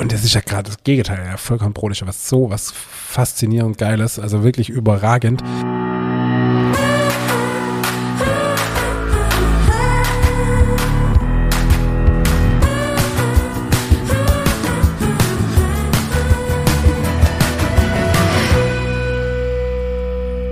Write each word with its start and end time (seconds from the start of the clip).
Und 0.00 0.12
das 0.12 0.24
ist 0.24 0.32
ja 0.34 0.40
gerade 0.40 0.70
das 0.70 0.82
Gegenteil. 0.82 1.26
Ja, 1.26 1.36
Vollkornbrot 1.36 1.92
ist 1.92 2.00
ja 2.00 2.06
was 2.06 2.26
so 2.26 2.48
was 2.48 2.72
faszinierend 2.72 3.76
Geiles, 3.76 4.18
also 4.18 4.42
wirklich 4.42 4.70
überragend. 4.70 5.42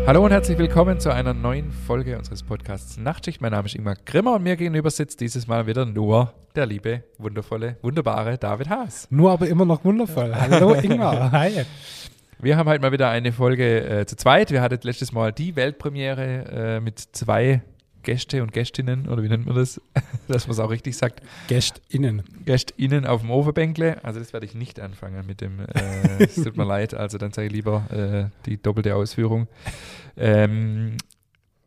Hallo 0.09 0.25
und 0.25 0.31
herzlich 0.31 0.57
willkommen 0.57 0.99
zu 1.01 1.13
einer 1.13 1.35
neuen 1.35 1.71
Folge 1.71 2.17
unseres 2.17 2.43
Podcasts 2.43 2.97
Nachtschicht. 2.97 3.43
Mein 3.43 3.53
Name 3.53 3.67
ist 3.67 3.75
Ingmar 3.75 3.95
Grimmer 4.07 4.37
und 4.37 4.43
mir 4.43 4.57
gegenüber 4.57 4.89
sitzt 4.89 5.21
dieses 5.21 5.47
Mal 5.47 5.67
wieder 5.67 5.85
nur 5.85 6.33
der 6.57 6.65
liebe, 6.65 7.05
wundervolle, 7.19 7.77
wunderbare 7.83 8.39
David 8.39 8.71
Haas. 8.71 9.07
Nur 9.11 9.33
aber 9.33 9.49
immer 9.49 9.67
noch 9.67 9.85
wundervoll. 9.85 10.35
Hallo 10.35 10.73
Ingmar. 10.73 11.31
Hi. 11.33 11.63
Wir 12.39 12.57
haben 12.57 12.71
heute 12.71 12.81
mal 12.81 12.91
wieder 12.91 13.11
eine 13.11 13.33
Folge 13.33 13.85
äh, 13.87 14.07
zu 14.07 14.17
zweit. 14.17 14.51
Wir 14.51 14.63
hatten 14.63 14.79
letztes 14.83 15.13
Mal 15.13 15.31
die 15.31 15.55
Weltpremiere 15.57 16.79
äh, 16.79 16.81
mit 16.81 17.01
zwei 17.01 17.61
Gäste 18.09 18.43
und 18.43 18.55
Gästinnen, 18.55 19.07
oder 19.07 19.23
wie 19.23 19.29
nennt 19.29 19.45
man 19.45 19.55
das, 19.55 19.83
dass 20.29 20.47
man 20.47 20.53
es 20.53 20.61
auch 20.61 20.71
richtig 20.71 20.97
sagt. 20.97 21.21
Gästinnen. 21.47 22.23
Gästinnen 22.47 23.05
auf 23.05 23.21
dem 23.21 23.31
Overbänkle. 23.31 24.03
Also 24.03 24.19
das 24.19 24.33
werde 24.33 24.47
ich 24.47 24.55
nicht 24.55 24.81
anfangen 24.81 25.27
mit 25.27 25.43
dem, 25.43 25.61
äh, 25.61 26.25
es 26.25 26.37
tut 26.37 26.57
mir 26.57 26.65
leid, 26.67 26.95
also 26.95 27.19
dann 27.19 27.33
sage 27.33 27.49
ich 27.49 27.53
lieber 27.53 27.85
äh, 27.91 28.47
die 28.47 28.57
doppelte 28.57 28.95
Ausführung. 28.95 29.47
Ähm, 30.17 30.97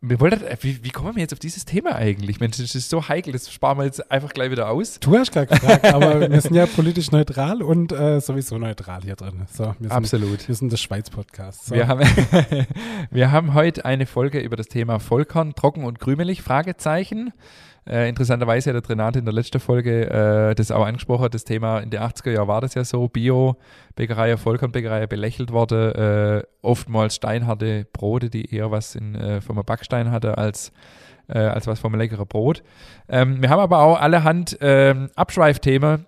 wir 0.04 0.20
wollten, 0.20 0.44
äh, 0.44 0.58
wie, 0.62 0.84
wie, 0.84 0.90
kommen 0.90 1.16
wir 1.16 1.22
jetzt 1.22 1.32
auf 1.32 1.40
dieses 1.40 1.64
Thema 1.64 1.96
eigentlich? 1.96 2.40
Mensch, 2.40 2.58
das 2.58 2.74
ist 2.74 2.90
so 2.90 3.08
heikel, 3.08 3.34
das 3.34 3.52
sparen 3.52 3.78
wir 3.78 3.86
jetzt 3.86 4.12
einfach 4.12 4.34
gleich 4.34 4.50
wieder 4.50 4.70
aus. 4.70 5.00
Du 5.00 5.16
hast 5.16 5.32
gerade 5.32 5.48
gefragt, 5.48 5.86
aber 5.86 6.28
wir 6.30 6.42
sind 6.42 6.56
ja 6.56 6.66
politisch 6.66 7.12
neutral 7.12 7.62
und 7.62 7.92
äh, 7.92 8.20
sowieso 8.20 8.58
neutral 8.58 9.04
hier 9.04 9.16
drin. 9.16 9.46
So, 9.54 9.76
wir 9.78 9.90
sind, 9.90 9.92
Absolut. 9.92 10.48
Wir 10.48 10.56
sind 10.56 10.74
das 10.74 10.82
Schweiz-Podcast. 10.82 11.68
So. 11.68 11.76
Wir, 11.76 11.88
haben, 11.88 12.02
wir 13.12 13.32
haben 13.32 13.54
heute 13.54 13.86
eine 13.86 14.08
Folge 14.08 14.40
über 14.40 14.56
das 14.56 14.68
Thema 14.68 15.00
Vollkorn, 15.00 15.54
trocken 15.54 15.84
und 15.84 16.00
krümelig, 16.00 16.42
Fragezeichen. 16.42 17.32
Äh, 17.90 18.10
interessanterweise 18.10 18.74
hat 18.74 18.84
der 18.84 18.90
Renate 18.90 19.20
in 19.20 19.26
der 19.26 19.34
letzten 19.34 19.60
Folge 19.60 20.10
äh, 20.10 20.54
das 20.54 20.70
auch 20.70 20.86
angesprochen, 20.86 21.30
das 21.32 21.44
Thema 21.46 21.80
in 21.80 21.90
den 21.90 22.00
80er 22.00 22.32
Jahren 22.32 22.48
war 22.48 22.62
das 22.62 22.76
ja 22.76 22.84
so, 22.84 23.08
Bio-Bäckerei, 23.08 24.38
Vollkornbäckerei 24.38 25.08
belächelt 25.08 25.52
worden, 25.52 25.92
äh, 25.94 26.44
oftmals 26.62 27.16
steinharte 27.16 27.88
Brote, 27.92 28.30
die 28.30 28.54
eher 28.54 28.70
was 28.70 28.94
in, 28.96 29.16
äh, 29.16 29.42
vom 29.42 29.56
Backstein 29.66 30.12
hatte 30.12 30.38
als, 30.38 30.72
äh, 31.28 31.40
als 31.40 31.66
was 31.66 31.80
vom 31.80 31.96
leckeren 31.96 32.28
Brot. 32.28 32.62
Ähm, 33.10 33.42
wir 33.42 33.50
haben 33.50 33.60
aber 33.60 33.80
auch 33.80 34.00
allerhand 34.00 34.58
ähm, 34.62 35.10
Abschweifthemen 35.16 36.06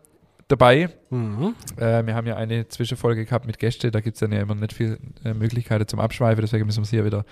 dabei. 0.48 0.90
Mhm. 1.10 1.56
Äh, 1.78 2.06
wir 2.06 2.14
haben 2.14 2.28
ja 2.28 2.36
eine 2.36 2.68
Zwischenfolge 2.68 3.26
gehabt 3.26 3.48
mit 3.48 3.58
Gästen, 3.58 3.90
da 3.92 4.00
gibt 4.00 4.16
es 4.16 4.20
dann 4.20 4.32
ja 4.32 4.42
immer 4.42 4.54
nicht 4.54 4.74
viele 4.74 5.00
äh, 5.26 5.34
Möglichkeiten 5.34 5.88
zum 5.88 6.00
Abschweifen, 6.00 6.42
deswegen 6.42 6.68
müssen 6.68 6.80
wir 6.80 6.84
es 6.84 6.90
hier 6.92 7.06
wieder 7.06 7.26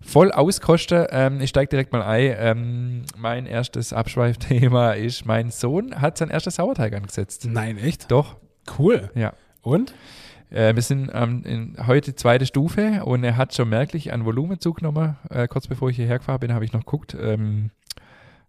voll 0.00 0.32
auskosten. 0.32 1.06
Ähm, 1.10 1.40
ich 1.40 1.50
steige 1.50 1.68
direkt 1.68 1.92
mal 1.92 2.02
ein. 2.02 2.34
Ähm, 2.38 3.02
mein 3.16 3.46
erstes 3.46 3.92
Abschweifthema 3.92 4.92
ist, 4.92 5.26
mein 5.26 5.50
Sohn 5.50 6.00
hat 6.00 6.18
sein 6.18 6.30
erstes 6.30 6.56
Sauerteig 6.56 6.94
angesetzt. 6.94 7.46
Nein, 7.50 7.78
echt? 7.78 8.10
Doch. 8.10 8.36
Cool. 8.78 9.10
Ja. 9.14 9.32
Und? 9.62 9.94
Äh, 10.50 10.74
wir 10.74 10.82
sind 10.82 11.10
ähm, 11.12 11.42
in, 11.44 11.76
heute 11.86 12.14
zweite 12.14 12.46
Stufe 12.46 13.04
und 13.04 13.22
er 13.22 13.36
hat 13.36 13.54
schon 13.54 13.68
merklich 13.68 14.12
an 14.12 14.24
Volumen 14.24 14.60
zugenommen. 14.60 15.16
Äh, 15.30 15.48
kurz 15.48 15.66
bevor 15.66 15.90
ich 15.90 15.96
hierher 15.96 16.18
gefahren 16.18 16.40
bin, 16.40 16.54
habe 16.54 16.64
ich 16.64 16.72
noch 16.72 16.80
geguckt. 16.80 17.16
Ähm, 17.20 17.70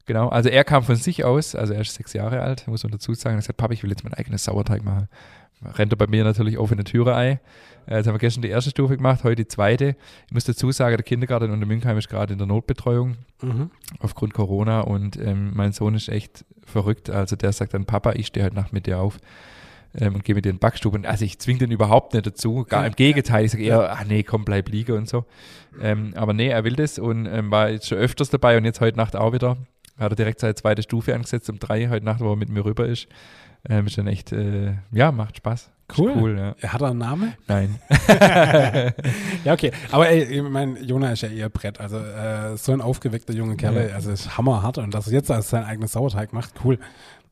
genau, 0.06 0.30
also 0.30 0.50
er 0.50 0.64
kam 0.64 0.84
von 0.84 0.96
sich 0.96 1.26
aus, 1.26 1.56
also 1.56 1.74
er 1.74 1.82
ist 1.82 1.94
sechs 1.94 2.14
Jahre 2.14 2.42
alt, 2.42 2.68
muss 2.68 2.84
man 2.84 2.92
dazu 2.92 3.14
sagen. 3.14 3.36
Er 3.36 3.38
hat 3.38 3.44
gesagt, 3.44 3.58
Papa, 3.58 3.74
ich 3.74 3.84
will 3.84 3.90
jetzt 3.90 4.04
mein 4.04 4.14
eigenes 4.14 4.46
Sauerteig 4.46 4.84
machen 4.84 5.10
rennt 5.64 5.94
er 5.94 5.98
bei 5.98 6.08
mir 6.08 6.24
natürlich 6.24 6.58
offene 6.58 6.84
Türe 6.84 7.16
ein. 7.16 7.40
Jetzt 7.90 8.06
haben 8.06 8.14
wir 8.14 8.20
gestern 8.20 8.44
die 8.44 8.50
erste 8.50 8.70
Stufe 8.70 8.98
gemacht, 8.98 9.24
heute 9.24 9.38
die 9.38 9.48
zweite. 9.48 9.96
Ich 10.28 10.34
muss 10.34 10.44
dazu 10.44 10.72
sagen, 10.72 10.96
der 10.96 11.04
Kindergarten 11.04 11.50
und 11.52 11.60
der 11.60 11.68
Münkheim 11.68 11.98
ist 11.98 12.08
gerade 12.08 12.34
in 12.34 12.38
der 12.38 12.48
Notbetreuung 12.48 13.18
mhm. 13.42 13.72
aufgrund 14.00 14.34
Corona 14.36 14.82
und 14.82 15.18
ähm, 15.18 15.52
mein 15.56 15.72
Sohn 15.72 15.96
ist 15.96 16.08
echt 16.08 16.46
verrückt. 16.64 17.10
Also 17.10 17.36
der 17.36 17.52
sagt 17.52 17.74
dann, 17.74 17.86
Papa, 17.86 18.14
ich 18.14 18.28
stehe 18.28 18.46
heute 18.46 18.56
Nacht 18.56 18.74
mit 18.74 18.86
dir 18.86 19.00
auf 19.00 19.18
ähm, 19.98 20.14
und 20.14 20.24
gehe 20.24 20.36
mit 20.36 20.46
dir 20.46 20.50
in 20.50 20.58
den 20.58 20.60
Backstube. 20.60 20.98
Und 20.98 21.08
also 21.08 21.26
ich 21.26 21.40
zwinge 21.40 21.60
den 21.60 21.72
überhaupt 21.72 22.14
nicht 22.14 22.28
dazu, 22.28 22.64
gar 22.64 22.86
im 22.86 22.96
Gegenteil. 22.96 23.46
Ich 23.46 23.52
sage 23.52 23.64
eher, 23.64 23.92
ach 23.92 24.06
nee, 24.06 24.22
komm, 24.22 24.46
bleib 24.46 24.70
liegen 24.70 24.96
und 24.96 25.10
so. 25.10 25.26
Ähm, 25.82 26.14
aber 26.16 26.34
nee, 26.34 26.50
er 26.50 26.64
will 26.64 26.76
das 26.76 27.00
und 27.00 27.26
ähm, 27.26 27.50
war 27.50 27.72
jetzt 27.72 27.88
schon 27.88 27.98
öfters 27.98 28.30
dabei 28.30 28.58
und 28.58 28.66
jetzt 28.66 28.82
heute 28.82 28.98
Nacht 28.98 29.16
auch 29.16 29.34
wieder. 29.34 29.58
Hat 29.98 30.12
er 30.12 30.16
direkt 30.16 30.40
seine 30.40 30.54
zweite 30.54 30.84
Stufe 30.84 31.16
angesetzt 31.16 31.50
um 31.50 31.58
drei 31.58 31.90
heute 31.90 32.06
Nacht, 32.06 32.20
wo 32.20 32.32
er 32.32 32.36
mit 32.36 32.50
mir 32.50 32.64
rüber 32.64 32.86
ist. 32.86 33.08
Ähm, 33.68 33.88
ist 33.88 33.98
dann 33.98 34.08
echt, 34.08 34.32
äh, 34.32 34.76
ja, 34.92 35.12
macht 35.12 35.38
Spaß. 35.38 35.72
Cool. 35.98 36.14
cool 36.16 36.56
ja. 36.62 36.70
Hat 36.70 36.82
er 36.82 36.90
einen 36.90 37.00
Namen? 37.00 37.34
Nein. 37.48 37.80
ja, 39.44 39.54
okay. 39.54 39.72
Aber 39.92 40.08
ey, 40.10 40.24
ich 40.24 40.42
meine, 40.44 40.80
Jona 40.80 41.12
ist 41.12 41.22
ja 41.22 41.30
eher 41.30 41.50
Brett. 41.50 41.80
Also 41.80 41.98
äh, 41.98 42.56
so 42.58 42.72
ein 42.72 42.82
aufgeweckter 42.82 43.34
junger 43.34 43.56
Kerl, 43.56 43.90
ja. 43.90 43.96
also 43.96 44.12
ist 44.12 44.38
hammerhart. 44.38 44.78
Und 44.78 44.94
dass 44.94 45.08
er 45.08 45.14
jetzt 45.14 45.32
als 45.32 45.50
sein 45.50 45.64
eigenes 45.64 45.94
Sauerteig 45.94 46.34
macht, 46.34 46.54
cool. 46.64 46.78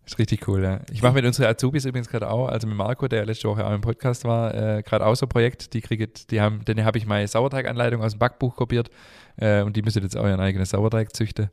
Ist 0.07 0.19
richtig 0.19 0.47
cool, 0.47 0.63
ja. 0.63 0.79
Ich 0.89 1.01
mache 1.01 1.15
mit 1.15 1.25
unseren 1.25 1.47
Azubis 1.47 1.83
übrigens 1.83 2.07
gerade 2.07 2.29
auch, 2.29 2.47
also 2.47 2.65
mit 2.65 2.77
Marco, 2.77 3.09
der 3.09 3.25
letzte 3.25 3.49
Woche 3.49 3.67
auch 3.67 3.73
im 3.73 3.81
Podcast 3.81 4.23
war, 4.23 4.55
äh, 4.55 4.81
gerade 4.81 5.05
auch 5.05 5.15
so 5.15 5.25
ein 5.25 5.29
Projekt, 5.29 5.73
die 5.73 5.81
kriegt, 5.81 6.31
die 6.31 6.39
haben, 6.39 6.63
denen 6.63 6.85
habe 6.85 6.97
ich 6.97 7.05
meine 7.05 7.27
Sauerteiganleitung 7.27 8.01
aus 8.01 8.13
dem 8.13 8.19
Backbuch 8.19 8.55
kopiert 8.55 8.89
äh, 9.35 9.63
und 9.63 9.75
die 9.75 9.81
müssen 9.81 10.01
jetzt 10.01 10.15
auch 10.15 10.25
ihren 10.25 10.39
eigenen 10.39 10.65
Sauerteig 10.65 11.13
züchten. 11.13 11.49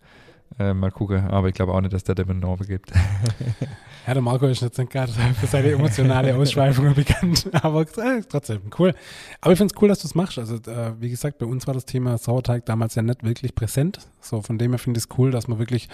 Äh, 0.59 0.73
mal 0.73 0.93
gucken, 0.93 1.29
aber 1.31 1.49
ich 1.49 1.55
glaube 1.55 1.73
auch 1.73 1.81
nicht, 1.81 1.93
dass 1.93 2.05
der 2.05 2.15
dem 2.15 2.39
Norbe 2.39 2.65
gibt. 2.65 2.93
ja, 4.07 4.15
der 4.15 4.23
Marco 4.23 4.47
ist 4.47 4.63
jetzt 4.63 4.79
gerade 4.89 5.11
für 5.11 5.47
seine 5.47 5.73
emotionale 5.73 6.37
Ausschweifung 6.37 6.95
bekannt, 6.95 7.49
aber 7.65 7.83
äh, 7.83 8.23
trotzdem 8.29 8.61
cool. 8.79 8.95
Aber 9.41 9.53
ich 9.53 9.59
finde 9.59 9.75
es 9.75 9.83
cool, 9.83 9.89
dass 9.89 9.99
du 10.01 10.07
es 10.07 10.15
machst. 10.15 10.39
Also, 10.39 10.57
äh, 10.71 10.93
wie 11.01 11.11
gesagt, 11.11 11.39
bei 11.39 11.47
uns 11.47 11.67
war 11.67 11.75
das 11.75 11.87
Thema 11.87 12.19
Sauerteig 12.19 12.67
damals 12.67 12.95
ja 12.95 13.03
nicht 13.03 13.25
wirklich 13.25 13.55
präsent. 13.57 13.99
So, 14.21 14.43
von 14.43 14.57
dem 14.57 14.71
her 14.71 14.79
finde 14.79 14.99
ich 14.99 15.07
es 15.11 15.19
cool, 15.19 15.33
dass 15.33 15.49
man 15.49 15.59
wirklich 15.59 15.89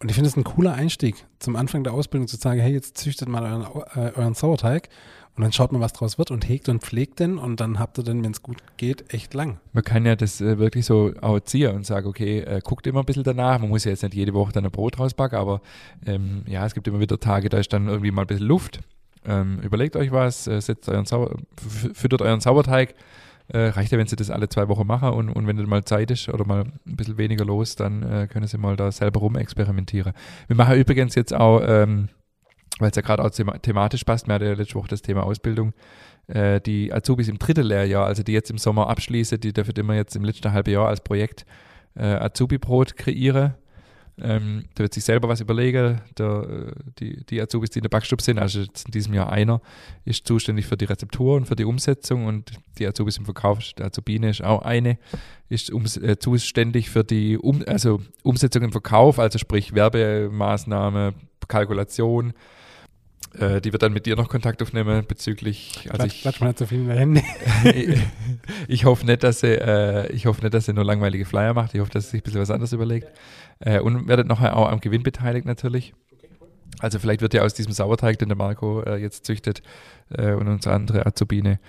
und 0.00 0.08
ich 0.08 0.14
finde 0.14 0.28
es 0.28 0.36
ein 0.36 0.44
cooler 0.44 0.72
Einstieg, 0.72 1.26
zum 1.38 1.56
Anfang 1.56 1.84
der 1.84 1.92
Ausbildung 1.92 2.26
zu 2.26 2.36
sagen, 2.36 2.60
hey, 2.60 2.72
jetzt 2.72 2.96
züchtet 2.96 3.28
mal 3.28 3.42
euren, 3.42 3.66
äh, 3.94 4.18
euren 4.18 4.34
Sauerteig 4.34 4.88
und 5.36 5.42
dann 5.42 5.52
schaut 5.52 5.72
man, 5.72 5.80
was 5.80 5.92
draus 5.92 6.18
wird 6.18 6.30
und 6.30 6.48
hegt 6.48 6.68
und 6.68 6.82
pflegt 6.82 7.20
den 7.20 7.38
und 7.38 7.60
dann 7.60 7.78
habt 7.78 7.98
ihr 7.98 8.04
den, 8.04 8.24
wenn 8.24 8.32
es 8.32 8.42
gut 8.42 8.58
geht, 8.76 9.12
echt 9.12 9.34
lang. 9.34 9.60
Man 9.72 9.84
kann 9.84 10.04
ja 10.04 10.16
das 10.16 10.40
äh, 10.40 10.58
wirklich 10.58 10.86
so 10.86 11.12
auch 11.20 11.40
ziehen 11.40 11.74
und 11.76 11.86
sagen, 11.86 12.06
okay, 12.06 12.40
äh, 12.40 12.60
guckt 12.64 12.86
immer 12.86 13.00
ein 13.00 13.06
bisschen 13.06 13.24
danach. 13.24 13.58
Man 13.58 13.68
muss 13.68 13.84
ja 13.84 13.90
jetzt 13.90 14.02
nicht 14.02 14.14
jede 14.14 14.34
Woche 14.34 14.52
dann 14.52 14.64
ein 14.64 14.70
Brot 14.70 14.98
rausbacken, 14.98 15.38
aber 15.38 15.60
ähm, 16.06 16.42
ja, 16.46 16.64
es 16.66 16.74
gibt 16.74 16.88
immer 16.88 17.00
wieder 17.00 17.20
Tage, 17.20 17.48
da 17.48 17.58
ist 17.58 17.72
dann 17.72 17.88
irgendwie 17.88 18.10
mal 18.10 18.22
ein 18.22 18.26
bisschen 18.26 18.46
Luft. 18.46 18.80
Ähm, 19.26 19.60
überlegt 19.60 19.96
euch 19.96 20.12
was, 20.12 20.46
äh, 20.46 20.60
setzt 20.60 20.88
euren 20.88 21.04
Sauer, 21.04 21.36
füttert 21.94 22.22
euren 22.22 22.40
Sauerteig. 22.40 22.94
Äh, 23.52 23.68
reicht 23.68 23.92
ja, 23.92 23.98
wenn 23.98 24.06
sie 24.06 24.16
das 24.16 24.30
alle 24.30 24.48
zwei 24.48 24.68
Wochen 24.68 24.86
machen 24.86 25.10
und, 25.10 25.28
und 25.28 25.46
wenn 25.46 25.56
dann 25.56 25.68
mal 25.68 25.84
Zeit 25.84 26.10
ist 26.10 26.28
oder 26.28 26.46
mal 26.46 26.64
ein 26.86 26.96
bisschen 26.96 27.18
weniger 27.18 27.44
los, 27.44 27.76
dann 27.76 28.02
äh, 28.02 28.26
können 28.26 28.46
sie 28.46 28.58
mal 28.58 28.76
da 28.76 28.92
selber 28.92 29.20
rumexperimentieren. 29.20 30.12
Wir 30.46 30.56
machen 30.56 30.76
übrigens 30.76 31.14
jetzt 31.14 31.34
auch 31.34 31.60
ähm, 31.64 32.08
weil 32.80 32.90
es 32.90 32.96
ja 32.96 33.02
gerade 33.02 33.22
auch 33.22 33.30
thematisch 33.30 34.04
passt. 34.04 34.26
Wir 34.26 34.34
hatten 34.34 34.44
ja 34.44 34.52
letzte 34.54 34.74
Woche 34.74 34.88
das 34.88 35.02
Thema 35.02 35.24
Ausbildung. 35.24 35.72
Äh, 36.26 36.60
die 36.60 36.92
Azubis 36.92 37.28
im 37.28 37.38
dritten 37.38 37.64
Lehrjahr, 37.64 38.06
also 38.06 38.22
die 38.22 38.32
jetzt 38.32 38.50
im 38.50 38.58
Sommer 38.58 38.88
abschließen, 38.88 39.40
die 39.40 39.52
dürfen 39.52 39.74
immer 39.76 39.94
jetzt 39.94 40.16
im 40.16 40.24
letzten 40.24 40.52
halben 40.52 40.72
Jahr 40.72 40.88
als 40.88 41.00
Projekt 41.00 41.44
äh, 41.94 42.04
Azubi-Brot 42.04 42.96
kreieren. 42.96 43.54
Ähm, 44.22 44.64
da 44.74 44.84
wird 44.84 44.94
sich 44.94 45.04
selber 45.04 45.28
was 45.28 45.40
überlegen. 45.40 46.00
Der, 46.18 46.26
äh, 46.26 46.72
die, 46.98 47.24
die 47.24 47.40
Azubis, 47.40 47.70
die 47.70 47.78
in 47.78 47.82
der 47.82 47.88
Backstube 47.88 48.22
sind, 48.22 48.38
also 48.38 48.60
in 48.60 48.90
diesem 48.92 49.14
Jahr 49.14 49.30
einer, 49.30 49.60
ist 50.04 50.26
zuständig 50.26 50.66
für 50.66 50.76
die 50.76 50.84
Rezeptur 50.84 51.36
und 51.36 51.46
für 51.46 51.56
die 51.56 51.64
Umsetzung 51.64 52.26
und 52.26 52.52
die 52.78 52.86
Azubis 52.86 53.16
im 53.16 53.24
Verkauf, 53.24 53.72
der 53.74 53.86
Azubine 53.86 54.30
ist 54.30 54.42
auch 54.42 54.62
eine, 54.62 54.98
ist 55.48 55.70
um, 55.70 55.84
äh, 55.84 56.16
zuständig 56.18 56.90
für 56.90 57.04
die 57.04 57.38
um, 57.38 57.62
also 57.66 58.00
Umsetzung 58.22 58.62
im 58.62 58.72
Verkauf, 58.72 59.18
also 59.18 59.38
sprich 59.38 59.74
Werbemaßnahme, 59.74 61.14
Kalkulation, 61.48 62.32
äh, 63.38 63.60
die 63.60 63.72
wird 63.72 63.82
dann 63.82 63.92
mit 63.92 64.06
dir 64.06 64.16
noch 64.16 64.28
Kontakt 64.28 64.60
aufnehmen 64.62 65.04
bezüglich. 65.06 65.86
Also 65.90 65.98
Klatsch, 65.98 66.14
ich, 66.14 66.20
klatsch 66.22 66.40
mal 66.40 66.48
nicht 66.48 66.58
so 66.58 66.66
viel 66.66 66.80
in 66.80 66.88
der 66.88 66.98
Hände. 66.98 67.22
ich 68.68 68.84
hoffe 68.84 69.06
nicht, 69.06 69.22
dass 69.22 69.40
sie, 69.40 69.54
äh, 69.54 70.10
ich 70.12 70.26
hoffe 70.26 70.42
nicht, 70.42 70.52
dass 70.52 70.66
sie 70.66 70.72
nur 70.72 70.84
langweilige 70.84 71.24
Flyer 71.24 71.54
macht. 71.54 71.74
Ich 71.74 71.80
hoffe, 71.80 71.92
dass 71.92 72.04
sie 72.04 72.10
sich 72.10 72.20
ein 72.22 72.24
bisschen 72.24 72.40
was 72.40 72.50
anderes 72.50 72.72
überlegt. 72.72 73.08
Äh, 73.60 73.80
und 73.80 74.08
werdet 74.08 74.26
nachher 74.26 74.56
auch 74.56 74.70
am 74.70 74.80
Gewinn 74.80 75.02
beteiligt 75.02 75.46
natürlich. 75.46 75.94
Also 76.78 76.98
vielleicht 76.98 77.20
wird 77.20 77.34
ja 77.34 77.42
aus 77.42 77.54
diesem 77.54 77.72
Sauerteig, 77.72 78.18
den 78.18 78.28
der 78.28 78.38
Marco 78.38 78.82
äh, 78.82 78.96
jetzt 78.96 79.26
züchtet 79.26 79.62
äh, 80.10 80.32
und 80.32 80.48
unsere 80.48 80.74
andere 80.74 81.04
Azubine, 81.04 81.60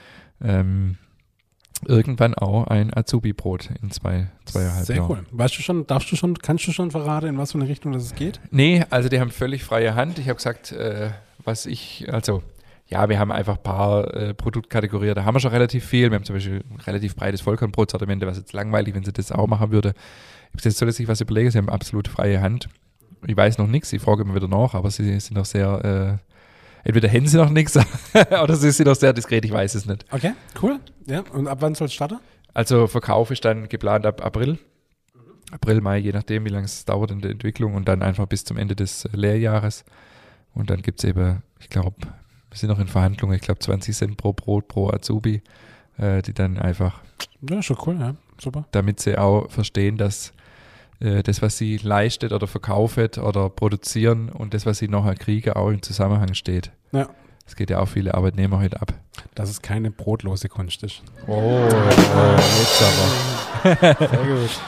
ähm, 0.42 0.98
irgendwann 1.86 2.34
auch 2.36 2.68
ein 2.68 2.96
Azubi-Brot 2.96 3.72
in 3.82 3.92
zwei, 3.92 4.30
zweieinhalb 4.46 4.86
Sehr 4.86 4.96
Jahren. 4.96 5.08
Sehr 5.08 5.18
cool. 5.18 5.26
Weißt 5.32 5.58
du 5.58 5.62
schon, 5.62 5.88
darfst 5.88 6.12
du 6.12 6.16
schon, 6.16 6.38
kannst 6.38 6.68
du 6.68 6.72
schon 6.72 6.92
verraten, 6.92 7.28
in 7.28 7.38
was 7.38 7.52
für 7.52 7.58
eine 7.58 7.68
Richtung 7.68 7.92
das 7.92 8.16
geht? 8.16 8.40
Nee, 8.52 8.86
also 8.90 9.10
die 9.10 9.20
haben 9.20 9.32
völlig 9.32 9.64
freie 9.64 9.96
Hand. 9.96 10.20
Ich 10.20 10.30
habe 10.30 10.36
gesagt, 10.36 10.72
äh, 10.72 11.10
was 11.44 11.66
ich, 11.66 12.08
also 12.12 12.44
ja, 12.92 13.08
wir 13.08 13.20
haben 13.20 13.32
einfach 13.32 13.58
ein 13.58 13.64
paar 13.64 14.14
äh, 14.14 14.34
Produktkategorien, 14.34 15.16
da 15.16 15.24
haben 15.24 15.36
wir 15.36 15.40
schon 15.40 15.52
relativ 15.52 15.86
viel. 15.86 16.12
Wir 16.12 16.16
haben 16.16 16.26
zum 16.26 16.36
Beispiel 16.36 16.64
ein 16.70 16.80
relativ 16.82 17.16
breites 17.16 17.42
Vollkornbrotsortiment, 17.42 18.26
was 18.26 18.38
jetzt 18.38 18.54
langweilig, 18.54 18.94
wenn 18.96 19.04
sie 19.04 19.14
das 19.14 19.32
auch 19.32 19.48
machen 19.48 19.72
würde. 19.72 19.94
Ich 20.58 20.64
jetzt 20.64 20.78
soll 20.78 20.90
ich 20.90 21.08
was 21.08 21.22
überlegen, 21.22 21.52
sie 21.52 21.58
haben 21.58 21.70
absolut 21.70 22.08
freie 22.08 22.42
Hand. 22.42 22.68
Ich 23.26 23.38
weiß 23.38 23.58
noch 23.58 23.68
nichts, 23.68 23.94
ich 23.94 24.02
frage 24.02 24.24
immer 24.24 24.36
wieder 24.36 24.48
nach, 24.50 24.74
aber 24.74 24.92
sie 24.92 25.20
sind 25.20 25.38
noch 25.38 25.46
sehr, 25.46 26.20
entweder 26.84 27.08
hätten 27.08 27.28
sie 27.28 27.38
noch 27.38 27.50
nichts 27.50 27.78
oder 28.44 28.56
sie 28.56 28.72
sind 28.72 28.88
noch 28.88 28.96
sehr 28.96 29.14
diskret, 29.14 29.46
ich 29.46 29.52
weiß 29.52 29.76
es 29.76 29.86
nicht. 29.86 30.06
Okay, 30.12 30.34
cool. 30.62 30.80
Ja, 31.06 31.24
und 31.32 31.48
ab 31.48 31.60
wann 31.62 31.76
soll 31.76 31.86
es 31.86 31.94
starten? 31.94 32.20
Also 32.54 32.88
Verkauf 32.88 33.32
ist 33.32 33.46
dann 33.46 33.70
geplant 33.70 34.06
ab 34.06 34.26
April. 34.26 34.60
April, 35.52 35.82
Mai, 35.82 35.98
je 35.98 36.12
nachdem, 36.12 36.46
wie 36.46 36.50
lange 36.50 36.66
es 36.66 36.86
dauert 36.86 37.12
in 37.12 37.22
der 37.22 37.32
Entwicklung 37.32 37.76
und 37.76 37.88
dann 37.88 38.02
einfach 38.02 38.26
bis 38.26 38.44
zum 38.44 38.58
Ende 38.58 38.76
des 38.76 39.08
Lehrjahres. 39.12 39.84
Und 40.54 40.70
dann 40.70 40.82
gibt 40.82 41.00
es 41.00 41.10
eben, 41.10 41.44
ich 41.60 41.70
glaube, 41.70 41.96
wir 42.52 42.58
sind 42.58 42.70
noch 42.70 42.80
in 42.80 42.88
Verhandlungen, 42.88 43.36
ich 43.36 43.42
glaube 43.42 43.60
20 43.60 43.96
Cent 43.96 44.18
pro 44.18 44.34
Brot 44.34 44.68
pro 44.68 44.90
Azubi, 44.90 45.42
äh, 45.98 46.22
die 46.22 46.34
dann 46.34 46.58
einfach. 46.58 47.00
Ja, 47.50 47.64
schon 47.64 47.78
cool, 47.86 47.98
ja, 48.00 48.16
super. 48.38 48.66
Damit 48.72 49.00
sie 49.00 49.18
auch 49.18 49.50
verstehen, 49.50 49.98
dass 49.98 50.34
äh, 51.00 51.24
das, 51.24 51.42
was 51.42 51.58
sie 51.58 51.78
leistet 51.78 52.34
oder 52.34 52.48
verkauft 52.48 53.18
oder 53.18 53.50
produzieren 53.50 54.30
und 54.30 54.54
das, 54.54 54.66
was 54.66 54.80
sie 54.80 54.90
nachher 54.90 55.16
kriegen, 55.16 55.54
auch 55.54 55.70
im 55.70 55.82
Zusammenhang 55.82 56.34
steht. 56.34 56.72
Ja. 56.92 57.10
Das 57.46 57.56
geht 57.56 57.70
ja 57.70 57.80
auch 57.80 57.88
viele 57.88 58.14
Arbeitnehmer 58.14 58.60
heute 58.60 58.82
ab. 58.82 58.94
Dass 59.34 59.50
es 59.50 59.62
keine 59.62 59.90
brotlose 59.92 60.48
Kunst 60.48 60.84
ist. 60.84 61.02
Oh, 61.28 61.68
jetzt 62.60 62.84
aber. 62.84 64.08
Sehr 64.08 64.26
gut. 64.26 64.62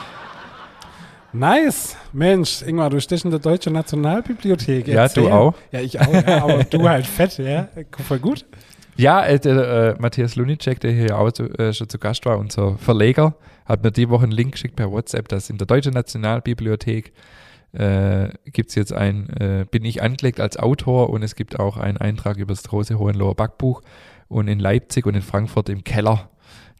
Nice. 1.34 1.96
Mensch, 2.12 2.62
Ingmar, 2.62 2.90
du 2.90 3.00
stehst 3.00 3.24
in 3.24 3.32
der 3.32 3.40
Deutschen 3.40 3.72
Nationalbibliothek. 3.72 4.86
Ja, 4.86 5.02
Erzähl. 5.02 5.24
du 5.24 5.30
auch. 5.30 5.54
Ja, 5.72 5.80
ich 5.80 6.00
auch, 6.00 6.12
ja, 6.12 6.44
aber 6.44 6.62
du 6.62 6.88
halt 6.88 7.06
fett, 7.06 7.38
ja. 7.38 7.68
Voll 8.06 8.20
gut. 8.20 8.46
Ja, 8.96 9.26
äh, 9.26 9.40
der 9.40 9.96
äh, 9.96 10.00
Matthias 10.00 10.36
Lunicek, 10.36 10.78
der 10.78 10.92
hier 10.92 11.18
auch 11.18 11.28
äh, 11.58 11.72
schon 11.72 11.88
zu 11.88 11.98
Gast 11.98 12.24
war, 12.24 12.38
unser 12.38 12.78
Verleger, 12.78 13.34
hat 13.64 13.82
mir 13.82 13.90
die 13.90 14.08
Woche 14.08 14.22
einen 14.22 14.32
Link 14.32 14.52
geschickt 14.52 14.76
per 14.76 14.92
WhatsApp, 14.92 15.26
dass 15.28 15.50
in 15.50 15.58
der 15.58 15.66
Deutschen 15.66 15.92
Nationalbibliothek 15.94 17.12
äh, 17.72 18.28
gibt 18.44 18.68
es 18.68 18.76
jetzt 18.76 18.92
ein, 18.92 19.28
äh, 19.30 19.66
bin 19.68 19.84
ich 19.84 20.02
angelegt 20.02 20.38
als 20.38 20.56
Autor 20.56 21.10
und 21.10 21.24
es 21.24 21.34
gibt 21.34 21.58
auch 21.58 21.76
einen 21.76 21.98
Eintrag 21.98 22.36
über 22.36 22.54
das 22.54 22.62
große 22.62 22.96
Hohenloher 22.96 23.34
Backbuch 23.34 23.82
und 24.28 24.46
in 24.46 24.60
Leipzig 24.60 25.06
und 25.06 25.16
in 25.16 25.22
Frankfurt 25.22 25.68
im 25.68 25.82
Keller 25.82 26.30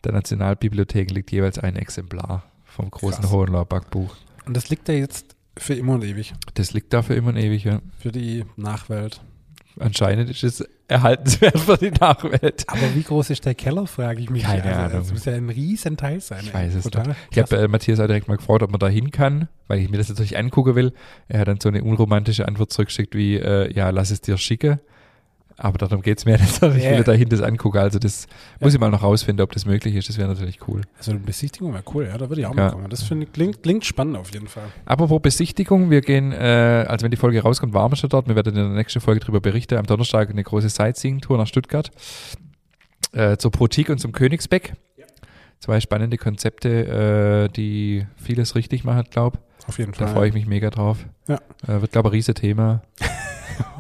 der 0.05 0.13
Nationalbibliothek 0.13 1.11
liegt 1.11 1.33
jeweils 1.33 1.59
ein 1.59 1.75
Exemplar 1.75 2.45
vom 2.65 2.91
großen 2.91 3.23
Krass. 3.23 3.33
Hohenloher 3.33 3.65
Backbuch. 3.65 4.15
Und 4.47 4.57
das 4.57 4.71
liegt 4.71 4.89
ja 4.89 4.95
jetzt 4.95 5.37
für 5.57 5.75
immer 5.75 5.95
und 5.95 6.05
ewig. 6.05 6.35
Das 6.55 6.73
liegt 6.73 6.93
da 6.93 7.03
für 7.03 7.15
immer 7.15 7.29
und 7.29 7.37
ewig, 7.37 7.65
ja. 7.65 7.81
Für 7.99 8.13
die 8.13 8.45
Nachwelt. 8.57 9.21
Anscheinend 9.79 10.31
ist 10.31 10.45
es 10.45 10.65
erhaltenswert 10.87 11.59
für 11.59 11.77
die 11.77 11.91
Nachwelt. 11.91 12.65
Aber 12.69 12.95
wie 12.95 13.03
groß 13.03 13.31
ist 13.31 13.45
der 13.45 13.55
Keller, 13.55 13.87
frage 13.87 14.21
ich 14.21 14.31
mich. 14.31 14.45
Keine 14.45 14.63
also, 14.65 14.81
Ahnung. 14.81 14.93
Das 14.93 15.13
muss 15.13 15.25
ja 15.25 15.35
ein 15.35 15.51
riesen 15.51 15.97
Teil 15.97 16.21
sein. 16.21 16.45
Ich 16.45 16.55
weiß 16.55 16.75
es 16.75 16.85
Total 16.85 17.09
nicht. 17.09 17.19
Ich 17.33 17.39
habe 17.39 17.57
äh, 17.57 17.69
Matthias 17.69 17.99
auch 17.99 18.07
direkt 18.07 18.29
mal 18.29 18.37
gefragt, 18.37 18.63
ob 18.63 18.71
man 18.71 18.79
da 18.79 18.89
hin 18.89 19.11
kann, 19.11 19.49
weil 19.67 19.81
ich 19.81 19.91
mir 19.91 19.97
das 19.97 20.09
natürlich 20.09 20.39
angucken 20.39 20.77
will. 20.77 20.93
Er 21.29 21.41
hat 21.41 21.49
dann 21.49 21.61
so 21.61 21.69
eine 21.69 21.83
unromantische 21.83 22.47
Antwort 22.47 22.73
zurückgeschickt 22.73 23.15
wie, 23.17 23.37
äh, 23.37 23.73
ja, 23.73 23.91
lass 23.91 24.11
es 24.11 24.21
dir 24.21 24.37
schicken. 24.37 24.79
Aber 25.57 25.79
darum 25.79 26.03
geht 26.03 26.19
es 26.19 26.25
mir 26.25 26.33
nicht, 26.41 26.55
sondern 26.57 26.79
ich 26.79 26.85
Ja. 26.85 26.91
will 26.93 27.05
dahin 27.05 27.29
das 27.29 27.41
angucken. 27.41 27.79
Also 27.79 27.99
das 27.99 28.27
muss 28.61 28.75
ich 28.75 28.81
mal 28.81 28.91
noch 28.91 29.03
rausfinden, 29.03 29.43
ob 29.45 29.53
das 29.53 29.67
möglich 29.67 29.95
ist. 29.95 30.09
Das 30.09 30.19
wäre 30.19 30.29
natürlich 30.29 30.67
cool. 30.69 30.83
Also 30.99 31.13
eine 31.13 31.21
Besichtigung 31.21 31.73
wäre 31.73 31.85
cool, 31.95 32.07
ja, 32.07 32.19
da 32.19 32.29
würde 32.29 32.41
ich 32.41 32.47
auch 32.47 32.55
Ja. 32.57 32.65
mal 32.65 32.71
kommen. 32.73 32.91
Das 32.91 33.09
ich, 33.09 33.33
klingt, 33.33 33.63
klingt 33.63 33.85
spannend 33.85 34.17
auf 34.17 34.33
jeden 34.33 34.49
Fall. 34.49 34.65
Apropos 34.85 35.21
Besichtigung, 35.23 35.91
wir 35.91 36.01
gehen, 36.01 36.33
äh, 36.33 36.85
also 36.89 37.05
wenn 37.05 37.11
die 37.13 37.17
Folge 37.17 37.41
rauskommt, 37.41 37.73
waren 37.73 37.93
wir 37.93 37.97
schon 37.97 38.11
dort. 38.11 38.27
Wir 38.29 38.35
werden 38.37 38.49
in 38.49 38.55
der 38.55 38.69
nächsten 38.71 39.01
Folge 39.01 39.21
darüber 39.21 39.41
berichten. 39.41 39.77
Am 39.79 39.87
Donnerstag 39.87 40.31
eine 40.31 40.43
große 40.43 40.69
Sightseeing-Tour 40.69 41.39
nach 41.39 41.47
Stuttgart 41.47 41.91
äh, 43.13 43.37
zur 43.37 43.53
Protik 43.53 43.91
und 43.91 43.99
zum 43.99 44.11
Königsbeck. 44.13 44.75
Zwei 45.61 45.81
spannende 45.81 46.19
Konzepte, 46.19 47.47
äh, 47.47 47.53
die 47.53 48.07
vieles 48.17 48.55
richtig 48.55 48.85
machen, 48.85 49.05
glaube 49.11 49.39
Auf 49.67 49.79
jeden 49.79 49.93
Da 49.93 49.99
Fall. 50.07 50.09
freue 50.15 50.29
ich 50.29 50.35
mich 50.35 50.47
mega 50.47 50.69
drauf. 50.69 50.99
Ja. 51.29 51.37
Äh, 51.67 51.81
wird, 51.81 51.93
glaube 51.93 52.09
ich, 52.09 52.13
ein 52.13 52.17
Riesenthema. 52.17 52.83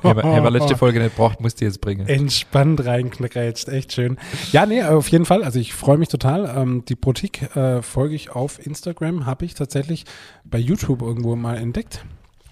Haben 0.02 0.16
wir, 0.16 0.22
haben 0.22 0.44
wir 0.44 0.50
letzte 0.50 0.76
Folge 0.76 1.00
nicht 1.00 1.16
gebraucht, 1.16 1.40
musste 1.40 1.64
ich 1.64 1.70
jetzt 1.70 1.80
bringen. 1.80 2.06
Entspannt 2.06 2.84
reinknackt, 2.84 3.68
echt 3.68 3.92
schön. 3.92 4.18
Ja, 4.52 4.66
nee, 4.66 4.82
auf 4.82 5.08
jeden 5.08 5.24
Fall. 5.24 5.42
Also 5.42 5.58
ich 5.58 5.72
freue 5.72 5.96
mich 5.98 6.08
total. 6.08 6.52
Ähm, 6.56 6.84
die 6.86 6.94
Boutique 6.94 7.56
äh, 7.56 7.82
folge 7.82 8.14
ich 8.14 8.30
auf 8.30 8.64
Instagram, 8.64 9.26
habe 9.26 9.44
ich 9.44 9.54
tatsächlich 9.54 10.04
bei 10.44 10.58
YouTube 10.58 11.02
irgendwo 11.02 11.36
mal 11.36 11.56
entdeckt. 11.56 12.04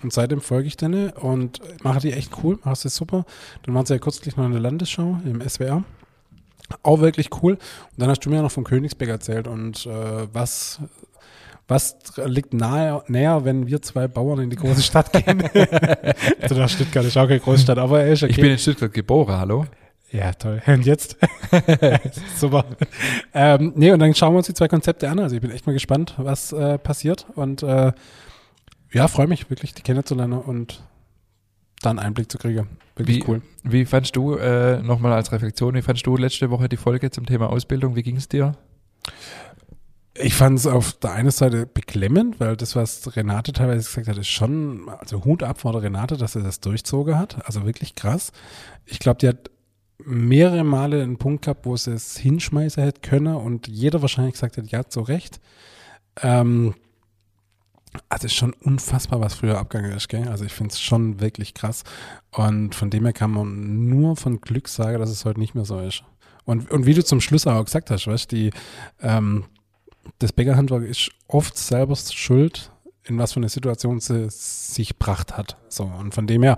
Und 0.02 0.12
seitdem 0.12 0.40
folge 0.40 0.66
ich 0.66 0.76
denen 0.76 1.10
und 1.10 1.60
mache 1.84 2.00
die 2.00 2.12
echt 2.12 2.32
cool, 2.42 2.58
mache 2.64 2.76
sie 2.76 2.88
super. 2.88 3.24
Dann 3.62 3.74
waren 3.74 3.86
sie 3.86 3.94
ja 3.94 3.98
kürzlich 3.98 4.36
noch 4.36 4.46
in 4.46 4.52
der 4.52 4.60
Landesschau 4.60 5.18
im 5.24 5.46
SWR. 5.46 5.84
Auch 6.82 7.00
wirklich 7.00 7.28
cool. 7.42 7.52
Und 7.52 7.60
dann 7.98 8.08
hast 8.08 8.20
du 8.20 8.30
mir 8.30 8.42
noch 8.42 8.50
vom 8.50 8.64
Königsberg 8.64 9.10
erzählt 9.10 9.46
und 9.46 9.86
äh, 9.86 10.26
was, 10.32 10.80
was 11.68 11.96
liegt 12.26 12.54
nahe, 12.54 13.02
näher, 13.06 13.44
wenn 13.44 13.66
wir 13.66 13.80
zwei 13.82 14.08
Bauern 14.08 14.40
in 14.40 14.50
die 14.50 14.56
große 14.56 14.82
Stadt 14.82 15.12
gehen. 15.12 15.42
also 16.40 16.54
nach 16.56 16.68
Stuttgart 16.68 17.04
ist 17.04 17.16
auch 17.16 17.26
keine 17.26 17.40
Großstadt, 17.40 17.78
aber 17.78 18.02
er 18.02 18.12
ist 18.12 18.22
okay. 18.22 18.32
Ich 18.32 18.36
bin 18.36 18.50
in 18.50 18.58
Stuttgart 18.58 18.92
geboren, 18.92 19.38
hallo? 19.38 19.66
Ja, 20.10 20.32
toll. 20.34 20.60
Und 20.66 20.84
jetzt? 20.84 21.16
Super. 22.36 22.66
Ähm, 23.32 23.72
nee, 23.76 23.90
und 23.90 23.98
dann 23.98 24.14
schauen 24.14 24.34
wir 24.34 24.38
uns 24.38 24.46
die 24.46 24.54
zwei 24.54 24.68
Konzepte 24.68 25.08
an. 25.08 25.18
Also 25.18 25.34
ich 25.34 25.40
bin 25.40 25.50
echt 25.50 25.66
mal 25.66 25.72
gespannt, 25.72 26.14
was 26.18 26.52
äh, 26.52 26.76
passiert. 26.76 27.26
Und 27.34 27.62
äh, 27.62 27.92
ja, 28.92 29.08
freue 29.08 29.26
mich 29.26 29.48
wirklich, 29.48 29.72
die 29.72 29.80
kennenzulernen 29.80 30.38
und 30.38 30.82
dann 31.80 31.98
Einblick 31.98 32.30
zu 32.30 32.36
kriegen. 32.36 32.68
Wirklich 32.94 33.18
Wie, 33.18 33.24
cool. 33.28 33.42
wie 33.62 33.86
fandst 33.86 34.14
du, 34.14 34.34
äh, 34.34 34.82
nochmal 34.82 35.12
als 35.12 35.32
Reflexion, 35.32 35.74
wie 35.74 35.82
fandst 35.82 36.06
du 36.06 36.16
letzte 36.18 36.50
Woche 36.50 36.68
die 36.68 36.76
Folge 36.76 37.10
zum 37.10 37.24
Thema 37.24 37.48
Ausbildung? 37.48 37.96
Wie 37.96 38.02
ging 38.02 38.16
es 38.16 38.28
dir? 38.28 38.54
Ich 40.14 40.34
fand 40.34 40.58
es 40.58 40.66
auf 40.66 40.92
der 40.92 41.12
einen 41.12 41.30
Seite 41.30 41.64
beklemmend, 41.66 42.38
weil 42.38 42.56
das, 42.56 42.76
was 42.76 43.16
Renate 43.16 43.52
teilweise 43.52 43.86
gesagt 43.86 44.08
hat, 44.08 44.18
ist 44.18 44.28
schon, 44.28 44.88
also 44.88 45.24
Hut 45.24 45.42
ab 45.42 45.60
vor 45.60 45.72
der 45.72 45.82
Renate, 45.82 46.18
dass 46.18 46.36
er 46.36 46.42
das 46.42 46.60
durchzogen 46.60 47.18
hat. 47.18 47.46
Also 47.46 47.64
wirklich 47.64 47.94
krass. 47.94 48.30
Ich 48.84 48.98
glaube, 48.98 49.18
die 49.18 49.28
hat 49.28 49.50
mehrere 50.04 50.64
Male 50.64 51.02
einen 51.02 51.16
Punkt 51.16 51.44
gehabt, 51.44 51.64
wo 51.64 51.76
sie 51.76 51.92
es 51.92 52.18
hinschmeißen 52.18 52.82
hätte 52.82 53.00
können 53.00 53.36
und 53.36 53.68
jeder 53.68 54.02
wahrscheinlich 54.02 54.34
gesagt 54.34 54.58
hat, 54.58 54.70
ja, 54.70 54.84
zu 54.84 55.00
Recht. 55.00 55.40
Ähm, 56.20 56.74
also 58.08 58.26
ist 58.26 58.34
schon 58.34 58.52
unfassbar, 58.52 59.20
was 59.20 59.34
früher 59.34 59.58
abgegangen 59.58 59.96
ist, 59.96 60.08
gell? 60.08 60.28
Also 60.28 60.44
ich 60.44 60.52
finde 60.52 60.72
es 60.72 60.80
schon 60.80 61.20
wirklich 61.20 61.54
krass. 61.54 61.84
Und 62.30 62.74
von 62.74 62.90
dem 62.90 63.04
her 63.04 63.12
kann 63.12 63.30
man 63.30 63.88
nur 63.88 64.16
von 64.16 64.40
Glück 64.40 64.68
sagen, 64.68 64.98
dass 64.98 65.10
es 65.10 65.24
heute 65.24 65.40
nicht 65.40 65.54
mehr 65.54 65.64
so 65.64 65.80
ist. 65.80 66.02
Und, 66.44 66.70
und 66.70 66.86
wie 66.86 66.94
du 66.94 67.04
zum 67.04 67.20
Schluss 67.20 67.46
auch 67.46 67.64
gesagt 67.64 67.90
hast, 67.90 68.06
weißt 68.06 68.32
die, 68.32 68.50
ähm, 69.00 69.44
das 70.18 70.32
Bäckerhandwerk 70.32 70.84
ist 70.84 71.10
oft 71.28 71.56
selber 71.56 71.96
schuld, 71.96 72.70
in 73.04 73.18
was 73.18 73.32
für 73.32 73.40
eine 73.40 73.48
Situation 73.48 73.98
sie 73.98 74.30
sich 74.30 74.90
gebracht 74.90 75.36
hat. 75.36 75.56
So, 75.68 75.84
und 75.84 76.14
von 76.14 76.26
dem 76.26 76.42
her, 76.42 76.56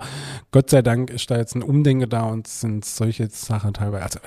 Gott 0.51 0.69
sei 0.69 0.81
Dank 0.83 1.09
ist 1.09 1.31
da 1.31 1.37
jetzt 1.37 1.55
ein 1.55 1.63
Umdenken 1.63 2.07
da 2.07 2.23
und 2.23 2.47
sind 2.47 2.85
solche 2.85 3.27
Sachen 3.29 3.73
teilweise, 3.73 4.03
also 4.03 4.19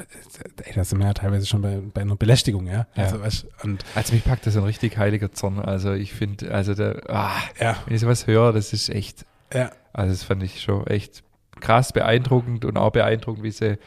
ey, 0.64 0.72
da 0.74 0.84
sind 0.84 0.98
wir 0.98 1.06
ja 1.06 1.14
teilweise 1.14 1.46
schon 1.46 1.62
bei, 1.62 1.80
bei 1.94 2.00
einer 2.00 2.16
Belästigung, 2.16 2.66
ja. 2.66 2.86
Ja. 2.96 3.04
Also, 3.04 3.20
weißt, 3.20 3.46
und 3.62 3.84
Also 3.94 4.14
mich 4.14 4.24
packt 4.24 4.46
das 4.46 4.56
ein 4.56 4.64
richtig 4.64 4.98
heiliger 4.98 5.32
Zorn. 5.32 5.60
Also 5.60 5.92
ich 5.92 6.12
finde, 6.12 6.52
also 6.52 6.74
der, 6.74 7.02
ah, 7.08 7.36
ja, 7.60 7.76
wenn 7.86 7.94
ich 7.94 8.00
sowas 8.00 8.26
höre, 8.26 8.52
das 8.52 8.72
ist 8.72 8.88
echt, 8.88 9.24
ja, 9.54 9.70
also 9.92 10.12
das 10.12 10.24
fand 10.24 10.42
ich 10.42 10.60
schon 10.60 10.86
echt 10.88 11.22
krass 11.60 11.92
beeindruckend 11.92 12.64
und 12.64 12.76
auch 12.76 12.90
beeindruckend, 12.90 13.44
wie 13.44 13.50
sie 13.50 13.78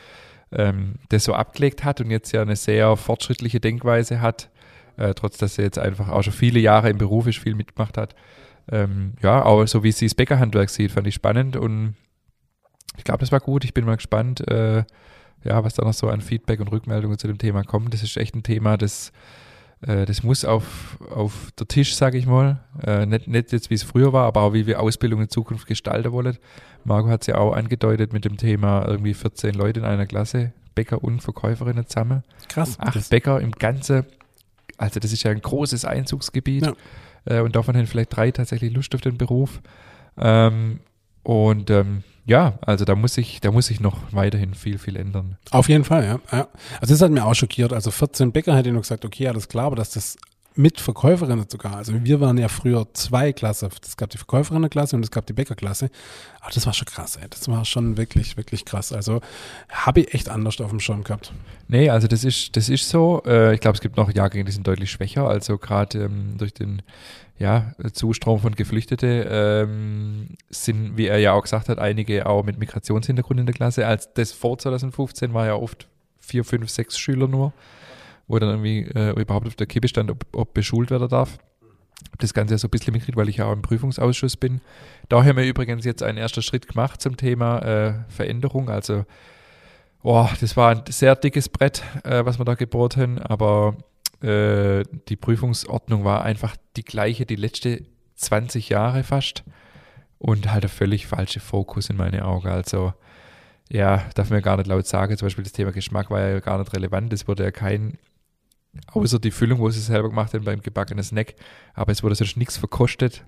ähm, 0.54 0.96
das 1.10 1.26
so 1.26 1.34
abgelegt 1.34 1.84
hat 1.84 2.02
und 2.02 2.12
jetzt 2.12 2.32
ja 2.32 2.42
eine 2.42 2.56
sehr 2.56 2.96
fortschrittliche 2.96 3.60
Denkweise 3.60 4.22
hat, 4.22 4.50
äh, 4.98 5.14
trotz 5.14 5.38
dass 5.38 5.56
sie 5.56 5.62
jetzt 5.62 5.80
einfach 5.80 6.10
auch 6.10 6.24
schon 6.24 6.34
viele 6.34 6.60
Jahre 6.60 6.90
im 6.90 6.98
Beruf 6.98 7.28
ist, 7.28 7.40
viel 7.40 7.56
mitgemacht 7.56 7.98
hat. 7.98 8.16
Ähm, 8.72 9.14
ja, 9.22 9.42
aber 9.42 9.68
so 9.68 9.84
wie 9.84 9.92
sie 9.92 10.06
das 10.06 10.16
Bäckerhandwerk 10.16 10.70
sieht, 10.70 10.92
fand 10.92 11.08
ich 11.08 11.16
spannend 11.16 11.58
und 11.58 11.96
ich 12.98 13.04
glaube, 13.04 13.20
das 13.20 13.32
war 13.32 13.40
gut. 13.40 13.64
Ich 13.64 13.74
bin 13.74 13.86
mal 13.86 13.96
gespannt, 13.96 14.48
äh, 14.50 14.84
ja, 15.44 15.64
was 15.64 15.74
da 15.74 15.84
noch 15.84 15.94
so 15.94 16.10
an 16.10 16.22
Feedback 16.22 16.60
und 16.60 16.68
Rückmeldungen 16.68 17.18
zu 17.18 17.28
dem 17.28 17.38
Thema 17.38 17.64
kommt. 17.64 17.94
Das 17.94 18.04
ist 18.04 18.18
echt 18.18 18.36
ein 18.36 18.44
Thema, 18.44 18.78
das, 18.78 19.12
äh, 19.82 20.06
das 20.06 20.24
muss 20.24 20.46
auf, 20.46 20.98
auf 21.10 21.52
der 21.58 21.68
Tisch, 21.68 21.96
sage 21.96 22.18
ich 22.18 22.26
mal. 22.26 22.64
Äh, 22.84 23.06
nicht, 23.06 23.28
nicht 23.28 23.52
jetzt, 23.52 23.70
wie 23.70 23.76
es 23.76 23.84
früher 23.84 24.14
war, 24.14 24.26
aber 24.26 24.42
auch 24.42 24.54
wie 24.54 24.68
wir 24.68 24.80
Ausbildung 24.80 25.22
in 25.22 25.30
Zukunft 25.30 25.68
gestalten 25.68 26.12
wollen. 26.12 26.38
Marco 26.84 27.10
hat 27.10 27.22
es 27.22 27.28
ja 27.28 27.38
auch 27.38 27.54
angedeutet 27.54 28.14
mit 28.14 28.26
dem 28.26 28.38
Thema 28.38 28.86
irgendwie 28.88 29.14
14 29.14 29.54
Leute 29.54 29.80
in 29.80 29.86
einer 29.86 30.06
Klasse, 30.06 30.54
Bäcker 30.76 31.04
und 31.04 31.22
Verkäuferinnen 31.22 31.88
zusammen. 31.88 32.24
krass. 32.48 32.80
Acht 32.80 33.10
Bäcker 33.10 33.40
im 33.42 33.52
Ganzen. 33.52 34.06
Also 34.82 35.00
das 35.00 35.14
ist 35.14 35.24
ja 35.24 35.32
ein 35.32 35.42
großes 35.42 35.86
Einzugsgebiet. 35.86 36.66
Ja. 36.66 36.74
Äh, 37.26 37.42
und 37.42 37.56
davon 37.56 37.78
haben 37.78 37.88
vielleicht 37.88 38.16
drei 38.16 38.32
tatsächlich 38.32 38.74
Lust 38.74 38.96
auf 38.96 39.02
den 39.02 39.18
Beruf. 39.18 39.62
Ähm, 40.18 40.80
und 41.24 41.70
ähm, 41.70 42.04
ja, 42.26 42.58
also 42.62 42.84
da 42.86 42.96
muss 42.96 43.18
ich, 43.18 43.42
da 43.42 43.52
muss 43.52 43.70
ich 43.70 43.80
noch 43.80 43.98
weiterhin 44.12 44.54
viel, 44.56 44.78
viel 44.78 44.96
ändern. 44.96 45.38
auf 45.52 45.70
jeden 45.70 45.84
Fall, 45.84 46.04
ja, 46.04 46.20
ja. 46.32 46.48
Also 46.80 46.94
das 46.94 47.02
hat 47.02 47.12
mir 47.12 47.26
auch 47.26 47.36
schockiert. 47.36 47.74
Also 47.74 47.92
14 47.92 48.32
Bäcker 48.32 48.56
hätte 48.56 48.70
ich 48.70 48.76
noch 48.76 48.82
gesagt, 48.82 49.06
okay, 49.06 49.28
alles 49.28 49.48
klar, 49.48 49.66
aber 49.66 49.76
dass 49.76 49.92
das 49.92 50.18
mit 50.56 50.82
Verkäuferinnen 50.82 51.46
sogar. 51.50 51.78
Also 51.78 51.94
wir 52.04 52.20
waren 52.20 52.38
ja 52.38 52.50
früher 52.50 52.86
zwei 52.94 53.32
Klasse. 53.32 53.70
Es 53.84 53.96
gab 53.96 54.10
die 54.10 54.18
Verkäuferinnenklasse 54.18 54.96
und 54.96 55.04
es 55.04 55.12
gab 55.12 55.26
die 55.26 55.34
Bäckerklasse. 55.34 55.90
Aber 56.42 56.52
das 56.54 56.66
war 56.66 56.74
schon 56.74 56.88
krass, 56.88 57.16
ey. 57.16 57.28
Das 57.30 57.48
war 57.48 57.64
schon 57.64 57.96
wirklich, 57.98 58.36
wirklich 58.36 58.66
krass. 58.66 58.92
Also 58.92 59.22
habe 59.70 60.02
ich 60.02 60.14
echt 60.14 60.30
anders 60.30 60.60
auf 60.60 60.70
dem 60.70 60.80
Schirm 60.80 61.04
gehabt. 61.04 61.32
Nee, 61.68 61.90
also 61.90 62.08
das 62.08 62.26
ist, 62.26 62.56
das 62.58 62.68
ist 62.68 62.90
so. 62.90 63.24
Äh, 63.26 63.54
ich 63.54 63.62
glaube, 63.62 63.76
es 63.76 63.82
gibt 63.82 63.96
noch 63.96 64.14
Jahrgänge, 64.14 64.44
die 64.44 64.52
sind 64.52 64.68
deutlich 64.68 64.92
schwächer. 64.92 65.28
Also 65.28 65.58
gerade 65.58 66.04
ähm, 66.04 66.36
durch 66.38 66.54
den 66.54 66.82
ja, 67.40 67.74
Zustrom 67.94 68.40
von 68.40 68.54
Geflüchtete 68.54 69.28
ähm, 69.30 70.36
sind, 70.50 70.98
wie 70.98 71.08
er 71.08 71.18
ja 71.18 71.32
auch 71.32 71.42
gesagt 71.42 71.70
hat, 71.70 71.80
einige 71.80 72.26
auch 72.26 72.44
mit 72.44 72.60
Migrationshintergrund 72.60 73.40
in 73.40 73.46
der 73.46 73.56
Klasse. 73.56 73.88
Als 73.88 74.14
das 74.14 74.32
vor 74.34 74.58
2015 74.58 75.34
war 75.34 75.48
ja 75.48 75.56
oft 75.56 75.88
vier, 76.20 76.44
fünf, 76.44 76.70
sechs 76.70 77.00
Schüler 77.00 77.28
nur 77.28 77.54
wo 78.32 78.40
dann 78.40 78.50
irgendwie 78.50 78.90
äh, 78.98 79.12
überhaupt 79.20 79.48
auf 79.48 79.56
der 79.56 79.68
Kippe 79.68 79.88
stand, 79.88 80.10
ob, 80.10 80.26
ob 80.32 80.54
beschult 80.54 80.90
werden 80.90 81.10
darf. 81.10 81.38
Das 82.18 82.34
Ganze 82.34 82.58
so 82.58 82.68
ein 82.68 82.72
bisschen 82.72 82.94
mitkriegt, 82.94 83.18
weil 83.18 83.30
ich 83.30 83.38
ja 83.38 83.46
auch 83.46 83.54
im 83.54 83.62
Prüfungsausschuss 83.62 84.38
bin. 84.38 84.62
Da 85.10 85.24
haben 85.24 85.38
wir 85.38 85.46
übrigens 85.46 85.86
jetzt 85.86 86.02
einen 86.02 86.18
ersten 86.18 86.42
Schritt 86.42 86.68
gemacht 86.68 87.02
zum 87.02 87.18
Thema 87.18 87.60
äh, 87.60 87.94
Veränderung. 88.08 88.70
Also, 88.70 89.06
boah, 90.02 90.32
das 90.40 90.56
war 90.56 90.72
ein 90.72 90.84
sehr 90.90 91.16
dickes 91.16 91.50
Brett, 91.50 91.84
äh, 92.04 92.26
was 92.26 92.40
wir 92.40 92.46
da 92.46 92.56
gebohrt 92.56 92.98
haben, 92.98 93.20
aber 93.20 93.76
äh, 94.22 94.84
die 95.10 95.16
Prüfungsordnung 95.16 96.04
war 96.04 96.24
einfach 96.24 96.56
die 96.78 96.84
gleiche, 96.84 97.26
die 97.26 97.36
letzte 97.36 97.84
20 98.16 98.70
Jahre 98.70 99.04
fast 99.04 99.44
und 100.20 100.52
halt 100.52 100.64
der 100.64 100.70
völlig 100.70 101.06
falsche 101.06 101.40
Fokus 101.40 101.90
in 101.90 101.98
meine 101.98 102.26
Augen. 102.26 102.48
Also, 102.48 102.94
ja, 103.70 104.06
darf 104.16 104.30
man 104.30 104.40
ja 104.40 104.44
gar 104.44 104.58
nicht 104.58 104.68
laut 104.68 104.88
sagen. 104.88 105.18
Zum 105.18 105.28
Beispiel 105.28 105.44
das 105.44 105.54
Thema 105.54 105.72
Geschmack 105.72 106.10
war 106.10 106.22
ja 106.22 106.40
gar 106.40 106.58
nicht 106.58 106.74
relevant. 106.74 107.14
Es 107.14 107.28
wurde 107.28 107.44
ja 107.44 107.52
kein 107.52 107.98
außer 108.88 109.20
die 109.20 109.32
Füllung, 109.32 109.60
wo 109.60 109.70
sie 109.70 109.80
selber 109.80 110.10
gemacht 110.10 110.34
haben 110.34 110.46
beim 110.46 110.62
gebackenen 110.62 111.04
Snack. 111.04 111.36
Aber 111.74 111.92
es 111.92 112.04
wurde 112.04 112.16
sonst 112.16 112.38
nichts 112.38 112.58
verkostet. 112.58 113.26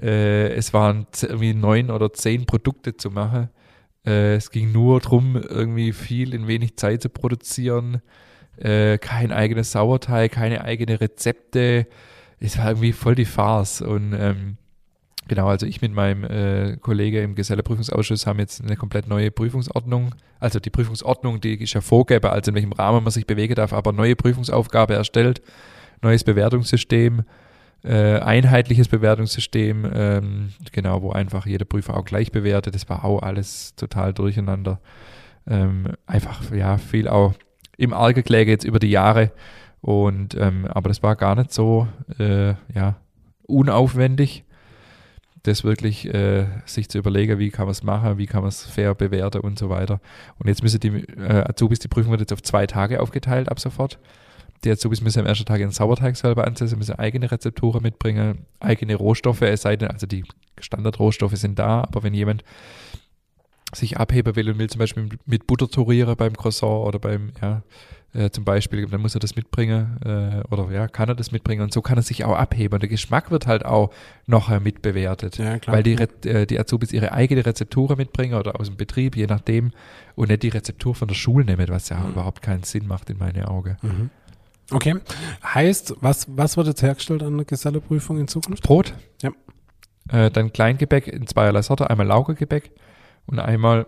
Äh, 0.00 0.52
es 0.54 0.72
waren 0.72 1.06
irgendwie 1.22 1.54
neun 1.54 1.90
oder 1.90 2.12
zehn 2.12 2.46
Produkte 2.46 2.96
zu 2.96 3.10
machen. 3.10 3.48
Äh, 4.04 4.34
es 4.34 4.50
ging 4.50 4.72
nur 4.72 5.00
darum, 5.00 5.36
irgendwie 5.36 5.92
viel 5.92 6.34
in 6.34 6.46
wenig 6.46 6.76
Zeit 6.76 7.02
zu 7.02 7.08
produzieren. 7.08 8.02
Äh, 8.56 8.98
kein 8.98 9.32
eigenes 9.32 9.72
Sauerteig, 9.72 10.32
keine 10.32 10.64
eigene 10.64 11.00
Rezepte. 11.00 11.86
Es 12.38 12.58
war 12.58 12.68
irgendwie 12.68 12.92
voll 12.92 13.14
die 13.14 13.24
Farce. 13.24 13.82
Und 13.82 14.14
ähm, 14.18 14.58
Genau, 15.28 15.48
also 15.48 15.66
ich 15.66 15.82
mit 15.82 15.92
meinem 15.92 16.24
äh, 16.24 16.76
Kollege 16.76 17.20
im 17.20 17.34
Geselleprüfungsausschuss 17.34 18.26
haben 18.26 18.38
jetzt 18.38 18.62
eine 18.62 18.76
komplett 18.76 19.08
neue 19.08 19.32
Prüfungsordnung. 19.32 20.14
Also 20.38 20.60
die 20.60 20.70
Prüfungsordnung, 20.70 21.40
die 21.40 21.54
ist 21.54 21.72
ja 21.72 21.80
vorgäbe, 21.80 22.30
also 22.30 22.50
in 22.50 22.54
welchem 22.54 22.72
Rahmen 22.72 23.02
man 23.02 23.10
sich 23.10 23.26
bewegen 23.26 23.56
darf, 23.56 23.72
aber 23.72 23.92
neue 23.92 24.14
Prüfungsaufgabe 24.14 24.94
erstellt, 24.94 25.42
neues 26.00 26.22
Bewertungssystem, 26.22 27.24
äh, 27.82 28.18
einheitliches 28.20 28.86
Bewertungssystem, 28.88 29.90
ähm, 29.92 30.52
genau, 30.70 31.02
wo 31.02 31.10
einfach 31.10 31.46
jeder 31.46 31.64
Prüfer 31.64 31.96
auch 31.96 32.04
gleich 32.04 32.30
bewertet. 32.30 32.74
Das 32.76 32.88
war 32.88 33.04
auch 33.04 33.22
alles 33.22 33.74
total 33.74 34.12
durcheinander. 34.12 34.80
Ähm, 35.48 35.88
einfach, 36.06 36.52
ja, 36.52 36.78
viel 36.78 37.08
auch 37.08 37.34
im 37.76 37.92
Argekläge 37.92 38.50
jetzt 38.50 38.64
über 38.64 38.78
die 38.78 38.90
Jahre. 38.90 39.32
Und 39.80 40.34
ähm, 40.34 40.66
aber 40.66 40.88
das 40.88 41.02
war 41.02 41.16
gar 41.16 41.34
nicht 41.34 41.52
so 41.52 41.86
äh, 42.18 42.54
ja, 42.74 42.96
unaufwendig 43.42 44.45
das 45.46 45.64
wirklich 45.64 46.12
äh, 46.12 46.46
sich 46.64 46.88
zu 46.88 46.98
überlegen, 46.98 47.38
wie 47.38 47.50
kann 47.50 47.66
man 47.66 47.72
es 47.72 47.82
machen, 47.82 48.18
wie 48.18 48.26
kann 48.26 48.42
man 48.42 48.48
es 48.48 48.64
fair 48.64 48.94
bewerten 48.94 49.40
und 49.40 49.58
so 49.58 49.68
weiter. 49.68 50.00
Und 50.38 50.48
jetzt 50.48 50.62
müssen 50.62 50.80
die 50.80 50.88
äh, 50.88 51.44
Azubis, 51.48 51.78
die 51.78 51.88
Prüfung 51.88 52.10
wird 52.10 52.20
jetzt 52.20 52.32
auf 52.32 52.42
zwei 52.42 52.66
Tage 52.66 53.00
aufgeteilt 53.00 53.48
ab 53.48 53.60
sofort. 53.60 53.98
Die 54.64 54.70
Azubis 54.70 55.00
müssen 55.00 55.20
am 55.20 55.26
ersten 55.26 55.44
Tag 55.44 55.60
ihren 55.60 55.70
Sauerteig 55.70 56.16
selber 56.16 56.46
ansetzen, 56.46 56.78
müssen 56.78 56.98
eigene 56.98 57.30
Rezepturen 57.30 57.82
mitbringen, 57.82 58.46
eigene 58.58 58.94
Rohstoffe, 58.94 59.42
es 59.42 59.62
sei 59.62 59.76
denn, 59.76 59.90
also 59.90 60.06
die 60.06 60.24
Standardrohstoffe 60.58 61.36
sind 61.36 61.58
da, 61.58 61.82
aber 61.82 62.02
wenn 62.02 62.14
jemand 62.14 62.42
sich 63.74 63.98
abheben 63.98 64.36
will 64.36 64.50
und 64.50 64.58
will 64.58 64.70
zum 64.70 64.78
Beispiel 64.78 65.08
mit 65.26 65.46
Butter 65.46 65.68
tourieren 65.68 66.16
beim 66.16 66.36
Croissant 66.36 66.86
oder 66.86 66.98
beim, 66.98 67.32
ja, 67.42 67.62
äh, 68.16 68.30
zum 68.30 68.44
Beispiel, 68.44 68.86
dann 68.86 69.02
muss 69.02 69.14
er 69.14 69.20
das 69.20 69.36
mitbringen 69.36 69.98
äh, 70.04 70.42
oder 70.50 70.70
ja, 70.70 70.88
kann 70.88 71.08
er 71.08 71.14
das 71.14 71.32
mitbringen 71.32 71.62
und 71.62 71.72
so 71.72 71.82
kann 71.82 71.98
er 71.98 72.02
sich 72.02 72.24
auch 72.24 72.36
abheben. 72.36 72.74
Und 72.74 72.80
der 72.80 72.88
Geschmack 72.88 73.30
wird 73.30 73.46
halt 73.46 73.66
auch 73.66 73.90
noch 74.26 74.48
mitbewertet, 74.60 75.36
ja, 75.36 75.58
klar. 75.58 75.76
weil 75.76 75.82
die, 75.82 75.94
äh, 76.28 76.46
die 76.46 76.58
Azubis 76.58 76.92
ihre 76.92 77.12
eigene 77.12 77.44
Rezeptur 77.44 77.94
mitbringen 77.96 78.34
oder 78.34 78.58
aus 78.58 78.68
dem 78.68 78.76
Betrieb, 78.76 79.16
je 79.16 79.26
nachdem, 79.26 79.72
und 80.14 80.28
nicht 80.28 80.44
die 80.44 80.48
Rezeptur 80.48 80.94
von 80.94 81.08
der 81.08 81.14
Schule 81.14 81.44
nehmen, 81.44 81.68
was 81.68 81.88
ja 81.88 81.98
mhm. 81.98 82.12
überhaupt 82.12 82.40
keinen 82.40 82.62
Sinn 82.62 82.86
macht 82.86 83.10
in 83.10 83.18
meine 83.18 83.48
Augen. 83.48 83.76
Mhm. 83.82 84.10
Okay. 84.70 84.96
Heißt, 85.44 85.96
was, 86.00 86.26
was 86.28 86.56
wird 86.56 86.68
jetzt 86.68 86.82
hergestellt 86.82 87.22
an 87.22 87.36
der 87.36 87.44
Geselleprüfung 87.44 88.18
in 88.18 88.28
Zukunft? 88.28 88.62
Brot. 88.62 88.94
Ja. 89.22 89.30
Äh, 90.08 90.30
dann 90.30 90.52
Kleingebäck 90.52 91.06
in 91.08 91.26
zweierlei 91.26 91.62
Sorte, 91.62 91.90
einmal 91.90 92.06
Laugergebäck 92.06 92.70
und 93.26 93.38
einmal 93.38 93.86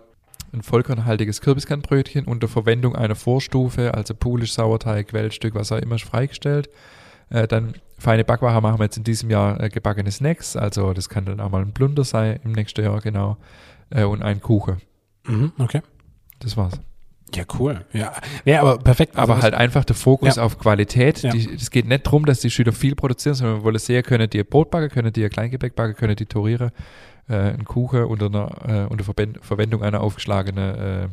ein 0.53 0.63
vollkornhaltiges 0.63 1.41
Kürbiskernbrötchen 1.41 2.25
unter 2.25 2.49
Verwendung 2.49 2.97
einer 2.97 3.15
Vorstufe, 3.15 3.95
also 3.95 4.15
Pulisch, 4.15 4.53
Sauerteig, 4.53 5.09
Quellstück, 5.09 5.55
was 5.55 5.73
auch 5.73 5.79
immer, 5.79 5.97
ist 5.97 6.05
freigestellt. 6.05 6.69
Äh, 7.31 7.47
dann 7.47 7.75
feine 7.99 8.25
Backwaren 8.25 8.63
machen 8.63 8.79
wir 8.79 8.85
jetzt 8.85 8.97
in 8.97 9.05
diesem 9.05 9.31
Jahr 9.31 9.61
äh, 9.61 9.69
gebackene 9.69 10.11
Snacks, 10.11 10.57
also 10.57 10.93
das 10.95 11.09
kann 11.09 11.27
dann 11.27 11.41
auch 11.41 11.51
mal 11.51 11.63
ein 11.63 11.73
Blunder 11.73 12.05
sein 12.05 12.41
im 12.45 12.53
nächsten 12.53 12.83
Jahr, 12.83 13.01
genau. 13.01 13.37
Äh, 13.91 14.05
und 14.05 14.23
ein 14.23 14.41
Kuchen. 14.41 14.79
Mhm, 15.27 15.53
okay. 15.59 15.83
Das 16.39 16.57
war's. 16.57 16.81
Ja, 17.35 17.45
cool. 17.59 17.85
Ja, 17.93 18.13
ja 18.47 18.63
aber 18.63 18.79
perfekt. 18.79 19.19
Also 19.19 19.33
aber 19.33 19.43
halt 19.43 19.53
einfach 19.53 19.85
der 19.85 19.97
Fokus 19.97 20.37
ja. 20.37 20.43
auf 20.43 20.59
Qualität. 20.59 21.23
Ja. 21.23 21.31
Die, 21.31 21.55
es 21.55 21.71
geht 21.71 21.87
nicht 21.87 22.07
darum, 22.07 22.25
dass 22.25 22.41
die 22.41 22.49
Schüler 22.49 22.73
viel 22.73 22.95
produzieren, 22.95 23.35
sondern 23.35 23.59
wir 23.59 23.65
wollen 23.65 23.79
sehr, 23.79 24.03
können 24.03 24.31
die 24.31 24.43
Brot 24.45 24.71
backen, 24.71 24.89
können 24.89 25.13
die 25.13 25.29
Kleingebäck 25.29 25.75
backen, 25.75 25.95
können 25.95 26.17
die 26.17 26.25
torieren 26.25 26.71
äh, 27.29 27.35
einen 27.35 27.65
Kuchen 27.65 28.05
unter, 28.05 28.27
einer, 28.27 28.85
äh, 28.85 28.87
unter 28.87 29.05
Verwendung 29.05 29.83
einer 29.83 30.01
aufgeschlagenen 30.01 30.75
äh, 30.75 31.09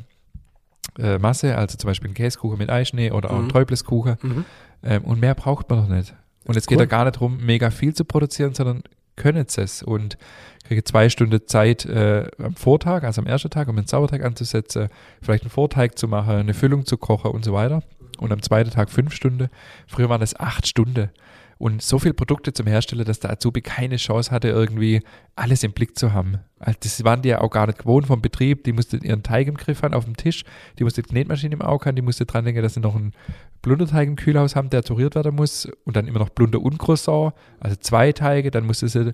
äh, 0.98 1.20
Masse, 1.20 1.58
also 1.58 1.78
zum 1.78 1.90
Beispiel 1.90 2.08
einen 2.08 2.16
Käsekuchen 2.16 2.58
mit 2.58 2.70
Eischnee 2.70 3.12
oder 3.12 3.30
auch 3.30 3.36
mhm. 3.36 3.40
einen 3.42 3.50
Träubleskuchen. 3.50 4.18
Mhm. 4.22 4.46
Ähm, 4.84 5.04
und 5.04 5.20
mehr 5.20 5.36
braucht 5.36 5.70
man 5.70 5.80
doch 5.80 5.88
nicht. 5.94 6.16
Und 6.46 6.56
es 6.56 6.68
geht 6.68 6.80
da 6.80 6.86
gar 6.86 7.06
nicht 7.06 7.16
darum, 7.16 7.38
mega 7.44 7.72
viel 7.72 7.94
zu 7.94 8.06
produzieren, 8.06 8.54
sondern 8.54 8.84
können 9.16 9.46
es 9.48 9.82
und 9.82 10.18
kriege 10.66 10.84
zwei 10.84 11.10
Stunden 11.10 11.48
Zeit 11.48 11.86
äh, 11.86 12.30
am 12.38 12.56
Vortag, 12.56 13.04
also 13.04 13.22
am 13.22 13.28
ersten 13.28 13.50
Tag, 13.50 13.68
um 13.68 13.76
den 13.76 13.88
Sauerteig 13.88 14.24
anzusetzen, 14.24 14.90
vielleicht 15.22 15.44
einen 15.44 15.52
Vorteig 15.52 15.98
zu 15.98 16.08
machen, 16.08 16.36
eine 16.36 16.54
Füllung 16.54 16.86
zu 16.86 16.98
kochen 16.98 17.32
und 17.32 17.46
so 17.46 17.54
weiter. 17.54 17.84
Und 18.18 18.32
am 18.32 18.42
zweiten 18.42 18.70
Tag 18.70 18.90
fünf 18.90 19.14
Stunden. 19.14 19.50
Früher 19.88 20.10
waren 20.10 20.22
das 20.22 20.40
acht 20.40 20.68
Stunden 20.68 21.10
und 21.58 21.82
so 21.82 22.00
viele 22.00 22.14
Produkte 22.14 22.52
zum 22.52 22.68
Hersteller, 22.68 23.06
dass 23.06 23.22
der 23.22 23.32
Azubi 23.32 23.62
keine 23.62 23.96
Chance 23.96 24.32
hatte, 24.32 24.50
irgendwie 24.50 25.02
alles 25.36 25.64
im 25.64 25.72
Blick 25.72 25.98
zu 25.98 26.12
haben. 26.12 26.40
Also 26.60 26.78
das 26.84 27.04
waren 27.06 27.22
die 27.22 27.30
ja 27.30 27.42
auch 27.42 27.50
gar 27.50 27.68
nicht 27.68 27.80
gewohnt 27.80 28.08
vom 28.08 28.22
Betrieb. 28.22 28.66
Die 28.66 28.74
mussten 28.74 29.02
ihren 29.02 29.24
Teig 29.24 29.48
im 29.48 29.56
Griff 29.56 29.82
haben 29.82 29.94
auf 29.94 30.04
dem 30.06 30.18
Tisch, 30.18 30.44
die 30.80 30.84
musste 30.84 31.02
die 31.02 31.10
Knetmaschine 31.10 31.54
im 31.54 31.62
Auge 31.62 31.86
haben, 31.86 31.96
die 31.96 32.02
musste 32.02 32.26
dran 32.26 32.44
denken, 32.44 32.62
dass 32.62 32.74
sie 32.74 32.82
noch 32.82 32.96
einen 32.96 33.14
Blunderteig 33.62 34.08
im 34.08 34.16
Kühlhaus 34.18 34.56
haben, 34.56 34.70
der 34.70 34.84
toriert 34.84 35.16
werden 35.16 35.36
muss 35.36 35.68
und 35.86 35.96
dann 35.96 36.08
immer 36.08 36.20
noch 36.20 36.30
Blunder 36.30 36.62
und 36.62 36.78
Croissant, 36.78 37.34
also 37.60 37.76
zwei 37.78 38.12
Teige, 38.12 38.52
dann 38.52 38.66
musste 38.66 38.88
sie 38.90 39.14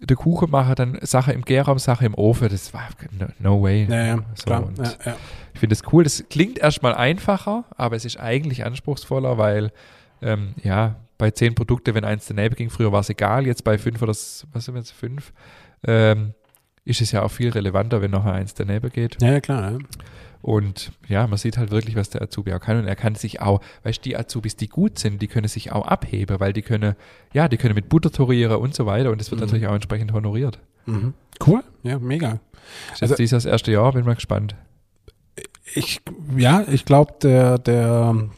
der 0.00 0.16
Kuchen 0.16 0.50
machen, 0.50 0.74
dann 0.74 0.98
Sache 1.02 1.32
im 1.32 1.42
Gärraum, 1.42 1.78
Sache 1.78 2.06
im 2.06 2.14
Ofen, 2.14 2.48
das 2.48 2.72
war 2.72 2.88
no, 3.18 3.26
no 3.38 3.62
way. 3.62 3.86
Ja, 3.88 4.06
ja, 4.06 4.18
so, 4.34 4.50
ja. 4.50 5.16
Ich 5.54 5.60
finde 5.60 5.74
das 5.74 5.92
cool, 5.92 6.04
das 6.04 6.24
klingt 6.30 6.58
erstmal 6.58 6.94
einfacher, 6.94 7.64
aber 7.76 7.96
es 7.96 8.04
ist 8.04 8.18
eigentlich 8.18 8.64
anspruchsvoller, 8.64 9.38
weil 9.38 9.70
ähm, 10.22 10.54
ja, 10.62 10.96
bei 11.18 11.30
zehn 11.32 11.54
Produkten, 11.54 11.94
wenn 11.94 12.04
eins 12.04 12.26
daneben 12.26 12.54
ging, 12.54 12.70
früher 12.70 12.92
war 12.92 13.00
es 13.00 13.10
egal, 13.10 13.46
jetzt 13.46 13.64
bei 13.64 13.76
fünf 13.76 14.00
oder 14.00 14.12
was 14.12 14.46
sind 14.52 14.74
wir 14.74 14.78
jetzt, 14.78 14.92
fünf, 14.92 15.32
ähm, 15.86 16.34
ist 16.84 17.00
es 17.00 17.12
ja 17.12 17.22
auch 17.22 17.30
viel 17.30 17.50
relevanter, 17.50 18.00
wenn 18.00 18.12
nachher 18.12 18.32
eins 18.32 18.54
daneben 18.54 18.90
geht. 18.90 19.20
Ja, 19.20 19.32
ja 19.32 19.40
klar. 19.40 19.72
Ja. 19.72 19.78
Und 20.40 20.92
ja, 21.08 21.26
man 21.26 21.36
sieht 21.36 21.58
halt 21.58 21.70
wirklich, 21.70 21.96
was 21.96 22.10
der 22.10 22.22
Azubi 22.22 22.52
auch 22.52 22.60
kann. 22.60 22.78
Und 22.78 22.86
er 22.86 22.96
kann 22.96 23.16
sich 23.16 23.40
auch, 23.40 23.60
weißt 23.82 23.98
du, 23.98 24.02
die 24.08 24.16
Azubis, 24.16 24.56
die 24.56 24.68
gut 24.68 24.98
sind, 24.98 25.20
die 25.20 25.26
können 25.26 25.48
sich 25.48 25.72
auch 25.72 25.86
abheben, 25.86 26.38
weil 26.38 26.52
die 26.52 26.62
können, 26.62 26.94
ja, 27.32 27.48
die 27.48 27.56
können 27.56 27.74
mit 27.74 27.88
Butter 27.88 28.12
torieren 28.12 28.56
und 28.56 28.74
so 28.74 28.86
weiter. 28.86 29.10
Und 29.10 29.20
das 29.20 29.30
wird 29.30 29.40
mhm. 29.40 29.46
natürlich 29.46 29.66
auch 29.66 29.74
entsprechend 29.74 30.12
honoriert. 30.12 30.60
Mhm. 30.86 31.14
Cool, 31.44 31.62
ja, 31.82 31.98
mega. 31.98 32.40
Ist 32.92 33.02
also, 33.02 33.16
dieses 33.16 33.44
erste 33.44 33.72
Jahr, 33.72 33.92
bin 33.92 34.04
mal 34.04 34.14
gespannt. 34.14 34.54
Ich, 35.74 36.00
ja, 36.36 36.64
ich 36.66 36.84
glaube, 36.84 37.14
der, 37.22 37.58
der, 37.58 38.28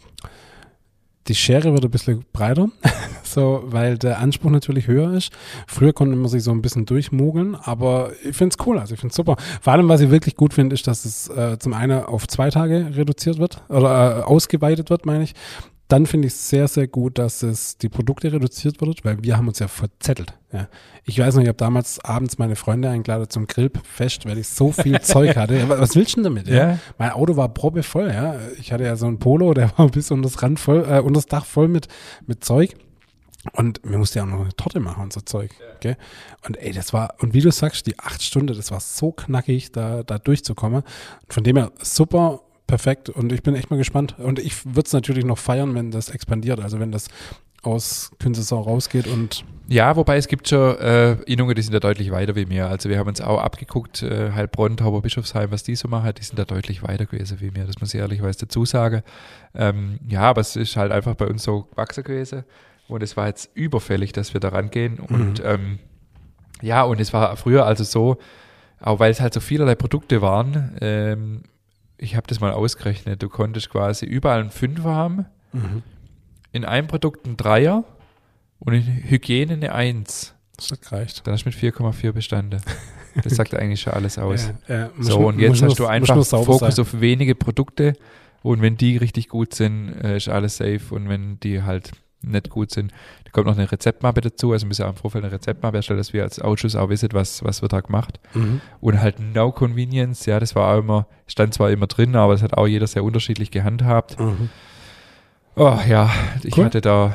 die 1.28 1.34
Schere 1.34 1.72
wird 1.72 1.84
ein 1.84 1.90
bisschen 1.90 2.24
breiter, 2.32 2.68
so, 3.22 3.62
weil 3.66 3.98
der 3.98 4.18
Anspruch 4.18 4.50
natürlich 4.50 4.86
höher 4.86 5.12
ist. 5.12 5.32
Früher 5.66 5.92
konnte 5.92 6.16
man 6.16 6.28
sich 6.28 6.42
so 6.42 6.50
ein 6.50 6.62
bisschen 6.62 6.86
durchmogeln, 6.86 7.54
aber 7.54 8.12
ich 8.24 8.36
finde 8.36 8.56
es 8.58 8.66
cool, 8.66 8.78
also 8.78 8.94
ich 8.94 9.00
finde 9.00 9.12
es 9.12 9.16
super. 9.16 9.36
Vor 9.60 9.72
allem, 9.72 9.88
was 9.88 10.00
ich 10.00 10.10
wirklich 10.10 10.36
gut 10.36 10.54
finde, 10.54 10.74
ist, 10.74 10.86
dass 10.86 11.04
es 11.04 11.28
äh, 11.28 11.58
zum 11.58 11.74
einen 11.74 12.04
auf 12.04 12.26
zwei 12.26 12.50
Tage 12.50 12.92
reduziert 12.94 13.38
wird 13.38 13.62
oder 13.68 14.20
äh, 14.20 14.22
ausgeweitet 14.22 14.90
wird, 14.90 15.06
meine 15.06 15.24
ich. 15.24 15.34
Dann 15.90 16.06
finde 16.06 16.28
ich 16.28 16.34
es 16.34 16.48
sehr, 16.48 16.68
sehr 16.68 16.86
gut, 16.86 17.18
dass 17.18 17.42
es 17.42 17.76
die 17.76 17.88
Produkte 17.88 18.32
reduziert 18.32 18.80
wird, 18.80 19.04
weil 19.04 19.24
wir 19.24 19.36
haben 19.36 19.48
uns 19.48 19.58
ja 19.58 19.66
verzettelt. 19.66 20.34
Ja. 20.52 20.68
Ich 21.04 21.18
weiß 21.18 21.34
noch, 21.34 21.42
ich 21.42 21.48
habe 21.48 21.56
damals 21.56 21.98
abends 22.04 22.38
meine 22.38 22.54
Freunde 22.54 22.88
eingeladen 22.88 23.28
zum 23.28 23.48
Grillfest, 23.48 24.24
weil 24.24 24.38
ich 24.38 24.46
so 24.46 24.70
viel 24.70 25.00
Zeug 25.02 25.36
hatte. 25.36 25.68
Was 25.68 25.96
willst 25.96 26.12
du 26.12 26.22
denn 26.22 26.24
damit? 26.24 26.46
Ja? 26.46 26.54
ja? 26.54 26.78
Mein 26.96 27.10
Auto 27.10 27.36
war 27.36 27.48
proppevoll, 27.48 28.06
ja. 28.06 28.36
Ich 28.60 28.72
hatte 28.72 28.84
ja 28.84 28.94
so 28.94 29.06
ein 29.06 29.18
Polo, 29.18 29.52
der 29.52 29.76
war 29.78 29.88
bis 29.88 30.12
unter 30.12 30.28
das 30.28 30.40
Rand 30.40 30.60
voll, 30.60 30.86
äh, 30.88 31.00
unter 31.00 31.18
das 31.18 31.26
Dach 31.26 31.44
voll 31.44 31.66
mit, 31.66 31.88
mit 32.24 32.44
Zeug. 32.44 32.76
Und 33.54 33.84
mir 33.84 33.98
musste 33.98 34.20
ja 34.20 34.24
auch 34.24 34.28
noch 34.28 34.42
eine 34.42 34.54
Torte 34.54 34.78
machen 34.78 35.02
und 35.02 35.12
so 35.12 35.22
Zeug. 35.22 35.50
Gell? 35.80 35.96
Und 36.46 36.56
ey, 36.56 36.72
das 36.72 36.92
war, 36.92 37.14
und 37.18 37.34
wie 37.34 37.40
du 37.40 37.50
sagst, 37.50 37.88
die 37.88 37.98
acht 37.98 38.22
Stunden, 38.22 38.54
das 38.54 38.70
war 38.70 38.78
so 38.78 39.10
knackig, 39.10 39.72
da, 39.72 40.04
da 40.04 40.18
durchzukommen. 40.18 40.82
Und 40.82 41.32
von 41.34 41.42
dem 41.42 41.56
her 41.56 41.72
super 41.82 42.42
perfekt 42.70 43.08
und 43.10 43.32
ich 43.32 43.42
bin 43.42 43.56
echt 43.56 43.70
mal 43.70 43.76
gespannt. 43.76 44.14
Und 44.18 44.38
ich 44.38 44.64
würde 44.64 44.86
es 44.86 44.92
natürlich 44.92 45.24
noch 45.24 45.38
feiern, 45.38 45.74
wenn 45.74 45.90
das 45.90 46.08
expandiert, 46.08 46.60
also 46.60 46.78
wenn 46.78 46.92
das 46.92 47.08
aus 47.62 48.12
Künzelsau 48.20 48.60
rausgeht 48.60 49.06
und 49.06 49.44
Ja, 49.68 49.96
wobei 49.96 50.16
es 50.16 50.28
gibt 50.28 50.48
schon 50.48 50.78
äh, 50.78 51.12
Innungen, 51.24 51.54
die 51.54 51.62
sind 51.62 51.74
da 51.74 51.80
deutlich 51.80 52.10
weiter 52.10 52.34
wie 52.36 52.46
mir. 52.46 52.68
Also 52.68 52.88
wir 52.88 52.98
haben 52.98 53.08
uns 53.08 53.20
auch 53.20 53.40
abgeguckt, 53.40 54.02
äh, 54.02 54.30
Heilbronn, 54.32 54.76
Tauber, 54.76 55.02
Bischofsheim, 55.02 55.50
was 55.50 55.64
die 55.64 55.74
so 55.74 55.88
machen, 55.88 56.12
die 56.16 56.22
sind 56.22 56.38
da 56.38 56.44
deutlich 56.44 56.82
weiter 56.82 57.06
gewesen 57.06 57.40
wie 57.40 57.50
mir. 57.50 57.66
Das 57.66 57.80
muss 57.80 57.92
ich 57.92 58.00
ehrlicherweise 58.00 58.46
dazu 58.46 58.64
sagen. 58.64 59.02
Ähm, 59.54 59.98
ja, 60.08 60.22
aber 60.22 60.40
es 60.40 60.56
ist 60.56 60.76
halt 60.76 60.92
einfach 60.92 61.16
bei 61.16 61.26
uns 61.26 61.42
so 61.42 61.64
gewachsen 61.64 62.04
gewesen. 62.04 62.44
Und 62.88 63.02
es 63.02 63.16
war 63.16 63.26
jetzt 63.26 63.50
überfällig, 63.54 64.12
dass 64.12 64.32
wir 64.32 64.40
da 64.40 64.48
rangehen. 64.50 64.98
Und 65.00 65.42
ähm, 65.44 65.80
ja, 66.62 66.84
und 66.84 67.00
es 67.00 67.12
war 67.12 67.36
früher 67.36 67.66
also 67.66 67.84
so, 67.84 68.18
auch 68.80 69.00
weil 69.00 69.10
es 69.10 69.20
halt 69.20 69.34
so 69.34 69.40
vielerlei 69.40 69.74
Produkte 69.74 70.22
waren, 70.22 70.76
ähm, 70.80 71.42
ich 72.02 72.16
habe 72.16 72.26
das 72.26 72.40
mal 72.40 72.52
ausgerechnet, 72.52 73.22
du 73.22 73.28
konntest 73.28 73.70
quasi 73.70 74.06
überall 74.06 74.40
einen 74.40 74.50
Fünfer 74.50 74.90
haben, 74.94 75.26
in 76.52 76.64
einem 76.64 76.86
Produkt 76.88 77.26
ein 77.26 77.36
Dreier 77.36 77.84
und 78.58 78.72
in 78.74 78.82
Hygiene 78.82 79.52
eine 79.52 79.74
Eins. 79.74 80.34
das 80.56 80.70
hat 80.70 80.82
gereicht. 80.82 81.26
Dann 81.26 81.34
hast 81.34 81.44
du 81.44 81.48
mit 81.50 81.58
4,4 81.58 82.12
bestanden. 82.12 82.60
Das 83.24 83.34
sagt 83.34 83.54
eigentlich 83.54 83.80
schon 83.80 83.92
alles 83.92 84.18
aus. 84.18 84.52
Ja, 84.68 84.76
ja, 84.78 84.90
So, 85.00 85.18
und 85.28 85.38
jetzt 85.40 85.62
hast 85.62 85.78
du 85.78 85.86
einfach 85.86 86.24
Fokus 86.24 86.76
sein. 86.76 86.82
auf 86.82 87.00
wenige 87.00 87.34
Produkte 87.34 87.94
und 88.42 88.62
wenn 88.62 88.76
die 88.76 88.96
richtig 88.96 89.28
gut 89.28 89.54
sind, 89.54 89.92
äh, 90.02 90.16
ist 90.16 90.28
alles 90.28 90.56
safe 90.58 90.80
und 90.90 91.08
wenn 91.08 91.38
die 91.40 91.62
halt 91.62 91.90
nicht 92.22 92.50
gut 92.50 92.70
sind, 92.70 92.92
da 93.24 93.30
kommt 93.30 93.46
noch 93.46 93.56
eine 93.56 93.70
Rezeptmappe 93.70 94.20
dazu, 94.20 94.52
also 94.52 94.64
wir 94.64 94.68
müssen 94.68 94.82
ja 94.82 94.88
im 94.88 94.96
Vorfeld 94.96 95.24
eine 95.24 95.32
Rezeptmappe 95.32 95.78
erstellen, 95.78 95.98
dass 95.98 96.12
wir 96.12 96.22
als 96.22 96.38
Ausschuss 96.40 96.76
auch 96.76 96.88
wissen, 96.88 97.08
was, 97.12 97.42
was 97.44 97.62
wird 97.62 97.72
da 97.72 97.80
gemacht. 97.80 98.20
Mhm. 98.34 98.60
Und 98.80 99.00
halt 99.00 99.20
No 99.20 99.52
Convenience, 99.52 100.26
ja, 100.26 100.38
das 100.40 100.54
war 100.54 100.74
auch 100.74 100.78
immer, 100.80 101.06
stand 101.26 101.54
zwar 101.54 101.70
immer 101.70 101.86
drin, 101.86 102.16
aber 102.16 102.32
das 102.34 102.42
hat 102.42 102.54
auch 102.56 102.66
jeder 102.66 102.86
sehr 102.86 103.04
unterschiedlich 103.04 103.50
gehandhabt. 103.50 104.18
Mhm. 104.20 104.50
Oh 105.56 105.78
ja, 105.88 106.10
ich 106.42 106.56
Cool. 106.56 106.64
hatte 106.64 106.80
da 106.80 107.14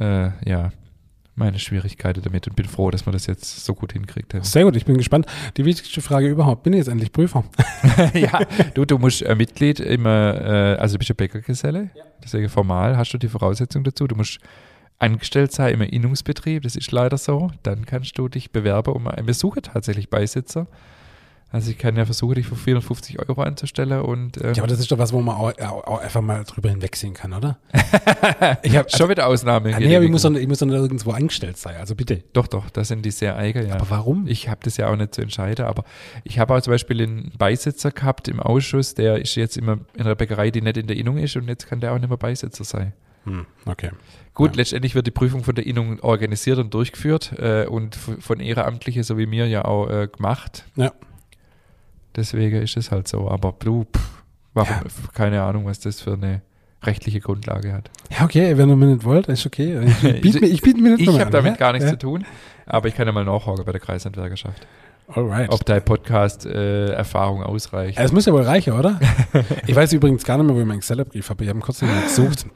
äh, 0.00 0.30
ja 0.48 0.70
meine 1.38 1.58
Schwierigkeiten 1.58 2.22
damit 2.22 2.46
und 2.46 2.56
bin 2.56 2.66
froh, 2.66 2.90
dass 2.90 3.06
wir 3.06 3.12
das 3.12 3.26
jetzt 3.26 3.64
so 3.64 3.74
gut 3.74 3.92
hinkriegt. 3.92 4.34
Sehr 4.44 4.64
gut, 4.64 4.76
ich 4.76 4.84
bin 4.84 4.96
gespannt. 4.96 5.26
Die 5.56 5.64
wichtigste 5.64 6.00
Frage 6.00 6.28
überhaupt, 6.28 6.64
bin 6.64 6.72
ich 6.72 6.78
jetzt 6.78 6.88
endlich 6.88 7.12
Prüfer? 7.12 7.44
ja, 8.14 8.40
du, 8.74 8.84
du 8.84 8.98
musst 8.98 9.22
äh, 9.22 9.34
Mitglied 9.34 9.80
immer, 9.80 10.34
äh, 10.34 10.76
also 10.78 10.94
du 10.94 10.98
bist 10.98 11.08
ja 11.08 11.14
Bäckergeselle, 11.14 11.90
deswegen 12.22 12.48
formal 12.48 12.96
hast 12.96 13.12
du 13.12 13.18
die 13.18 13.28
Voraussetzung 13.28 13.84
dazu. 13.84 14.06
Du 14.06 14.16
musst 14.16 14.38
angestellt 14.98 15.52
sein 15.52 15.74
im 15.74 15.82
Innungsbetrieb, 15.82 16.64
das 16.64 16.76
ist 16.76 16.90
leider 16.92 17.18
so. 17.18 17.50
Dann 17.62 17.86
kannst 17.86 18.18
du 18.18 18.28
dich 18.28 18.50
bewerben 18.50 18.92
um, 18.92 19.04
wir 19.04 19.34
suchen 19.34 19.62
tatsächlich 19.62 20.10
Beisitzer. 20.10 20.66
Also 21.50 21.70
ich 21.70 21.78
kann 21.78 21.96
ja 21.96 22.04
versuchen, 22.04 22.34
dich 22.34 22.46
für 22.46 22.56
450 22.56 23.18
Euro 23.20 23.40
anzustellen 23.40 24.02
und 24.02 24.36
äh, 24.36 24.52
Ja, 24.52 24.58
aber 24.58 24.66
das 24.66 24.80
ist 24.80 24.92
doch 24.92 24.98
was, 24.98 25.14
wo 25.14 25.20
man 25.22 25.34
auch, 25.34 25.52
auch, 25.58 25.84
auch 25.84 26.00
einfach 26.00 26.20
mal 26.20 26.44
drüber 26.44 26.68
hinwegsehen 26.68 27.14
kann, 27.14 27.32
oder? 27.32 27.58
ich 28.62 28.76
hab, 28.76 28.94
schon 28.94 29.08
wieder 29.08 29.26
Ausnahme. 29.26 29.74
Ah, 29.74 29.80
nee, 29.80 29.96
aber 29.96 30.04
ich 30.04 30.10
muss, 30.10 30.22
doch, 30.22 30.34
ich 30.34 30.46
muss 30.46 30.58
doch 30.58 30.68
irgendwo 30.68 31.12
angestellt 31.12 31.56
sein, 31.56 31.76
also 31.76 31.94
bitte. 31.94 32.22
doch, 32.34 32.48
doch, 32.48 32.68
da 32.68 32.84
sind 32.84 33.04
die 33.06 33.10
sehr 33.10 33.36
eigen, 33.36 33.66
ja. 33.66 33.76
Aber 33.76 33.88
warum? 33.88 34.26
Ich 34.26 34.50
habe 34.50 34.60
das 34.62 34.76
ja 34.76 34.88
auch 34.90 34.96
nicht 34.96 35.14
zu 35.14 35.22
entscheiden, 35.22 35.64
aber 35.64 35.84
ich 36.24 36.38
habe 36.38 36.54
auch 36.54 36.60
zum 36.60 36.72
Beispiel 36.72 37.02
einen 37.02 37.32
Beisitzer 37.38 37.92
gehabt 37.92 38.28
im 38.28 38.40
Ausschuss, 38.40 38.92
der 38.94 39.18
ist 39.18 39.34
jetzt 39.34 39.56
immer 39.56 39.78
in 39.94 40.02
einer 40.02 40.16
Bäckerei, 40.16 40.50
die 40.50 40.60
nicht 40.60 40.76
in 40.76 40.86
der 40.86 40.98
Innung 40.98 41.16
ist 41.16 41.34
und 41.36 41.48
jetzt 41.48 41.66
kann 41.66 41.80
der 41.80 41.94
auch 41.94 41.98
nicht 41.98 42.10
mehr 42.10 42.18
Beisitzer 42.18 42.64
sein. 42.64 42.92
Hm, 43.24 43.46
okay. 43.64 43.90
Gut, 44.34 44.50
Ja. 44.50 44.56
letztendlich 44.58 44.94
wird 44.94 45.06
die 45.06 45.10
Prüfung 45.12 45.44
von 45.44 45.54
der 45.54 45.66
Innung 45.66 45.98
organisiert 46.00 46.58
und 46.58 46.72
durchgeführt 46.74 47.32
äh, 47.38 47.66
und 47.66 47.96
von 47.96 48.38
Ehrenamtlichen 48.38 49.02
so 49.02 49.16
wie 49.16 49.26
mir 49.26 49.46
ja 49.48 49.64
auch 49.64 49.88
äh, 49.88 50.08
gemacht. 50.08 50.64
Ja. 50.76 50.92
Deswegen 52.16 52.62
ist 52.62 52.76
es 52.76 52.90
halt 52.90 53.06
so. 53.08 53.28
Aber 53.30 53.54
du, 53.58 53.84
pff, 53.84 54.02
warum, 54.54 54.70
Ja. 54.70 54.82
keine 55.14 55.42
Ahnung, 55.42 55.66
was 55.66 55.80
das 55.80 56.00
für 56.00 56.14
eine 56.14 56.42
rechtliche 56.82 57.20
Grundlage 57.20 57.72
hat. 57.72 57.90
Ja, 58.16 58.24
okay, 58.24 58.56
wenn 58.56 58.68
ihr 58.68 58.76
mir 58.76 58.86
nicht 58.86 59.04
wollt, 59.04 59.26
ist 59.28 59.44
okay. 59.46 59.80
Ich 59.84 60.00
biete 60.20 60.40
mir, 60.40 60.46
ich 60.46 60.62
biete 60.62 60.80
mir 60.80 60.96
nicht 60.96 61.08
Ich 61.08 61.20
habe 61.20 61.30
damit 61.30 61.52
ja? 61.52 61.56
gar 61.58 61.72
nichts 61.72 61.86
ja. 61.86 61.92
zu 61.92 61.98
tun, 61.98 62.24
aber 62.66 62.88
ich 62.88 62.94
kann 62.94 63.06
ja 63.06 63.12
mal 63.12 63.24
nachhaken 63.24 63.64
bei 63.64 63.72
der 63.72 63.80
Kreishandwerkerschaft, 63.80 64.66
Alright. 65.08 65.50
ob 65.52 65.64
dein 65.64 65.84
Podcast-Erfahrung 65.84 67.42
ausreicht. 67.42 67.98
Ja, 67.98 68.04
Es 68.04 68.12
muss 68.12 68.26
ja 68.26 68.32
wohl 68.32 68.42
reichen, 68.42 68.72
oder? 68.74 68.98
ich 69.66 69.74
weiß 69.74 69.92
übrigens 69.92 70.24
gar 70.24 70.36
nicht 70.38 70.46
mehr, 70.46 70.54
wo 70.56 70.60
ich 70.60 70.66
meinen 70.66 70.78
Excellerbrief 70.78 71.28
habe. 71.30 71.42
Ich 71.44 71.48
habe 71.50 71.58
ihn 71.58 71.62
kurz 71.62 71.82
mal 71.82 72.02
gesucht. 72.02 72.46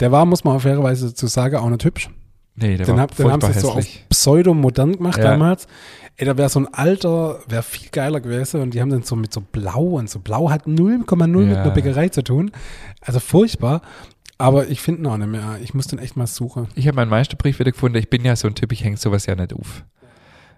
Der 0.00 0.12
war, 0.12 0.24
muss 0.24 0.44
man 0.44 0.56
auf 0.56 0.62
fairerweise 0.62 1.14
zu 1.14 1.26
sagen, 1.26 1.56
auch 1.56 1.68
nicht 1.70 1.84
hübsch. 1.84 2.10
nee, 2.56 2.76
der 2.76 2.86
Den, 2.86 2.94
war 2.96 3.02
hab, 3.02 3.16
den 3.16 3.30
haben 3.30 3.40
sie 3.40 3.58
so 3.58 3.72
auf 3.72 3.86
pseudo-modern 4.08 4.96
gemacht 4.96 5.18
Ja. 5.18 5.24
damals. 5.32 5.66
Ey, 6.16 6.26
da 6.26 6.36
wäre 6.36 6.48
so 6.48 6.60
ein 6.60 6.72
alter, 6.72 7.40
wäre 7.48 7.62
viel 7.64 7.88
geiler 7.90 8.20
gewesen 8.20 8.60
und 8.60 8.72
die 8.72 8.80
haben 8.80 8.90
dann 8.90 9.02
so 9.02 9.16
mit 9.16 9.32
so 9.32 9.40
blau 9.40 9.82
und 9.98 10.08
so 10.08 10.20
blau 10.20 10.50
hat 10.50 10.66
0,0 10.66 11.26
mit 11.26 11.50
Ja. 11.56 11.62
einer 11.62 11.70
Bäckerei 11.72 12.08
zu 12.08 12.22
tun. 12.22 12.52
Also 13.00 13.18
furchtbar. 13.20 13.82
Aber 14.38 14.68
ich 14.68 14.80
finde 14.80 15.02
ihn 15.02 15.06
auch 15.06 15.16
nicht 15.16 15.28
mehr. 15.28 15.58
Ich 15.62 15.74
muss 15.74 15.86
den 15.86 15.98
echt 15.98 16.16
mal 16.16 16.26
suchen. 16.26 16.68
Ich 16.74 16.86
habe 16.86 16.96
meinen 16.96 17.08
Meisterbrief 17.10 17.58
wieder 17.58 17.70
gefunden. 17.72 17.98
Ich 17.98 18.10
bin 18.10 18.24
ja 18.24 18.34
so 18.36 18.48
ein 18.48 18.54
Typ, 18.54 18.72
ich 18.72 18.84
hänge 18.84 18.96
sowas 18.96 19.26
ja 19.26 19.34
nicht 19.34 19.52
auf. 19.52 19.84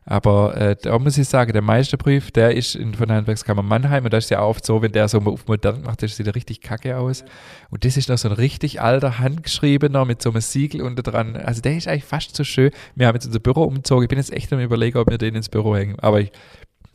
Aber 0.08 0.56
äh, 0.56 0.76
da 0.80 0.96
muss 1.00 1.18
ich 1.18 1.28
sagen, 1.28 1.52
der 1.52 1.62
Meisterbrief, 1.62 2.30
der 2.30 2.54
ist 2.54 2.76
in, 2.76 2.94
von 2.94 3.08
der 3.08 3.16
Handwerkskammer 3.16 3.62
Mannheim 3.62 4.04
und 4.04 4.12
da 4.12 4.18
ist 4.18 4.30
ja 4.30 4.40
oft 4.40 4.64
so, 4.64 4.80
wenn 4.80 4.92
der 4.92 5.08
so 5.08 5.18
auf 5.18 5.48
modern 5.48 5.82
macht, 5.82 6.00
das 6.00 6.16
sieht 6.16 6.28
er 6.28 6.36
richtig 6.36 6.60
kacke 6.60 6.96
aus. 6.96 7.24
Und 7.70 7.84
das 7.84 7.96
ist 7.96 8.08
noch 8.08 8.16
so 8.16 8.28
ein 8.28 8.34
richtig 8.34 8.80
alter, 8.80 9.18
handgeschriebener 9.18 10.04
mit 10.04 10.22
so 10.22 10.30
einem 10.30 10.40
Siegel 10.40 10.82
unter 10.82 11.02
dran. 11.02 11.36
Also 11.36 11.60
der 11.60 11.76
ist 11.76 11.88
eigentlich 11.88 12.04
fast 12.04 12.36
so 12.36 12.44
schön. 12.44 12.70
Wir 12.94 13.08
haben 13.08 13.16
jetzt 13.16 13.26
unser 13.26 13.40
Büro 13.40 13.64
umgezogen. 13.64 14.04
Ich 14.04 14.08
bin 14.08 14.18
jetzt 14.18 14.32
echt 14.32 14.52
am 14.52 14.60
überlegen, 14.60 14.96
ob 14.98 15.10
wir 15.10 15.18
den 15.18 15.34
ins 15.34 15.48
Büro 15.48 15.74
hängen. 15.74 15.98
Aber 15.98 16.20
ich, 16.20 16.30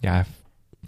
ja, 0.02 0.26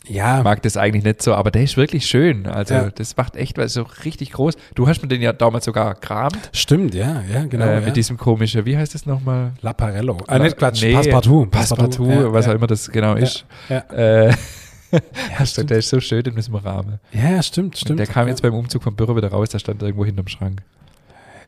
Ja, 0.06 0.44
mag 0.44 0.62
das 0.64 0.76
eigentlich 0.76 1.04
nicht 1.06 1.22
so, 1.22 1.34
aber 1.34 1.50
der 1.50 1.64
ist 1.64 1.78
wirklich 1.78 2.06
schön. 2.06 2.46
Also 2.46 2.74
Ja. 2.74 2.90
das 2.90 3.16
macht 3.16 3.38
echt 3.38 3.58
was 3.58 3.74
so 3.74 3.84
richtig 4.04 4.32
groß. 4.34 4.56
Du 4.76 4.88
hast 4.88 5.02
mir 5.02 5.08
den 5.08 5.22
ja 5.22 5.32
damals 5.32 5.64
sogar 5.66 5.96
kramt. 5.96 6.50
stimmt, 6.52 6.94
ja, 6.94 7.22
ja, 7.32 7.46
genau. 7.46 7.66
äh, 7.66 7.76
ja. 7.76 7.80
Mit 7.82 7.96
diesem 7.96 8.18
komischen, 8.18 8.66
wie 8.66 8.76
heißt 8.76 8.94
das 8.96 9.06
nochmal? 9.06 9.54
Laparello. 9.62 10.18
Ah, 10.28 10.40
nicht 10.40 10.58
Quatsch, 10.58 10.82
Nee, 10.84 10.94
Passepartout. 10.94 11.46
Passepartout, 11.46 12.10
Ja, 12.10 12.34
was 12.34 12.48
auch 12.50 12.54
immer 12.54 12.68
das 12.68 12.90
genau 12.92 13.16
ist. 13.16 13.46
Ja, 13.70 13.78
Äh, 13.94 14.30
ja, 14.92 15.00
also, 15.38 15.64
der 15.64 15.78
ist 15.78 15.88
so 15.90 16.00
schön, 16.02 16.24
müssen 16.34 16.54
wir 16.54 16.66
rahmen. 16.66 17.00
ja, 17.14 17.42
stimmt, 17.42 17.68
Und 17.76 17.78
stimmt. 17.78 18.00
der 18.00 18.08
kam 18.08 18.28
jetzt 18.28 18.42
beim 18.42 18.54
Umzug 18.54 18.84
vom 18.84 18.96
Büro 18.96 19.16
wieder 19.16 19.30
raus, 19.30 19.50
der 19.50 19.60
stand 19.60 19.82
irgendwo 19.82 20.04
hinterm 20.06 20.28
Schrank. 20.28 20.64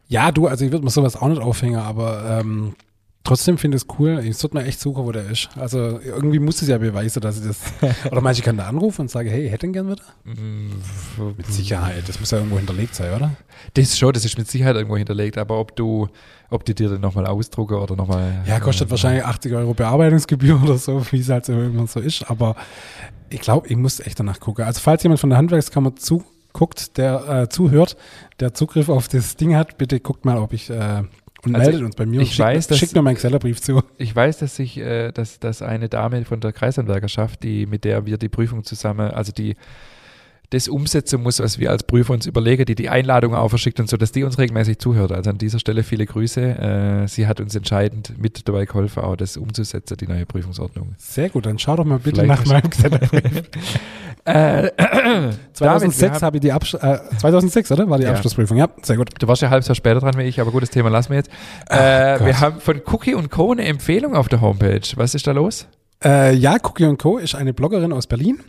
Ja, 0.07 0.31
du, 0.31 0.47
also 0.47 0.63
ich 0.63 0.71
würde 0.71 0.85
mir 0.85 0.91
sowas 0.91 1.15
auch 1.17 1.27
nicht 1.27 1.41
aufhängen, 1.41 1.77
aber 1.77 2.39
ähm, 2.41 2.75
trotzdem 3.25 3.57
finde 3.57 3.75
ich 3.75 3.83
es 3.83 3.99
cool. 3.99 4.21
Ich 4.23 4.37
sollte 4.37 4.55
mal 4.55 4.65
echt 4.65 4.79
suchen, 4.79 5.03
wo 5.03 5.11
der 5.11 5.29
ist. 5.29 5.49
Also 5.57 5.99
irgendwie 5.99 6.39
muss 6.39 6.61
es 6.61 6.69
ja 6.69 6.77
beweisen, 6.77 7.19
dass 7.19 7.39
ich 7.39 7.47
das. 7.47 7.59
oder 8.11 8.21
manche 8.21 8.41
kann 8.41 8.55
da 8.55 8.67
anrufen 8.67 9.01
und 9.01 9.11
sagen, 9.11 9.29
hey, 9.29 9.47
ich 9.47 9.51
hätte 9.51 9.65
ihn 9.65 9.73
gern 9.73 9.89
wieder. 9.89 10.03
Mit 10.23 11.47
Sicherheit. 11.47 12.07
Das 12.07 12.19
muss 12.19 12.31
ja 12.31 12.37
irgendwo 12.37 12.57
hinterlegt 12.57 12.95
sein, 12.95 13.13
oder? 13.13 13.31
Das 13.73 13.85
ist 13.85 13.99
schon, 13.99 14.13
das 14.13 14.23
ist 14.23 14.37
mit 14.37 14.49
Sicherheit 14.49 14.75
irgendwo 14.75 14.95
hinterlegt, 14.95 15.37
aber 15.37 15.59
ob 15.59 15.75
du, 15.75 16.07
ob 16.49 16.63
die 16.63 16.73
dir 16.73 16.89
den 16.89 17.01
nochmal 17.01 17.25
ausdrucken 17.25 17.75
oder 17.75 17.95
nochmal. 17.95 18.43
Ja, 18.47 18.59
kostet 18.59 18.89
wahrscheinlich 18.89 19.25
80 19.25 19.53
Euro 19.53 19.73
Bearbeitungsgebühr 19.73 20.61
oder 20.63 20.77
so, 20.77 21.05
wie 21.11 21.19
es 21.19 21.29
halt 21.29 21.45
so 21.45 21.53
immer 21.53 21.87
so 21.87 21.99
ist. 21.99 22.29
Aber 22.29 22.55
ich 23.29 23.41
glaube, 23.41 23.67
ich 23.67 23.75
muss 23.75 23.99
echt 23.99 24.19
danach 24.19 24.39
gucken. 24.39 24.65
Also 24.65 24.79
falls 24.79 25.03
jemand 25.03 25.19
von 25.19 25.31
der 25.31 25.37
Handwerkskammer 25.37 25.95
zuguckt, 25.95 26.97
der 26.97 27.27
äh, 27.27 27.49
zuhört, 27.49 27.97
der 28.39 28.53
Zugriff 28.53 28.87
auf 28.87 29.07
das 29.07 29.35
Ding 29.35 29.55
hat, 29.55 29.77
bitte 29.77 29.99
guckt 29.99 30.25
mal, 30.25 30.37
ob 30.37 30.53
ich 30.53 30.69
äh, 30.69 31.03
und 31.45 31.55
Also 31.55 31.69
meldet 31.69 31.85
uns 31.85 31.95
bei 31.95 32.05
mir. 32.05 32.21
ich 32.21 32.27
und 32.29 32.33
schickt, 32.33 32.39
weiß, 32.47 32.67
dass- 32.67 32.77
schickt 32.77 32.95
mir 32.95 33.01
meinen 33.01 33.13
Excellerbrief 33.13 33.61
zu. 33.61 33.81
Ich 33.97 34.15
weiß, 34.15 34.37
dass 34.39 34.57
ich, 34.59 34.77
äh, 34.77 35.11
dass, 35.11 35.39
dass 35.39 35.61
eine 35.61 35.89
Dame 35.89 36.23
von 36.25 36.39
der 36.39 36.53
Kreisanwerkerschaft, 36.53 37.43
die, 37.43 37.65
mit 37.65 37.83
der 37.83 38.05
wir 38.05 38.17
die 38.17 38.29
Prüfung 38.29 38.63
zusammen, 38.63 39.11
also 39.11 39.31
die 39.31 39.55
das 40.51 40.67
umsetzen 40.67 41.21
muss, 41.23 41.39
was 41.39 41.59
wir 41.59 41.71
als 41.71 41.83
Prüfer 41.83 42.13
uns 42.13 42.25
überlegen, 42.25 42.65
die 42.65 42.75
die 42.75 42.89
Einladung 42.89 43.35
auch 43.35 43.49
verschickt 43.49 43.79
und 43.79 43.89
so, 43.89 43.97
dass 43.97 44.11
die 44.11 44.23
uns 44.23 44.37
regelmäßig 44.37 44.79
zuhört. 44.79 45.11
Also 45.11 45.29
an 45.29 45.37
dieser 45.37 45.59
Stelle 45.59 45.83
viele 45.83 46.05
Grüße. 46.05 46.41
Äh, 46.41 47.07
sie 47.07 47.27
hat 47.27 47.39
uns 47.39 47.55
entscheidend 47.55 48.13
mit 48.17 48.47
dabei 48.47 48.65
geholfen, 48.65 49.03
auch 49.03 49.15
das 49.15 49.37
umzusetzen, 49.37 49.97
die 49.97 50.07
neue 50.07 50.25
Prüfungsordnung. 50.25 50.95
Sehr 50.97 51.29
gut, 51.29 51.45
dann 51.45 51.59
schau 51.59 51.75
doch 51.75 51.85
mal 51.85 51.99
bitte 51.99 52.21
Vielleicht 52.21 52.45
nach 52.45 52.51
meinem 52.51 52.65
Excellerbrief. 52.65 53.43
Äh, 54.27 54.71
2006 55.53 56.23
habe 56.23 56.37
ich 56.37 56.41
die 56.41 56.51
Absch 56.51 56.73
äh, 56.73 56.97
2006, 57.19 57.71
oder? 57.73 57.87
War 57.89 57.99
die 57.99 58.05
Ja. 58.05 58.11
Abschlussprüfung. 58.11 58.57
Ja, 58.57 58.69
sehr 58.81 58.97
gut. 58.97 59.09
Du 59.19 59.27
warst 59.27 59.43
ja 59.43 59.49
ein 59.49 59.51
halbes 59.51 59.67
Jahr 59.67 59.75
später 59.75 59.99
dran 59.99 60.17
wie 60.17 60.23
ich, 60.23 60.41
aber 60.41 60.51
gut, 60.51 60.63
das 60.63 60.71
Thema 60.71 60.89
lassen 60.89 61.11
wir 61.11 61.17
jetzt. 61.17 61.29
Äh, 61.69 62.25
wir 62.25 62.39
haben 62.39 62.59
von 62.59 62.81
Cookie 62.87 63.13
und 63.13 63.29
Co. 63.29 63.51
eine 63.51 63.65
Empfehlung 63.65 64.15
auf 64.15 64.27
der 64.27 64.41
Homepage. 64.41 64.81
Was 64.95 65.13
ist 65.13 65.27
da 65.27 65.31
los? 65.31 65.67
Äh, 66.03 66.33
ja, 66.35 66.57
Cookie 66.63 66.95
Co. 66.97 67.19
ist 67.19 67.35
eine 67.35 67.53
Bloggerin 67.53 67.93
aus 67.93 68.07
Berlin. 68.07 68.39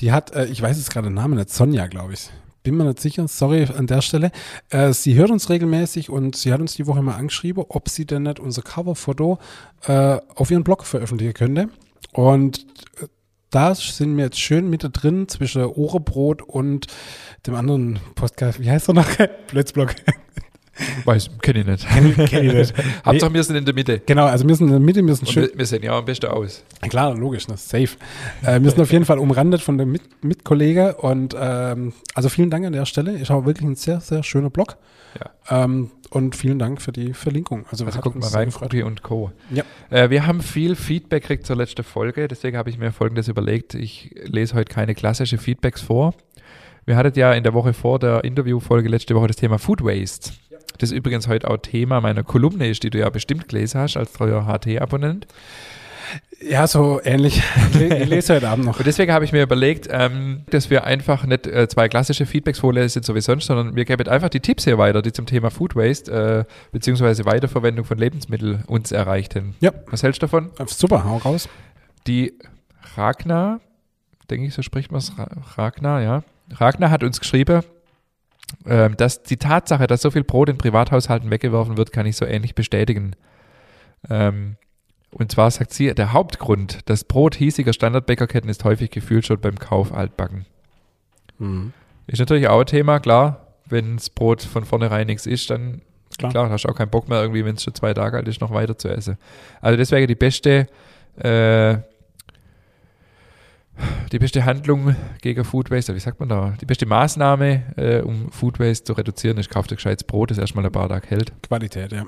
Die 0.00 0.12
hat, 0.12 0.34
äh, 0.34 0.46
ich 0.46 0.60
weiß 0.60 0.76
jetzt 0.76 0.90
gerade 0.90 1.08
den 1.08 1.14
Namen 1.14 1.36
nicht, 1.36 1.50
Sonja, 1.50 1.86
glaube 1.86 2.14
ich. 2.14 2.30
Bin 2.62 2.76
mir 2.76 2.84
nicht 2.84 3.00
sicher, 3.00 3.28
sorry 3.28 3.64
an 3.76 3.86
der 3.86 4.00
Stelle. 4.00 4.30
Äh, 4.70 4.92
sie 4.94 5.14
hört 5.14 5.30
uns 5.30 5.50
regelmäßig 5.50 6.08
und 6.08 6.34
sie 6.34 6.52
hat 6.52 6.60
uns 6.60 6.74
die 6.74 6.86
Woche 6.86 7.02
mal 7.02 7.16
angeschrieben, 7.16 7.64
ob 7.68 7.88
sie 7.90 8.06
denn 8.06 8.22
nicht 8.22 8.40
unser 8.40 8.62
Coverfoto 8.62 9.38
äh, 9.86 10.18
auf 10.34 10.50
ihren 10.50 10.64
Blog 10.64 10.86
veröffentlichen 10.86 11.34
könnte. 11.34 11.68
Und 12.12 12.66
äh, 13.00 13.06
da 13.50 13.74
sind 13.74 14.16
wir 14.16 14.24
jetzt 14.24 14.40
schön 14.40 14.68
mit 14.68 14.84
drin 14.84 15.28
zwischen 15.28 15.64
Ohrebrot 15.64 16.42
und 16.42 16.86
dem 17.46 17.54
anderen 17.54 18.00
Podcast, 18.14 18.60
wie 18.60 18.70
heißt 18.70 18.88
er 18.88 18.94
noch? 18.94 19.08
Blödsblog. 19.48 19.94
Weiß, 21.04 21.30
kenne 21.40 21.60
ich 21.60 21.66
nicht. 21.66 21.88
Kenn, 21.88 22.08
ich- 22.18 22.30
kenn 22.30 22.46
ich 22.46 22.52
nicht. 22.52 22.74
Hauptsache, 23.06 23.32
wir 23.32 23.42
sind 23.44 23.56
in 23.56 23.64
der 23.64 23.74
Mitte. 23.74 24.00
Genau, 24.06 24.24
also 24.26 24.46
wir 24.46 24.54
sind 24.56 24.66
in 24.66 24.72
der 24.72 24.80
Mitte, 24.80 25.06
wir 25.06 25.14
sind 25.14 25.30
schön. 25.30 25.44
wir, 25.52 25.58
wir 25.58 25.66
sehen 25.66 25.82
ja 25.82 25.96
am 25.96 26.04
besten 26.04 26.26
aus. 26.26 26.64
Klar, 26.88 27.16
logisch, 27.16 27.46
ist 27.48 27.68
safe. 27.68 27.90
Äh, 28.44 28.60
wir 28.60 28.70
sind 28.70 28.80
auf 28.80 28.90
jeden 28.92 29.04
Fall 29.04 29.18
umrandet 29.18 29.60
von 29.60 29.78
dem 29.78 29.92
Mit 29.92 30.02
Mitkollege 30.24 30.94
und 30.96 31.34
ähm, 31.38 31.92
also 32.14 32.28
vielen 32.28 32.50
Dank 32.50 32.66
an 32.66 32.72
der 32.72 32.86
Stelle. 32.86 33.12
Ist 33.12 33.30
auch 33.30 33.44
wirklich 33.46 33.66
ein 33.68 33.76
sehr, 33.76 34.00
sehr 34.00 34.22
schöner 34.22 34.50
Blog. 34.50 34.76
Ähm, 35.48 35.90
und 36.10 36.34
vielen 36.34 36.58
Dank 36.58 36.80
für 36.82 36.90
die 36.90 37.12
Verlinkung. 37.12 37.66
Also, 37.70 37.84
Also 37.84 37.96
hat 37.98 38.02
guckt 38.04 38.16
mal 38.18 38.28
rein. 38.28 38.50
Cookie 38.60 38.82
und 38.82 39.02
Co. 39.02 39.30
Ja. 39.50 39.62
Äh, 39.90 40.10
wir 40.10 40.26
haben 40.26 40.40
viel 40.40 40.74
Feedback 40.74 41.22
gekriegt 41.22 41.46
zur 41.46 41.56
letzten 41.56 41.84
Folge, 41.84 42.26
deswegen 42.28 42.56
habe 42.56 42.70
ich 42.70 42.78
mir 42.78 42.90
folgendes 42.92 43.28
überlegt. 43.28 43.74
Ich 43.74 44.10
lese 44.24 44.54
heute 44.54 44.72
keine 44.72 44.94
klassische 44.94 45.38
Feedbacks 45.38 45.82
vor. 45.82 46.14
Wir 46.86 46.96
hattet 46.96 47.16
ja 47.16 47.32
in 47.32 47.42
der 47.44 47.54
Woche 47.54 47.72
vor 47.72 47.98
der 47.98 48.24
Interviewfolge 48.24 48.88
letzte 48.88 49.14
Woche 49.14 49.28
das 49.28 49.36
Thema 49.36 49.58
Food 49.58 49.82
Waste. 49.84 50.32
Das 50.78 50.90
übrigens 50.92 51.28
heute 51.28 51.48
auch 51.50 51.58
Thema 51.58 52.00
meiner 52.00 52.22
Kolumne 52.24 52.68
ist, 52.68 52.82
die 52.82 52.90
du 52.90 52.98
ja 52.98 53.08
bestimmt 53.10 53.48
gelesen 53.48 53.80
hast 53.80 53.96
als 53.96 54.12
treuer 54.12 54.46
HT-Abonnent. 54.46 55.26
Ja, 56.46 56.66
so 56.66 57.00
ähnlich. 57.02 57.42
Ich 57.72 57.78
le- 57.80 57.96
ich 58.02 58.08
lese 58.08 58.34
heute 58.34 58.48
Abend 58.48 58.66
noch. 58.66 58.78
Und 58.78 58.86
deswegen 58.86 59.12
habe 59.12 59.24
ich 59.24 59.32
mir 59.32 59.42
überlegt, 59.42 59.88
ähm, 59.90 60.42
dass 60.50 60.68
wir 60.68 60.84
einfach 60.84 61.24
nicht 61.24 61.46
äh, 61.46 61.66
zwei 61.68 61.88
klassische 61.88 62.26
Feedbacks 62.26 62.58
vorlesen, 62.58 63.02
so 63.02 63.14
wie 63.14 63.20
sonst, 63.22 63.46
sondern 63.46 63.74
wir 63.74 63.84
geben 63.86 64.06
einfach 64.08 64.28
die 64.28 64.40
Tipps 64.40 64.64
hier 64.64 64.76
weiter, 64.76 65.00
die 65.00 65.12
zum 65.12 65.24
Thema 65.26 65.50
Food 65.50 65.74
Waste 65.74 66.46
äh, 66.46 66.52
beziehungsweise 66.72 67.24
Weiterverwendung 67.24 67.84
von 67.86 67.96
Lebensmitteln 67.96 68.64
uns 68.66 68.92
erreichten. 68.92 69.54
Ja. 69.60 69.72
Was 69.86 70.02
hältst 70.02 70.20
du 70.22 70.26
davon? 70.26 70.50
Super, 70.66 71.04
hau 71.04 71.16
raus. 71.16 71.48
Die 72.06 72.34
Ragnar, 72.96 73.60
denke 74.30 74.46
ich, 74.48 74.54
so 74.54 74.60
spricht 74.62 74.92
man 74.92 74.98
es, 74.98 75.16
Ra- 75.18 75.30
Ragnar, 75.56 76.02
ja. 76.02 76.22
Ragnar 76.52 76.90
hat 76.90 77.02
uns 77.02 77.18
geschrieben, 77.20 77.62
ähm, 78.66 78.96
dass 78.96 79.22
die 79.22 79.36
Tatsache, 79.36 79.86
dass 79.86 80.02
so 80.02 80.10
viel 80.10 80.24
Brot 80.24 80.48
in 80.48 80.58
Privathaushalten 80.58 81.30
weggeworfen 81.30 81.76
wird, 81.76 81.92
kann 81.92 82.06
ich 82.06 82.16
so 82.16 82.24
ähnlich 82.24 82.54
bestätigen. 82.54 83.16
Ähm, 84.08 84.56
und 85.10 85.30
zwar 85.30 85.50
sagt 85.50 85.72
sie, 85.72 85.94
der 85.94 86.12
Hauptgrund, 86.12 86.80
das 86.86 87.04
Brot 87.04 87.36
hiesiger 87.36 87.72
Standardbäckerketten 87.72 88.50
ist 88.50 88.64
häufig 88.64 88.90
gefühlt 88.90 89.26
schon 89.26 89.40
beim 89.40 89.58
Kauf 89.58 89.92
altbacken. 89.92 90.46
Mhm. 91.38 91.72
Ist 92.06 92.18
natürlich 92.18 92.48
auch 92.48 92.60
ein 92.60 92.66
Thema, 92.66 92.98
klar. 92.98 93.46
Wenn 93.66 93.96
das 93.96 94.10
Brot 94.10 94.42
von 94.42 94.64
vornherein 94.64 95.06
nichts 95.06 95.26
ist, 95.26 95.48
dann 95.50 95.80
Klar. 96.18 96.30
klar, 96.30 96.50
hast 96.50 96.64
du 96.64 96.68
auch 96.68 96.76
keinen 96.76 96.90
Bock 96.90 97.08
mehr, 97.08 97.20
irgendwie, 97.20 97.44
wenn 97.44 97.56
es 97.56 97.64
schon 97.64 97.74
zwei 97.74 97.94
Tage 97.94 98.16
alt 98.16 98.28
ist, 98.28 98.40
noch 98.40 98.52
weiter 98.52 98.78
zu 98.78 98.88
essen. 98.88 99.16
Also 99.60 99.76
das 99.76 99.90
wäre 99.90 100.06
die 100.06 100.14
beste, 100.14 100.66
äh, 101.16 101.78
die 104.12 104.18
beste 104.18 104.44
Handlung 104.44 104.94
gegen 105.20 105.44
Food 105.44 105.70
Waste, 105.70 105.94
wie 105.94 106.00
sagt 106.00 106.20
man 106.20 106.28
da? 106.28 106.54
Die 106.60 106.66
beste 106.66 106.86
Maßnahme, 106.86 107.62
äh, 107.76 108.00
um 108.00 108.30
Food 108.30 108.60
Waste 108.60 108.84
zu 108.84 108.92
reduzieren, 108.92 109.38
ist, 109.38 109.50
kauft 109.50 109.70
dir 109.70 109.76
gescheites 109.76 110.04
Brot, 110.04 110.30
das 110.30 110.38
erstmal 110.38 110.64
ein 110.64 110.72
paar 110.72 110.88
Tage 110.88 111.08
hält. 111.08 111.32
Qualität, 111.42 111.92
ja. 111.92 112.04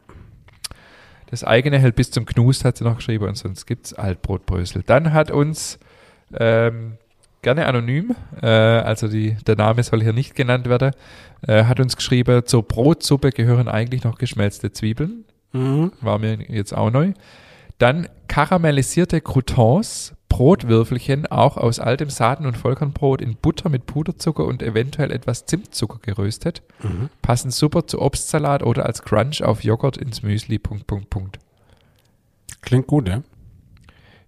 Das 1.28 1.42
eigene 1.42 1.78
hält 1.78 1.96
bis 1.96 2.10
zum 2.10 2.24
Knust, 2.24 2.64
hat 2.64 2.76
sie 2.76 2.84
noch 2.84 2.96
geschrieben, 2.96 3.26
und 3.26 3.36
sonst 3.36 3.66
gibt 3.66 3.86
es 3.86 3.94
Altbrotbrösel. 3.94 4.84
Dann 4.86 5.12
hat 5.12 5.32
uns 5.32 5.80
ähm, 6.38 6.98
gerne 7.42 7.66
anonym, 7.66 8.14
äh, 8.40 8.46
also 8.46 9.08
die, 9.08 9.36
der 9.46 9.56
Name 9.56 9.82
soll 9.82 10.02
hier 10.02 10.12
nicht 10.12 10.34
genannt 10.34 10.68
werden, 10.68 10.92
äh, 11.46 11.64
hat 11.64 11.80
uns 11.80 11.96
geschrieben, 11.96 12.46
zur 12.46 12.62
Brotsuppe 12.62 13.30
gehören 13.30 13.68
eigentlich 13.68 14.04
noch 14.04 14.18
geschmelzte 14.18 14.72
Zwiebeln. 14.72 15.24
Mhm. 15.52 15.92
War 16.00 16.18
mir 16.18 16.38
jetzt 16.48 16.76
auch 16.76 16.90
neu. 16.90 17.12
Dann 17.78 18.08
karamellisierte 18.28 19.20
Croutons, 19.20 20.14
Brotwürfelchen, 20.36 21.26
auch 21.28 21.56
aus 21.56 21.80
altem 21.80 22.10
Saaten- 22.10 22.44
und 22.44 22.58
Vollkornbrot 22.58 23.22
in 23.22 23.36
Butter 23.36 23.70
mit 23.70 23.86
Puderzucker 23.86 24.44
und 24.44 24.62
eventuell 24.62 25.10
etwas 25.10 25.46
Zimtzucker 25.46 25.98
geröstet. 26.02 26.60
Mhm. 26.82 27.08
Passen 27.22 27.50
super 27.50 27.86
zu 27.86 28.02
Obstsalat 28.02 28.62
oder 28.62 28.84
als 28.84 29.02
Crunch 29.02 29.42
auf 29.42 29.64
Joghurt 29.64 29.96
ins 29.96 30.22
Müsli. 30.22 30.58
Punkt, 30.58 30.86
Punkt, 30.86 31.08
Punkt. 31.08 31.38
Klingt 32.60 32.86
gut, 32.86 33.08
ja. 33.08 33.22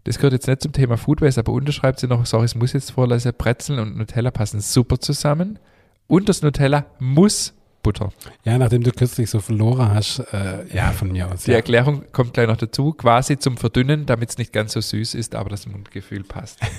Das 0.05 0.17
gehört 0.17 0.33
jetzt 0.33 0.47
nicht 0.49 0.63
zum 0.63 0.73
Thema 0.73 0.97
Food 0.97 1.21
Waste, 1.21 1.43
aber 1.43 1.53
unterschreibt 1.53 2.01
sie 2.01 2.07
noch, 2.07 2.25
sorry, 2.25 2.47
ich 2.47 2.55
muss 2.55 2.73
jetzt 2.73 2.93
vorlesen, 2.93 3.35
Brezeln 3.37 3.79
und 3.79 3.99
Nutella 3.99 4.31
passen 4.31 4.61
super 4.61 4.99
zusammen. 5.01 5.59
Und 6.07 6.31
das 6.31 6.41
Nutella 6.41 6.87
muss 6.99 7.53
Butter. 7.83 8.13
Ja, 8.45 8.59
nachdem 8.59 8.83
du 8.83 8.91
kürzlich 8.93 9.31
so 9.31 9.41
verloren 9.41 9.93
hast, 9.95 10.19
äh, 10.33 10.67
ja, 10.75 10.91
von 10.93 11.11
mir 11.13 11.31
aus. 11.33 11.45
Die 11.45 11.51
Ja. 11.53 11.59
Erklärung 11.59 12.05
kommt 12.13 12.35
gleich 12.35 12.49
noch 12.49 12.57
dazu, 12.57 12.93
quasi 12.93 13.39
zum 13.39 13.57
Verdünnen, 13.57 14.05
damit 14.07 14.31
es 14.31 14.39
nicht 14.39 14.53
ganz 14.53 14.73
so 14.73 14.81
süß 14.81 15.15
ist, 15.15 15.35
aber 15.35 15.49
das 15.51 15.67
Mundgefühl 15.67 16.25
passt. 16.25 16.61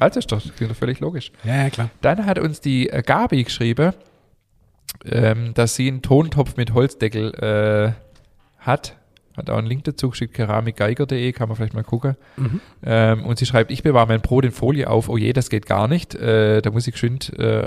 Also 0.00 0.20
ist 0.20 0.30
doch, 0.30 0.40
völlig 0.78 1.00
logisch. 1.00 1.32
ja, 1.42 1.56
ja, 1.64 1.70
klar. 1.70 1.90
Dann 2.02 2.24
hat 2.24 2.38
uns 2.38 2.60
die 2.60 2.88
äh, 2.88 3.02
Gabi 3.02 3.42
geschrieben, 3.42 3.94
ähm, 5.04 5.54
dass 5.54 5.74
sie 5.74 5.88
einen 5.88 6.02
Tontopf 6.02 6.56
mit 6.56 6.72
Holzdeckel 6.72 7.34
äh, 7.34 7.92
hat. 8.64 8.96
Hat 9.36 9.50
auch 9.50 9.58
einen 9.58 9.66
Link 9.66 9.82
dazu 9.82 10.10
geschickt, 10.10 10.34
keramikgeiger.de, 10.34 11.32
kann 11.32 11.48
man 11.48 11.56
vielleicht 11.56 11.74
mal 11.74 11.82
gucken. 11.82 12.16
Mhm. 12.36 12.60
Ähm, 12.84 13.24
und 13.26 13.40
sie 13.40 13.46
schreibt, 13.46 13.72
ich 13.72 13.82
bewahre 13.82 14.06
mein 14.06 14.20
Brot 14.20 14.44
in 14.44 14.52
Folie 14.52 14.88
auf. 14.88 15.08
Oh 15.08 15.16
je, 15.16 15.32
das 15.32 15.50
geht 15.50 15.66
gar 15.66 15.88
nicht. 15.88 16.14
Äh, 16.14 16.62
da 16.62 16.70
muss 16.70 16.86
ich 16.86 16.92
geschwind 16.92 17.32
äh, 17.36 17.66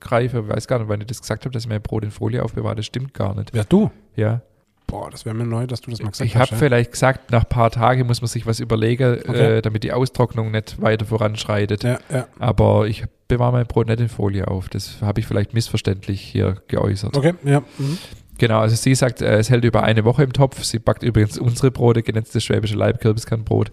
eingreifen. 0.00 0.48
Weiß 0.48 0.66
gar 0.66 0.78
nicht, 0.78 0.88
wann 0.88 1.00
ich 1.00 1.06
das 1.06 1.20
gesagt 1.20 1.44
habe, 1.44 1.52
dass 1.52 1.64
ich 1.64 1.68
mein 1.68 1.82
Brot 1.82 2.04
in 2.04 2.10
Folie 2.10 2.42
aufbewahre. 2.42 2.76
Das 2.76 2.86
stimmt 2.86 3.14
gar 3.14 3.34
nicht. 3.34 3.52
Wer 3.52 3.64
du? 3.64 3.90
Ja. 4.16 4.40
Boah, 4.86 5.10
das 5.10 5.24
wäre 5.24 5.34
mir 5.34 5.46
neu, 5.46 5.66
dass 5.66 5.80
du 5.80 5.90
das 5.90 6.00
mal 6.02 6.10
gesagt 6.10 6.28
Ich 6.28 6.34
habe 6.36 6.42
hast. 6.44 6.50
ja. 6.52 6.56
vielleicht 6.58 6.92
gesagt, 6.92 7.30
nach 7.30 7.44
ein 7.44 7.48
paar 7.48 7.70
Tagen 7.70 8.06
muss 8.06 8.20
man 8.20 8.28
sich 8.28 8.44
was 8.46 8.60
überlegen, 8.60 9.18
Okay. 9.26 9.56
äh, 9.58 9.62
damit 9.62 9.82
die 9.82 9.92
Austrocknung 9.92 10.50
nicht 10.50 10.80
weiter 10.80 11.06
voranschreitet. 11.06 11.82
Ja, 11.84 11.98
ja. 12.12 12.28
Aber 12.38 12.86
ich 12.86 13.04
bewahre 13.26 13.52
mein 13.52 13.66
Brot 13.66 13.88
nicht 13.88 14.00
in 14.00 14.08
Folie 14.10 14.46
auf. 14.46 14.68
Das 14.68 15.00
habe 15.00 15.20
ich 15.20 15.26
vielleicht 15.26 15.54
missverständlich 15.54 16.20
hier 16.20 16.58
geäußert. 16.68 17.16
Okay, 17.16 17.34
ja. 17.44 17.60
Mhm. 17.78 17.98
Genau, 18.36 18.58
also 18.60 18.76
sie 18.76 18.94
sagt, 18.94 19.22
äh, 19.22 19.38
es 19.38 19.48
hält 19.48 19.64
über 19.64 19.84
eine 19.84 20.04
Woche 20.04 20.22
im 20.22 20.32
Topf. 20.34 20.62
Sie 20.64 20.78
backt 20.78 21.02
übrigens 21.02 21.38
unsere 21.38 21.70
Brote, 21.70 22.02
genetztes 22.02 22.44
schwäbische 22.44 22.76
Leibkürbiskernbrot 22.76 23.72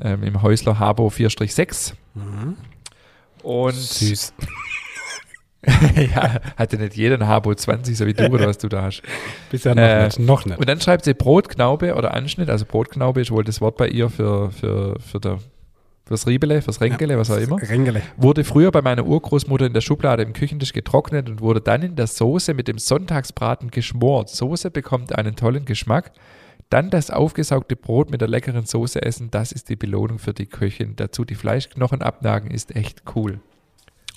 ähm, 0.00 0.22
im 0.22 0.40
Häusler 0.42 0.78
Habo 0.78 1.08
4-6. 1.08 1.94
Mhm. 2.14 2.56
Und 3.42 3.74
Süß. 3.74 4.32
ja, 6.14 6.40
hatte 6.56 6.76
nicht 6.78 6.94
jeder 6.96 7.16
ein 7.16 7.26
Habo 7.26 7.54
20, 7.54 7.96
so 7.96 8.06
wie 8.06 8.14
du 8.14 8.26
oder 8.28 8.46
was 8.46 8.58
du 8.58 8.68
da 8.68 8.82
hast. 8.82 9.02
Bisher 9.50 9.74
noch 9.74 9.82
Äh, 9.82 10.04
nicht. 10.04 10.18
Noch 10.18 10.44
nicht. 10.44 10.58
Und 10.58 10.68
dann 10.68 10.80
schreibt 10.80 11.04
sie 11.04 11.14
Brotknaube 11.14 11.94
oder 11.94 12.14
Anschnitt. 12.14 12.50
Also 12.50 12.64
Brotknaube 12.64 13.20
ist 13.20 13.30
wohl 13.30 13.44
das 13.44 13.60
Wort 13.60 13.76
bei 13.76 13.88
ihr 13.88 14.10
für, 14.10 14.50
für, 14.50 14.98
für 15.00 15.20
der, 15.20 15.38
fürs 16.06 16.26
Riebele, 16.26 16.62
fürs 16.62 16.80
Renkele, 16.80 17.18
was 17.18 17.30
auch 17.30 17.38
immer. 17.38 17.60
Rengele. 17.60 18.02
Wurde 18.16 18.44
früher 18.44 18.70
bei 18.70 18.82
meiner 18.82 19.06
Urgroßmutter 19.06 19.66
in 19.66 19.72
der 19.74 19.80
Schublade 19.80 20.22
im 20.22 20.32
Küchentisch 20.32 20.72
getrocknet 20.72 21.28
und 21.28 21.40
wurde 21.40 21.60
dann 21.60 21.82
in 21.82 21.96
der 21.96 22.06
Soße 22.06 22.54
mit 22.54 22.68
dem 22.68 22.78
Sonntagsbraten 22.78 23.70
geschmort. 23.70 24.28
Soße 24.30 24.70
bekommt 24.70 25.14
einen 25.16 25.36
tollen 25.36 25.64
Geschmack. 25.64 26.12
Dann 26.70 26.90
das 26.90 27.10
aufgesaugte 27.10 27.76
Brot 27.76 28.10
mit 28.10 28.20
der 28.20 28.28
leckeren 28.28 28.64
Soße 28.64 29.00
essen, 29.02 29.30
das 29.30 29.52
ist 29.52 29.68
die 29.68 29.76
Belohnung 29.76 30.18
für 30.18 30.32
die 30.32 30.46
Köchin. 30.46 30.94
Dazu 30.96 31.24
die 31.24 31.34
Fleischknochen 31.34 32.02
abnagen, 32.02 32.50
ist 32.50 32.74
echt 32.74 33.02
cool. 33.14 33.38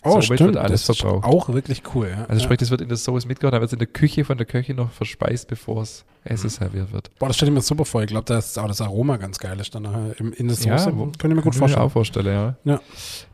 Oh, 0.03 0.11
Somit 0.11 0.25
stimmt. 0.25 0.39
wird 0.41 0.57
alles 0.57 0.85
das 0.85 0.95
ist 0.97 1.01
verbraucht. 1.01 1.25
auch 1.25 1.49
wirklich 1.49 1.81
cool. 1.95 2.09
Ja. 2.09 2.25
Also 2.25 2.33
ja. 2.35 2.39
sprich, 2.39 2.59
das 2.59 2.69
wird 2.71 2.81
in 2.81 2.87
der 2.87 2.97
Soße 2.97 3.27
mitgehauen, 3.27 3.51
dann 3.51 3.61
wird 3.61 3.69
es 3.69 3.73
in 3.73 3.79
der 3.79 3.87
Küche 3.87 4.23
von 4.25 4.37
der 4.37 4.45
Köchin 4.45 4.75
noch 4.77 4.91
verspeist, 4.91 5.47
bevor 5.47 5.81
es 5.81 6.05
Essen 6.23 6.49
serviert 6.49 6.93
wird. 6.93 7.09
Boah, 7.19 7.27
das 7.27 7.35
stelle 7.37 7.49
ich 7.51 7.55
mir 7.55 7.61
super 7.61 7.83
vor. 7.83 8.01
Ich 8.03 8.07
glaube, 8.07 8.25
dass 8.25 8.57
auch 8.57 8.67
das 8.67 8.79
Aroma 8.81 9.17
ganz 9.17 9.39
geil 9.39 9.59
ist 9.59 9.73
dann 9.75 10.13
im- 10.19 10.33
in 10.33 10.47
der 10.47 10.55
Soße. 10.55 10.95
wo- 10.95 11.05
Könnte 11.05 11.27
ich 11.29 11.33
mir 11.33 11.35
gut 11.35 11.43
kann 11.43 11.51
ich 11.53 11.57
vorstellen. 11.57 11.81
auch 11.83 11.91
vorstellen, 11.91 12.25
ja. 12.27 12.73
Ja. 12.73 12.79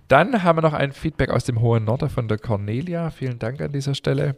Dann 0.08 0.44
haben 0.44 0.58
wir 0.58 0.62
noch 0.62 0.74
ein 0.74 0.92
Feedback 0.94 1.30
aus 1.32 1.44
dem 1.44 1.60
hohen 1.60 1.84
Norden 1.86 2.10
von 2.10 2.28
der 2.28 2.38
Cornelia. 2.38 3.10
Vielen 3.10 3.40
Dank 3.40 3.62
an 3.62 3.72
dieser 3.72 3.94
Stelle. 3.96 4.36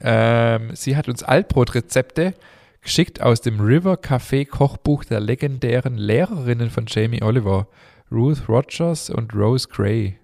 Ähm, 0.00 0.70
sie 0.74 0.96
hat 0.96 1.08
uns 1.08 1.22
Altbrotrezepte 1.22 2.34
geschickt 2.82 3.20
aus 3.20 3.40
dem 3.40 3.60
River 3.60 3.94
Café 3.94 4.46
Kochbuch 4.48 5.04
der 5.04 5.20
legendären 5.20 5.96
Lehrerinnen 5.96 6.70
von 6.70 6.84
Jamie 6.88 7.22
Oliver, 7.22 7.66
Ruth 8.10 8.48
Rogers 8.48 9.10
und 9.10 9.34
Rose 9.34 9.68
Gray. 9.68 10.16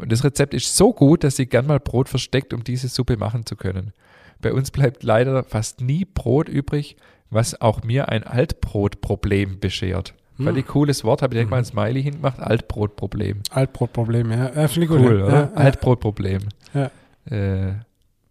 Und 0.00 0.12
das 0.12 0.24
Rezept 0.24 0.54
ist 0.54 0.76
so 0.76 0.92
gut, 0.92 1.24
dass 1.24 1.36
sie 1.36 1.46
gern 1.46 1.66
mal 1.66 1.80
Brot 1.80 2.08
versteckt, 2.08 2.52
um 2.54 2.64
diese 2.64 2.88
Suppe 2.88 3.16
machen 3.16 3.46
zu 3.46 3.56
können. 3.56 3.92
Bei 4.40 4.52
uns 4.52 4.70
bleibt 4.70 5.02
leider 5.02 5.44
fast 5.44 5.80
nie 5.80 6.04
Brot 6.04 6.48
übrig, 6.48 6.96
was 7.30 7.60
auch 7.60 7.82
mir 7.84 8.08
ein 8.08 8.24
Altbrotproblem 8.24 9.60
beschert. 9.60 10.14
Hm. 10.36 10.46
Völlig 10.46 10.66
cooles 10.66 11.04
Wort, 11.04 11.22
habe 11.22 11.34
ich 11.34 11.36
direkt 11.36 11.50
mal 11.50 11.58
ein 11.58 11.64
Smiley 11.64 12.02
hingemacht. 12.02 12.40
Altbrotproblem. 12.40 13.42
Altbrotproblem, 13.50 14.30
ja. 14.32 14.50
ja 14.54 14.68
Finde 14.68 14.84
ich 14.84 14.88
gut. 14.88 15.00
Cool, 15.00 15.18
ja. 15.20 15.26
oder? 15.26 15.40
Ja. 15.40 15.52
Altbrotproblem. 15.54 16.42
Ja. 16.74 16.90
Äh, 17.30 17.74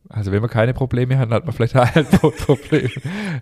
also 0.09 0.31
wenn 0.31 0.41
man 0.41 0.49
keine 0.49 0.73
Probleme 0.73 1.19
hat, 1.19 1.29
hat 1.29 1.45
man 1.45 1.53
vielleicht 1.53 1.75
ein 1.75 1.89
Altbrotproblem. 1.93 2.89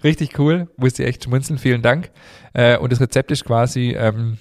Richtig 0.03 0.37
cool, 0.37 0.67
musste 0.75 1.03
ich 1.03 1.09
echt 1.09 1.23
schmunzeln, 1.23 1.57
vielen 1.57 1.81
Dank. 1.81 2.11
Äh, 2.53 2.77
und 2.77 2.91
das 2.91 2.99
Rezept 2.99 3.31
ist 3.31 3.45
quasi 3.45 3.95
ähm, 3.97 4.37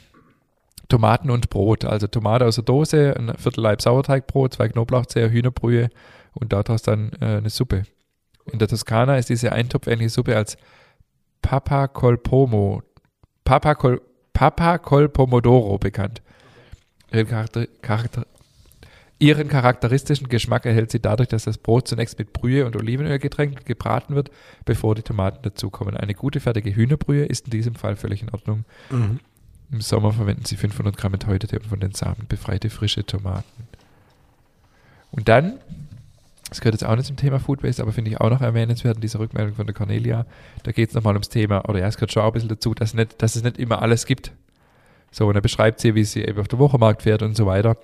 Tomaten 0.88 1.30
und 1.30 1.50
Brot. 1.50 1.84
Also 1.84 2.06
Tomate 2.06 2.46
aus 2.46 2.56
der 2.56 2.64
Dose, 2.64 3.14
ein 3.16 3.32
Viertel 3.36 3.60
Leib 3.62 3.82
Sauerteigbrot, 3.82 4.54
zwei 4.54 4.68
Knoblauchzehe, 4.68 5.30
Hühnerbrühe 5.30 5.88
und 6.34 6.52
daraus 6.52 6.82
dann 6.82 7.12
äh, 7.20 7.38
eine 7.38 7.50
Suppe. 7.50 7.84
In 8.50 8.58
der 8.58 8.68
Toskana 8.68 9.18
ist 9.18 9.28
diese 9.28 9.52
eintopfähnliche 9.52 10.10
Suppe 10.10 10.36
als 10.36 10.56
Papa 11.42 11.88
col 11.88 12.18
Pomo, 12.18 12.82
Papa 13.44 13.74
col, 13.74 14.00
Papa 14.32 14.78
col 14.78 15.08
Pomodoro 15.08 15.78
bekannt. 15.78 16.22
Ihre 17.12 17.24
Charakter, 17.24 17.66
Charakter, 17.82 18.26
Ihren 19.18 19.48
charakteristischen 19.48 20.28
Geschmack 20.28 20.66
erhält 20.66 20.90
sie 20.90 21.00
dadurch, 21.00 21.28
dass 21.30 21.44
das 21.44 21.56
Brot 21.56 21.88
zunächst 21.88 22.18
mit 22.18 22.34
Brühe 22.34 22.66
und 22.66 22.76
Olivenöl 22.76 23.18
getränkt 23.18 23.60
und 23.60 23.66
gebraten 23.66 24.14
wird, 24.14 24.30
bevor 24.66 24.94
die 24.94 25.02
Tomaten 25.02 25.42
dazukommen. 25.42 25.96
Eine 25.96 26.12
gute 26.12 26.38
fertige 26.38 26.74
Hühnerbrühe 26.74 27.24
ist 27.24 27.46
in 27.46 27.50
diesem 27.50 27.76
Fall 27.76 27.96
völlig 27.96 28.22
in 28.22 28.28
Ordnung. 28.28 28.64
Mhm. 28.90 29.20
Im 29.70 29.80
Sommer 29.80 30.12
verwenden 30.12 30.44
sie 30.44 30.56
500 30.56 30.96
Gramm 30.96 31.14
enthäutete 31.14 31.58
und 31.58 31.66
von 31.66 31.80
den 31.80 31.92
Samen 31.92 32.26
befreite 32.28 32.70
frische 32.70 33.04
Tomaten. 33.04 33.68
Und 35.10 35.28
dann, 35.28 35.58
das 36.48 36.60
gehört 36.60 36.74
jetzt 36.74 36.84
auch 36.84 36.94
nicht 36.94 37.06
zum 37.06 37.16
Thema 37.16 37.40
Food 37.40 37.62
Waste, 37.62 37.82
aber 37.82 37.92
finde 37.92 38.10
ich 38.10 38.20
auch 38.20 38.30
noch 38.30 38.40
erwähnenswert 38.40 38.96
in 38.96 39.00
dieser 39.00 39.18
Rückmeldung 39.18 39.54
von 39.54 39.66
der 39.66 39.74
Cornelia. 39.74 40.26
Da 40.62 40.72
geht 40.72 40.90
es 40.90 40.94
nochmal 40.94 41.14
ums 41.14 41.28
Thema, 41.28 41.68
oder 41.68 41.80
ja, 41.80 41.86
es 41.86 41.96
gehört 41.96 42.12
schon 42.12 42.22
auch 42.22 42.28
ein 42.28 42.32
bisschen 42.34 42.48
dazu, 42.48 42.74
dass, 42.74 42.94
nicht, 42.94 43.20
dass 43.20 43.34
es 43.34 43.42
nicht 43.42 43.58
immer 43.58 43.82
alles 43.82 44.06
gibt. 44.06 44.32
So, 45.10 45.26
und 45.26 45.34
da 45.34 45.40
beschreibt 45.40 45.80
sie, 45.80 45.94
wie 45.94 46.04
sie 46.04 46.22
eben 46.22 46.38
auf 46.38 46.48
der 46.48 46.58
Wochenmarkt 46.58 47.02
fährt 47.02 47.22
und 47.22 47.36
so 47.36 47.46
weiter. 47.46 47.76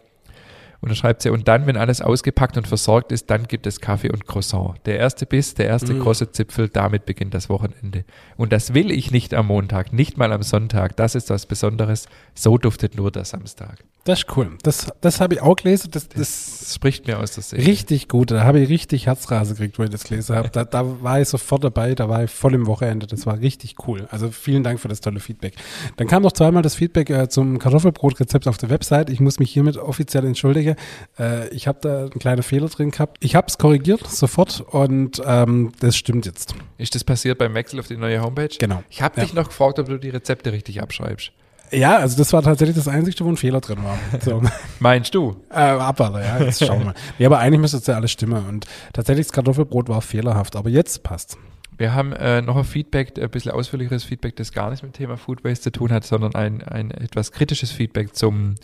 Und 0.83 0.89
dann 0.89 0.97
schreibt 0.97 1.23
sie, 1.23 1.31
und 1.31 1.47
dann, 1.47 1.67
wenn 1.67 1.77
alles 1.77 2.01
ausgepackt 2.01 2.57
und 2.57 2.67
versorgt 2.67 3.13
ist, 3.13 3.31
dann 3.31 3.47
gibt 3.47 3.69
es 3.69 3.81
Kaffee 3.81 4.11
und 4.11 4.27
Croissant. 4.27 4.75
Der 4.85 4.99
erste 4.99 5.27
Biss, 5.27 5.55
der 5.55 5.69
erste 5.69 5.95
Mm. 5.95 6.01
große 6.01 6.33
Zipfel, 6.33 6.69
damit 6.69 7.07
beginnt 7.07 7.35
das 7.35 7.49
Wochenende. 7.49 8.05
Und 8.37 8.53
das 8.53 8.75
will 8.75 8.91
ich 8.91 9.13
nicht 9.13 9.33
am 9.33 9.47
Montag, 9.47 9.93
nicht 9.93 10.19
mal 10.19 10.33
am 10.33 10.43
Sonntag. 10.43 10.97
Das 10.97 11.15
ist 11.15 11.31
was 11.31 11.47
Besonderes. 11.47 12.09
So 12.35 12.59
duftet 12.59 12.97
nur 12.97 13.13
der 13.13 13.25
Samstag. 13.25 13.85
Das 14.05 14.21
ist 14.21 14.37
cool. 14.37 14.59
Das, 14.65 14.89
das 15.01 15.21
habe 15.21 15.35
ich 15.35 15.43
auch 15.43 15.55
gelesen. 15.55 15.91
Das, 15.93 16.09
das 16.09 16.19
Das 16.63 16.75
spricht 16.75 17.07
mir 17.07 17.21
aus 17.21 17.33
der 17.35 17.45
Seele. 17.45 17.65
richtig 17.67 18.09
gut. 18.09 18.33
Da 18.33 18.43
habe 18.43 18.59
ich 18.59 18.69
richtig 18.69 19.07
Herzrase 19.07 19.55
gekriegt, 19.55 19.79
wo 19.79 19.85
ich 19.85 19.91
das 19.91 20.03
gelesen 20.03 20.35
habe. 20.35 20.49
Da, 20.51 20.65
da 20.65 21.03
war 21.03 21.21
ich 21.21 21.29
sofort 21.29 21.63
dabei. 21.63 21.95
Da 21.95 22.09
war 22.09 22.25
ich 22.25 22.31
voll 22.31 22.55
im 22.55 22.67
Wochenende. 22.67 23.07
Das 23.07 23.27
war 23.27 23.39
richtig 23.39 23.77
cool. 23.87 24.09
Also 24.11 24.31
vielen 24.33 24.65
Dank 24.65 24.81
für 24.81 24.89
das 24.89 25.01
tolle 25.01 25.21
Feedback. 25.21 25.55
Dann 25.99 26.09
kam 26.09 26.23
noch 26.25 26.33
zweimal 26.33 26.63
das 26.63 26.75
Feedback 26.75 27.11
äh, 27.11 27.29
zum 27.29 27.61
Kartoffelbrotrezept 27.61 28.49
auf 28.49 28.59
der 28.59 28.71
Website. 28.71 29.09
Ich 29.09 29.21
muss 29.21 29.39
mich 29.39 29.53
hiermit 29.53 29.77
offiziell 29.77 30.25
entschuldigen. 30.25 30.75
Äh, 31.19 31.49
ich 31.51 31.69
habe 31.69 31.79
da 31.81 32.01
einen 32.01 32.11
kleinen 32.19 32.43
Fehler 32.43 32.69
drin 32.69 32.91
gehabt. 32.91 33.19
Ich 33.21 33.37
habe 33.37 33.47
es 33.49 33.57
korrigiert 33.59 34.05
sofort 34.09 34.63
und 34.63 35.23
ähm, 35.25 35.73
das 35.79 35.97
stimmt 35.97 36.27
jetzt. 36.27 36.55
Ist 36.77 36.97
das 36.97 37.05
passiert 37.05 37.39
beim 37.39 37.55
Wechsel 37.55 37.79
auf 37.79 37.87
die 37.87 37.97
neue 37.97 38.21
Homepage? 38.21 38.49
Genau. 38.59 38.83
Ich 38.91 39.01
habe 39.01 39.17
Ja. 39.21 39.25
dich 39.25 39.35
noch 39.35 39.47
gefragt, 39.49 39.79
ob 39.79 39.87
du 39.89 39.99
die 39.99 40.11
Rezepte 40.11 40.53
richtig 40.53 40.83
abschreibst. 40.83 41.31
Ja, 41.73 41.97
also 41.97 42.17
das 42.19 42.33
war 42.33 42.43
tatsächlich 42.43 42.77
das 42.77 42.87
Einzige, 42.87 43.25
wo 43.25 43.29
ein 43.29 43.37
Fehler 43.37 43.61
drin 43.61 43.79
war. 43.83 43.99
So. 44.21 44.43
Meinst 44.79 45.15
du? 45.15 45.37
Äh, 45.51 45.61
abwarte, 45.61 46.21
ja, 46.21 46.39
jetzt 46.39 46.65
schauen 46.65 46.81
wir 46.81 46.87
mal. 46.87 46.95
Ja, 47.19 47.29
aber 47.29 47.39
eigentlich 47.39 47.61
müsste 47.61 47.79
es 47.79 47.87
ja 47.87 47.95
alles 47.95 48.11
stimmen. 48.11 48.47
Und 48.47 48.67
tatsächlich 48.93 49.27
das 49.27 49.33
Kartoffelbrot 49.33 49.89
war 49.89 50.03
fehlerhaft, 50.03 50.55
aber 50.57 50.69
jetzt 50.69 51.03
passt. 51.03 51.39
Wir 51.79 51.95
haben 51.95 52.13
äh, 52.13 52.43
noch 52.43 52.57
ein 52.57 52.65
Feedback, 52.65 53.19
ein 53.19 53.31
bisschen 53.31 53.53
ausführlicheres 53.53 54.05
Feedback, 54.05 54.37
das 54.37 54.53
gar 54.53 54.69
nichts 54.69 54.83
mit 54.83 54.95
dem 54.95 54.99
Thema 54.99 55.17
Food 55.17 55.45
Waste 55.45 55.65
zu 55.65 55.73
tun 55.73 55.93
hat, 55.93 56.05
sondern 56.05 56.35
ein, 56.35 56.63
ein 56.63 56.91
etwas 56.91 57.33
kritisches 57.33 57.71
Feedback 57.71 58.15
zum 58.15 58.57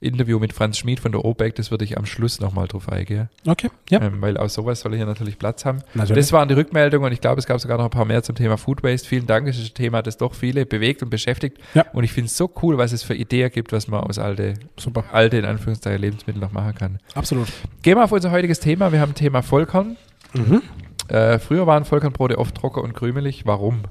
Interview 0.00 0.38
mit 0.38 0.52
Franz 0.54 0.78
Schmid 0.78 0.98
von 1.00 1.12
der 1.12 1.24
OBEC. 1.24 1.54
Das 1.54 1.70
würde 1.70 1.84
ich 1.84 1.98
am 1.98 2.06
Schluss 2.06 2.40
nochmal 2.40 2.66
drauf 2.68 2.88
eingehen, 2.88 3.28
Okay, 3.46 3.68
ja, 3.90 4.00
ähm, 4.00 4.20
weil 4.22 4.36
aus 4.38 4.54
sowas 4.54 4.80
soll 4.80 4.96
hier 4.96 5.04
natürlich 5.06 5.38
Platz 5.38 5.64
haben. 5.66 5.80
natürlich. 5.94 6.24
Das 6.24 6.32
waren 6.32 6.48
die 6.48 6.54
Rückmeldungen 6.54 7.06
und 7.06 7.12
ich 7.12 7.20
glaube, 7.20 7.38
es 7.38 7.46
gab 7.46 7.60
sogar 7.60 7.76
noch 7.78 7.84
ein 7.84 7.90
paar 7.90 8.06
mehr 8.06 8.22
zum 8.22 8.34
Thema 8.34 8.56
Food 8.56 8.82
Waste. 8.82 9.06
Vielen 9.06 9.26
Dank, 9.26 9.46
es 9.46 9.58
ist 9.58 9.72
ein 9.72 9.74
Thema, 9.74 10.00
das 10.02 10.16
doch 10.16 10.34
viele 10.34 10.64
bewegt 10.64 11.02
und 11.02 11.10
beschäftigt. 11.10 11.58
Ja. 11.74 11.84
Und 11.92 12.04
ich 12.04 12.12
finde 12.12 12.26
es 12.28 12.36
so 12.36 12.50
cool, 12.62 12.78
was 12.78 12.92
es 12.92 13.02
für 13.02 13.14
Ideen 13.14 13.50
gibt, 13.50 13.72
was 13.72 13.88
man 13.88 14.00
aus 14.00 14.18
alte, 14.18 14.54
Super, 14.78 15.04
alte 15.12 15.36
in 15.36 15.44
Anführungszeichen 15.44 16.00
Lebensmitteln 16.00 16.42
noch 16.42 16.52
machen 16.52 16.74
kann. 16.74 16.98
absolut. 17.14 17.48
Gehen 17.82 17.96
wir 17.98 18.04
auf 18.04 18.12
unser 18.12 18.30
heutiges 18.30 18.60
Thema. 18.60 18.92
Wir 18.92 19.00
haben 19.00 19.14
Thema 19.14 19.42
Vollkorn. 19.42 19.96
Mhm. 20.32 20.62
Äh, 21.08 21.38
früher 21.40 21.66
waren 21.66 21.84
Vollkornbrote 21.84 22.38
oft 22.38 22.54
trocken 22.54 22.80
und 22.80 22.94
krümelig. 22.94 23.44
Warum? 23.44 23.82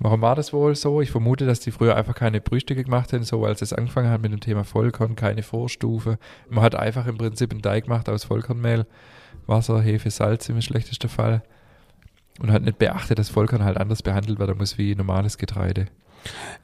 Warum 0.00 0.20
war 0.20 0.36
das 0.36 0.52
wohl 0.52 0.74
so? 0.76 1.00
Ich 1.00 1.10
vermute, 1.10 1.44
dass 1.46 1.60
die 1.60 1.70
früher 1.72 1.96
einfach 1.96 2.14
keine 2.14 2.40
Brühstücke 2.40 2.84
gemacht 2.84 3.12
haben, 3.12 3.24
so 3.24 3.44
als 3.44 3.62
es 3.62 3.72
angefangen 3.72 4.10
hat 4.10 4.22
mit 4.22 4.30
dem 4.32 4.40
Thema 4.40 4.64
Vollkorn, 4.64 5.16
keine 5.16 5.42
Vorstufe. 5.42 6.18
Man 6.48 6.62
hat 6.62 6.74
einfach 6.76 7.06
im 7.06 7.18
Prinzip 7.18 7.50
einen 7.50 7.62
Teig 7.62 7.84
gemacht 7.84 8.08
aus 8.08 8.24
Vollkornmehl, 8.24 8.86
Wasser, 9.46 9.80
Hefe, 9.80 10.10
Salz 10.10 10.48
im 10.48 10.60
schlechtesten 10.60 11.08
Fall 11.08 11.42
und 12.40 12.52
hat 12.52 12.62
nicht 12.62 12.78
beachtet, 12.78 13.18
dass 13.18 13.28
Vollkorn 13.28 13.64
halt 13.64 13.76
anders 13.78 14.02
behandelt 14.02 14.38
werden 14.38 14.56
muss 14.58 14.78
wie 14.78 14.94
normales 14.94 15.36
Getreide. 15.38 15.86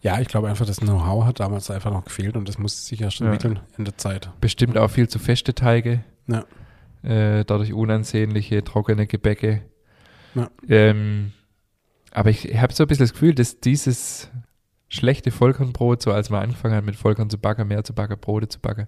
Ja, 0.02 0.20
ich 0.20 0.28
glaube 0.28 0.48
einfach, 0.48 0.66
das 0.66 0.78
Know-how 0.80 1.24
hat 1.24 1.40
damals 1.40 1.70
einfach 1.70 1.90
noch 1.92 2.04
gefehlt 2.04 2.36
und 2.36 2.48
das 2.48 2.58
muss 2.58 2.86
sich 2.86 3.00
erst 3.00 3.20
Ja. 3.20 3.26
entwickeln 3.26 3.60
in 3.78 3.84
der 3.84 3.96
Zeit. 3.96 4.30
Bestimmt 4.40 4.76
auch 4.78 4.88
viel 4.90 5.08
zu 5.08 5.18
feste 5.18 5.54
Teige, 5.54 6.04
Ja. 6.26 6.44
äh, 7.02 7.44
dadurch 7.44 7.72
unansehnliche, 7.72 8.62
trockene 8.64 9.06
Gebäcke. 9.06 9.62
Ja. 10.34 10.48
Ähm, 10.68 11.32
aber 12.14 12.30
ich 12.30 12.56
habe 12.58 12.72
so 12.72 12.84
ein 12.84 12.86
bisschen 12.86 13.04
das 13.04 13.12
Gefühl, 13.12 13.34
dass 13.34 13.60
dieses 13.60 14.30
schlechte 14.88 15.30
Vollkornbrot, 15.30 16.02
so 16.02 16.12
als 16.12 16.30
man 16.30 16.42
angefangen 16.42 16.74
hat 16.74 16.84
mit 16.84 16.96
Vollkorn 16.96 17.28
zu 17.28 17.38
backen, 17.38 17.68
mehr 17.68 17.84
zu 17.84 17.92
backen, 17.92 18.16
Brote 18.18 18.48
zu 18.48 18.60
backen, 18.60 18.86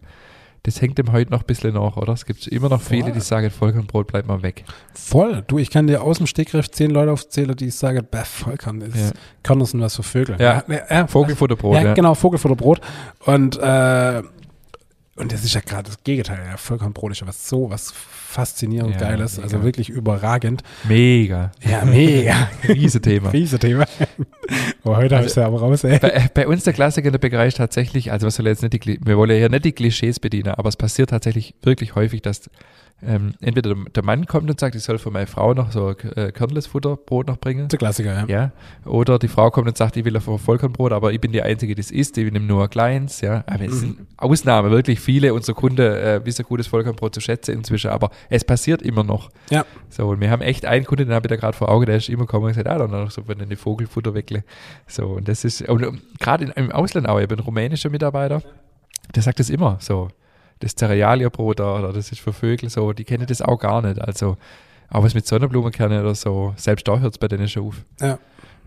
das 0.63 0.81
hängt 0.81 0.99
dem 0.99 1.13
heute 1.13 1.31
noch 1.31 1.41
ein 1.41 1.47
bisschen 1.47 1.75
nach, 1.75 1.97
oder? 1.97 2.13
Es 2.13 2.27
gibt 2.27 2.47
immer 2.49 2.69
noch 2.69 2.81
viele, 2.81 3.13
die 3.13 3.21
sagen, 3.21 3.51
Vollkornbrot 3.51 4.09
bleibt 4.09 4.27
mal 4.27 4.43
weg. 4.43 4.65
Voll. 4.95 5.45
Du, 5.47 5.59
ich 5.59 5.71
kann 5.71 5.87
dir 5.87 6.03
aus 6.03 6.19
dem 6.19 6.27
Stegreif 6.27 6.71
zehn 6.71 6.91
Leute 6.91 7.13
aufzählen, 7.13 7.55
die 7.55 7.71
sagen, 7.71 8.05
bäh, 8.11 8.25
Vollkorn, 8.25 8.81
das 8.81 8.95
Ja. 8.95 9.11
kann 9.45 9.61
das 9.61 9.73
denn 9.73 9.81
was 9.81 9.95
für 9.95 10.03
Vögel? 10.03 10.37
Ja. 10.41 10.65
ja, 10.69 10.81
ja 10.91 11.07
Vogelfutterbrot, 11.07 11.75
ja, 11.77 11.83
ja. 11.83 11.95
genau, 11.95 12.15
Vogelfutterbrot. 12.15 12.81
Und, 13.27 13.59
äh, 13.59 14.23
und 15.17 15.33
das 15.33 15.45
ist 15.45 15.55
ja 15.55 15.61
gerade 15.61 15.85
das 15.85 16.03
Gegenteil. 16.05 16.39
Ja, 16.49 16.57
Vollkornbrot 16.57 17.13
ist 17.13 17.21
ja 17.21 17.27
was 17.27 17.49
so, 17.49 17.71
was 17.71 17.93
faszinierend 17.93 18.95
Ja, 18.95 19.09
Geiles, 19.09 19.39
also 19.39 19.57
mega. 19.57 19.65
wirklich 19.67 19.89
überragend. 19.89 20.63
Mega. 20.85 21.53
Ja, 21.69 21.85
mega. 21.85 22.49
Riese 22.69 23.01
Thema. 23.01 23.31
Riese 23.31 23.59
Thema. 23.59 23.87
Aber 24.85 24.97
heute 24.99 25.17
habe 25.17 25.25
ich 25.25 25.31
es 25.31 25.37
ja 25.37 25.47
aber 25.47 25.61
raus, 25.61 25.85
ey. 25.85 25.99
Bei, 25.99 26.29
bei 26.33 26.47
uns 26.47 26.65
der 26.65 26.73
Klassiker 26.73 27.07
in 27.07 27.13
der 27.13 27.19
Bäckerei 27.19 27.47
ist 27.49 27.57
tatsächlich, 27.57 28.13
also 28.13 28.27
was 28.27 28.37
soll 28.37 28.47
jetzt 28.47 28.63
nicht 28.63 28.85
die, 28.85 29.01
wir 29.03 29.17
wollen 29.17 29.41
ja 29.41 29.49
nicht 29.49 29.65
die 29.65 29.73
Klischees 29.73 30.21
bedienen, 30.21 30.51
aber 30.55 30.69
es 30.69 30.77
passiert 30.77 31.11
tatsächlich 31.11 31.55
wirklich 31.63 31.95
häufig, 31.95 32.23
dass 32.23 32.51
ähm, 33.03 33.35
entweder 33.43 33.75
der, 33.75 34.03
Mann 34.03 34.25
kommt 34.27 34.49
und 34.49 34.59
sagt, 34.59 34.75
ich 34.75 34.83
soll 34.83 34.99
für 34.99 35.11
meine 35.11 35.27
Frau 35.27 35.53
noch 35.53 35.71
so 35.71 35.91
äh, 35.91 36.33
Kernless-Futterbrot 36.33 37.27
noch 37.27 37.37
bringen. 37.37 37.69
Der 37.69 37.79
Klassiker, 37.79 38.15
ja. 38.15 38.27
Ja, 38.27 38.53
oder 38.91 39.19
die 39.19 39.29
Frau 39.29 39.51
kommt 39.51 39.69
und 39.69 39.77
sagt, 39.77 39.99
ich 39.99 40.05
will 40.07 40.17
ein 40.17 40.23
Vollkornbrot, 40.23 40.93
aber 40.93 41.13
ich 41.13 41.21
bin 41.21 41.31
die 41.31 41.43
Einzige, 41.43 41.75
die 41.75 41.81
es 41.81 41.91
isst, 41.91 42.17
ich 42.17 42.33
nehme 42.33 42.47
nur 42.47 42.69
kleins, 42.69 43.21
ja. 43.21 43.45
Aber 43.47 43.67
es 43.67 43.81
sind 43.81 43.99
Ausnahmen, 44.17 44.71
wirklich 44.71 44.99
viele 44.99 45.35
unserer 45.35 45.55
Kunden 45.55 45.83
äh, 45.83 46.25
wissen 46.25 46.47
gutes 46.47 46.69
Vollkornbrot 46.69 47.15
zu 47.15 47.21
schätzen 47.21 47.57
inzwischen, 47.57 47.91
aber 47.91 48.11
es 48.31 48.45
passiert 48.45 48.81
immer 48.81 49.05
noch. 49.05 49.29
Ja. 49.51 49.67
So, 49.91 50.09
und 50.09 50.21
wir 50.21 50.31
haben 50.31 50.41
echt 50.41 50.65
einen 50.65 50.87
Kunden, 50.87 51.07
den 51.09 51.15
habe 51.15 51.27
ich 51.27 51.31
da 51.31 51.37
gerade 51.37 51.57
vor 51.57 51.69
Augen, 51.69 51.85
der 51.85 51.97
ist 51.97 52.09
immer 52.09 52.25
gekommen 52.25 52.47
und 52.47 52.53
gesagt, 52.53 52.67
ah, 52.67 52.79
dann 52.79 52.91
noch 52.91 53.11
so 53.11 53.25
von 53.25 53.39
eine 53.39 53.57
Vogelfutter 53.57 54.15
wegle. 54.15 54.43
So, 54.87 55.09
und 55.09 55.29
das 55.29 55.45
ist, 55.45 55.69
und 55.69 55.83
ähm, 55.83 56.01
gerade 56.19 56.51
im 56.57 56.73
Ausland 56.73 57.07
auch, 57.11 57.21
ich 57.21 57.29
bin 57.29 57.39
ein 57.39 57.45
rumänischer 57.45 57.91
Mitarbeiter, 57.91 58.43
der 59.15 59.23
sagt 59.23 59.39
das 59.39 59.51
immer 59.51 59.77
so. 59.81 60.09
Das 60.61 60.75
Cerealierbrot 60.75 61.61
da, 61.61 61.79
oder 61.79 61.93
das 61.93 62.13
ist 62.13 62.21
für 62.21 62.33
Vögel 62.33 62.71
so, 62.71 62.93
die 62.93 63.05
kennen 63.05 63.27
das 63.27 63.43
auch 63.43 63.59
gar 63.59 63.83
nicht. 63.83 64.01
Also, 64.01 64.37
auch 64.89 65.03
was 65.03 65.15
mit 65.15 65.27
Sonnenblumenkerne 65.27 66.01
oder 66.01 66.15
so, 66.15 66.55
selbst 66.57 66.87
da 66.89 66.99
hört 66.99 67.13
es 67.13 67.19
bei 67.19 67.29
denen 67.29 67.49
schon 67.49 67.69
auf. 67.69 67.85
Ja. 68.01 68.19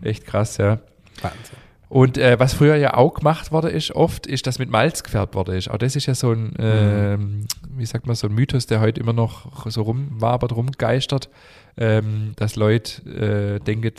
Echt 0.02 0.26
krass, 0.26 0.56
ja. 0.58 0.78
Wahnsinn. 1.22 1.56
Und 1.90 2.18
äh, 2.18 2.38
was 2.38 2.54
früher 2.54 2.76
ja 2.76 2.94
auch 2.94 3.14
gemacht 3.14 3.50
worden 3.50 3.72
ist, 3.72 3.90
oft, 3.96 4.28
ist, 4.28 4.46
dass 4.46 4.60
mit 4.60 4.70
Malz 4.70 5.02
gefärbt 5.02 5.34
worden 5.34 5.56
ist. 5.56 5.68
Auch 5.68 5.76
das 5.76 5.96
ist 5.96 6.06
ja 6.06 6.14
so 6.14 6.30
ein, 6.30 6.54
ähm, 6.60 7.46
wie 7.68 7.84
sagt 7.84 8.06
man, 8.06 8.14
so 8.14 8.28
ein 8.28 8.32
Mythos, 8.32 8.66
der 8.66 8.80
heute 8.80 9.00
immer 9.00 9.12
noch 9.12 9.68
so 9.68 9.82
rumwabert, 9.82 10.54
rumgeistert, 10.54 11.28
ähm, 11.76 12.32
dass 12.36 12.54
Leute 12.54 13.02
äh, 13.10 13.58
denken, 13.58 13.92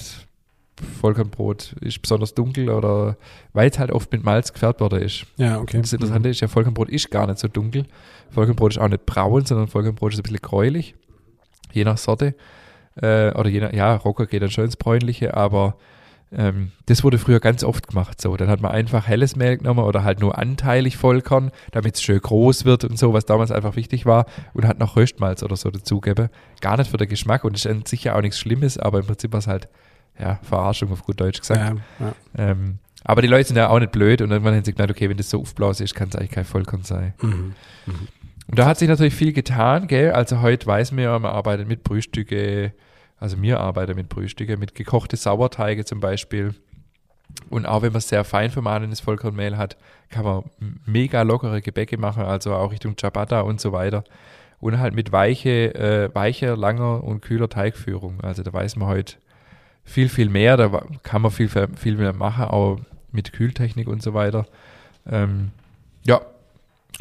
Vollkornbrot 0.82 1.76
ist 1.82 2.02
besonders 2.02 2.34
dunkel 2.34 2.70
oder 2.70 3.17
weil 3.54 3.70
es 3.70 3.80
halt 3.80 3.91
oft 3.91 4.12
mit 4.12 4.24
Malz 4.24 4.52
gefärbt 4.54 4.82
worden 4.82 5.02
ist. 5.02 5.26
Ja, 5.38 5.60
okay. 5.60 5.78
Und 5.78 5.86
das 5.86 5.94
Interessante 5.94 6.30
ist 6.30 6.41
ja, 6.41 6.48
Vollkornbrot 6.48 6.89
ist 6.89 7.10
gar 7.12 7.28
nicht 7.28 7.39
so 7.39 7.48
dunkel. 7.48 7.86
Vollkornbrot 8.32 8.74
ist 8.74 8.78
auch 8.80 8.88
nicht 8.88 9.06
braun, 9.06 9.46
sondern 9.46 9.67
Vollkornbrot 9.67 10.13
ist 10.13 10.20
ein 10.20 10.24
bisschen 10.24 10.41
gräulich, 10.41 10.96
je 11.72 11.84
nach 11.84 11.98
Sorte. 11.98 12.36
Äh, 12.96 13.32
oder 13.32 13.50
je 13.50 13.62
nach, 13.62 13.74
ja, 13.74 13.96
Rocker 13.96 14.26
geht 14.26 14.41
dann 14.41 14.52
schon 14.52 14.65
ins 14.65 14.76
Bräunliche, 14.76 15.36
aber 15.36 15.78
ähm, 16.34 16.72
das 16.86 17.04
wurde 17.04 17.17
früher 17.17 17.39
ganz 17.39 17.63
oft 17.63 17.88
gemacht 17.88 18.22
so. 18.22 18.36
Dann 18.38 18.50
hat 18.50 18.62
man 18.62 18.72
einfach 18.72 19.08
helles 19.08 19.36
Mehl 19.36 19.58
genommen 19.58 19.84
oder 19.84 20.04
halt 20.04 20.20
nur 20.20 20.38
anteilig 20.38 20.98
Vollkorn, 20.98 21.52
damit 21.72 21.96
es 21.96 22.02
schön 22.02 22.20
groß 22.20 22.65
wird 22.65 22.84
und 22.84 22.98
so, 22.98 23.13
was 23.13 23.26
damals 23.26 23.52
einfach 23.52 23.76
wichtig 23.76 24.06
war 24.06 24.26
und 24.54 24.65
hat 24.65 24.80
noch 24.80 24.96
Röstmalz 24.96 25.44
oder 25.44 25.56
so 25.56 25.70
dazugegeben. 25.70 26.30
Gar 26.62 26.78
nicht 26.78 26.89
für 26.89 26.98
den 26.98 27.10
Geschmack 27.10 27.44
und 27.44 27.56
ist 27.56 27.67
an 27.67 27.86
sich 27.86 28.06
ja 28.06 28.15
auch 28.15 28.22
nichts 28.22 28.39
Schlimmes, 28.39 28.78
aber 28.78 29.00
im 29.00 29.06
Prinzip 29.06 29.32
war 29.34 29.39
es 29.39 29.48
halt, 29.48 29.67
ja, 30.22 30.40
Verarschung 30.44 30.92
auf 30.92 31.04
gut 31.04 31.20
Deutsch 31.20 31.40
gesagt. 31.40 31.78
Ja, 32.00 32.06
ja. 32.06 32.14
Ähm, 32.38 32.78
aber 33.04 33.22
die 33.22 33.28
Leute 33.28 33.48
sind 33.48 33.58
ja 33.58 33.70
auch 33.70 33.80
nicht 33.80 33.92
blöd 33.92 34.22
und 34.22 34.32
irgendwann 34.32 34.56
haben 34.56 34.64
sie 34.64 34.72
gedacht, 34.72 34.92
okay, 34.92 35.10
wenn 35.10 35.18
das 35.18 35.30
so 35.30 35.42
aufblasen 35.42 35.84
ist, 35.84 35.96
kann 35.96 36.10
es 36.10 36.16
eigentlich 36.16 36.32
kein 36.32 36.46
Vollkorn 36.46 36.84
sein. 36.84 37.14
Mhm. 37.22 37.56
Und 38.48 38.60
da 38.60 38.66
hat 38.66 38.78
sich 38.78 38.88
natürlich 38.88 39.16
viel 39.16 39.34
getan, 39.34 39.88
gell? 39.88 40.12
Also 40.12 40.42
heute 40.42 40.68
weiß 40.68 40.92
man 40.92 41.04
ja, 41.04 41.18
man 41.18 41.32
arbeitet 41.32 41.68
mit 41.68 41.84
Brühstücke, 41.84 42.74
also 43.18 43.42
wir 43.42 43.60
arbeiten 43.60 43.96
mit 43.96 44.10
Brühstücke, 44.10 44.58
mit 44.58 44.76
gekochte 44.76 45.18
Sauerteige 45.18 45.86
zum 45.86 46.00
Beispiel. 46.00 46.54
Und 47.50 47.66
auch 47.66 47.82
wenn 47.82 47.94
man 47.94 48.02
sehr 48.02 48.24
fein 48.24 48.52
vermahlenes 48.52 49.00
Vollkornmehl 49.00 49.58
hat, 49.58 49.78
kann 50.10 50.26
man 50.26 50.44
mega 50.86 51.22
lockere 51.22 51.62
Gebäcke 51.62 51.98
machen, 51.98 52.24
also 52.24 52.54
auch 52.54 52.72
Richtung 52.72 52.98
Ciabatta 52.98 53.42
und 53.42 53.62
so 53.62 53.72
weiter. 53.72 54.04
Und 54.60 54.80
halt 54.80 54.94
mit 54.94 55.12
weiche, 55.12 55.74
äh, 55.74 56.14
weicher, 56.14 56.56
langer 56.56 57.04
und 57.04 57.22
kühler 57.22 57.50
Teigführung. 57.50 58.20
Also 58.22 58.44
da 58.44 58.54
weiß 58.54 58.76
man 58.76 58.90
heute 58.90 59.16
viel, 59.84 60.10
viel 60.10 60.30
mehr. 60.30 60.58
Da 60.58 60.84
kann 61.04 61.22
man 61.22 61.32
viel, 61.32 61.50
viel 61.50 61.96
mehr 61.98 62.13
machen, 62.13 62.46
auch 62.46 62.80
mit 63.12 63.34
Kühltechnik 63.34 63.88
und 63.88 64.02
so 64.02 64.13
weiter. 64.13 64.46
Ähm, 65.10 65.52
ja, 66.06 66.22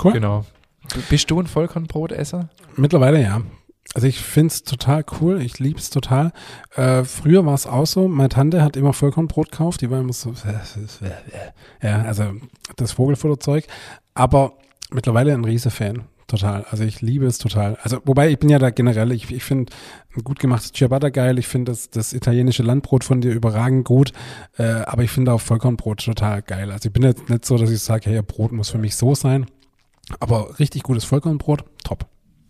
Cool. 0.02 0.12
genau. 0.12 0.44
Bist 1.08 1.30
du 1.30 1.40
ein 1.40 1.46
Vollkornbrotesser? 1.46 2.48
Mittlerweile 2.76 3.22
ja. 3.22 3.42
Also 3.94 4.06
ich 4.06 4.20
finde 4.20 4.48
es 4.48 4.62
total 4.62 5.04
cool, 5.20 5.42
ich 5.42 5.58
liebe 5.58 5.78
es 5.78 5.90
total. 5.90 6.32
Äh, 6.76 7.02
früher 7.04 7.44
war 7.44 7.54
es 7.54 7.66
auch 7.66 7.86
so, 7.86 8.06
meine 8.08 8.28
Tante 8.28 8.62
hat 8.62 8.76
immer 8.76 8.92
Vollkornbrot 8.92 9.50
gekauft, 9.50 9.80
die 9.80 9.90
war 9.90 9.98
immer 10.00 10.12
so, 10.12 10.32
ja, 11.82 12.02
also 12.02 12.32
das 12.76 12.92
Vogelfutterzeug. 12.92 13.66
Aber 14.14 14.52
mittlerweile 14.92 15.32
ein 15.34 15.44
riese 15.44 15.70
Fan, 15.70 16.04
total. 16.30 16.64
Also 16.70 16.84
ich 16.84 17.00
liebe 17.00 17.26
es 17.26 17.38
total. 17.38 17.76
Also 17.82 18.00
wobei 18.04 18.30
ich 18.30 18.38
bin 18.38 18.48
ja 18.48 18.58
da 18.58 18.70
generell, 18.70 19.12
ich, 19.12 19.30
ich 19.30 19.44
finde 19.44 19.72
ein 20.16 20.24
gut 20.24 20.38
gemachtes 20.38 20.72
Ciabatta 20.72 21.10
geil, 21.10 21.38
ich 21.38 21.46
finde 21.46 21.72
das, 21.72 21.90
das 21.90 22.12
italienische 22.12 22.62
Landbrot 22.62 23.04
von 23.04 23.20
dir 23.20 23.32
überragend 23.32 23.84
gut, 23.84 24.12
äh, 24.56 24.64
aber 24.64 25.02
ich 25.02 25.10
finde 25.10 25.32
auch 25.32 25.40
Vollkornbrot 25.40 26.04
total 26.04 26.42
geil. 26.42 26.70
Also 26.70 26.88
ich 26.88 26.92
bin 26.92 27.02
jetzt 27.02 27.28
nicht 27.28 27.44
so, 27.44 27.56
dass 27.58 27.70
ich 27.70 27.80
sage, 27.80 28.08
hey, 28.08 28.22
Brot 28.22 28.52
muss 28.52 28.70
für 28.70 28.78
mich 28.78 28.96
so 28.96 29.14
sein, 29.14 29.46
aber 30.18 30.58
richtig 30.58 30.82
gutes 30.82 31.04
Vollkornbrot, 31.04 31.64
top. 31.84 32.06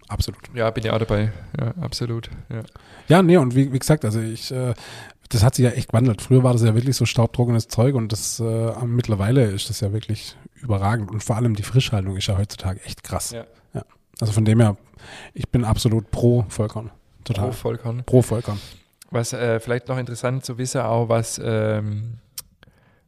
Absolut. 0.09 0.41
Ja, 0.55 0.71
bin 0.71 0.85
ja 0.85 0.93
auch 0.93 0.99
dabei. 0.99 1.33
Ja, 1.59 1.73
absolut. 1.81 2.31
Ja, 2.49 2.63
ja 3.09 3.23
nee, 3.23 3.37
und 3.37 3.55
wie, 3.55 3.73
wie 3.73 3.79
gesagt, 3.79 4.05
also 4.05 4.21
ich, 4.21 4.51
äh, 4.51 4.75
das 5.29 5.45
hat 5.45 5.55
sich 5.55 5.65
ja 5.65 5.71
echt 5.71 5.91
gewandelt. 5.91 6.21
Früher 6.21 6.43
war 6.43 6.53
das 6.53 6.63
ja 6.63 6.75
wirklich 6.75 6.97
so 6.97 7.07
staubtrockenes 7.07 7.69
Zeug 7.69 7.95
und 7.95 8.11
das 8.11 8.41
äh, 8.41 8.85
mittlerweile 8.85 9.45
ist 9.45 9.71
das 9.71 9.81
ja 9.81 9.93
wirklich 9.93 10.37
überragend. 10.57 11.11
Und 11.11 11.23
vor 11.23 11.37
allem 11.37 11.55
die 11.55 11.63
Frischhaltung 11.63 12.17
ist 12.17 12.27
ja 12.27 12.37
heutzutage 12.37 12.81
echt 12.85 13.05
krass. 13.05 13.31
Ja. 13.31 13.45
Also 14.21 14.33
von 14.33 14.45
dem 14.45 14.61
her, 14.61 14.77
ich 15.35 15.49
bin 15.49 15.65
absolut 15.65 16.11
pro 16.11 16.45
Vollkorn. 16.49 16.91
Total. 17.25 17.47
Pro 17.47 17.53
Vollkorn. 17.53 18.03
Pro 18.05 18.23
Vollkorn. 18.23 18.61
Was 19.11 19.33
äh, 19.33 19.59
vielleicht 19.61 19.89
noch 19.89 19.99
interessant 19.99 20.45
zu 20.45 20.59
wissen, 20.59 20.81
auch 20.83 21.09
was 21.09 21.41
ähm, 21.43 22.19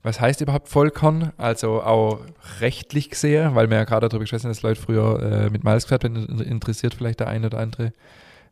was 0.02 0.20
heißt 0.20 0.40
überhaupt 0.40 0.68
Vollkorn? 0.68 1.32
Also 1.36 1.82
auch 1.82 2.20
rechtlich 2.60 3.10
gesehen, 3.10 3.54
weil 3.54 3.70
wir 3.70 3.76
ja 3.76 3.84
gerade 3.84 4.08
darüber 4.08 4.24
gesprochen 4.24 4.44
haben, 4.44 4.50
dass 4.50 4.62
Leute 4.62 4.80
früher 4.80 5.22
äh, 5.22 5.50
mit 5.50 5.62
Malz 5.62 5.84
gesagt 5.84 6.04
haben, 6.04 6.40
interessiert 6.40 6.94
vielleicht 6.94 7.20
der 7.20 7.28
eine 7.28 7.46
oder 7.46 7.58
andere 7.58 7.92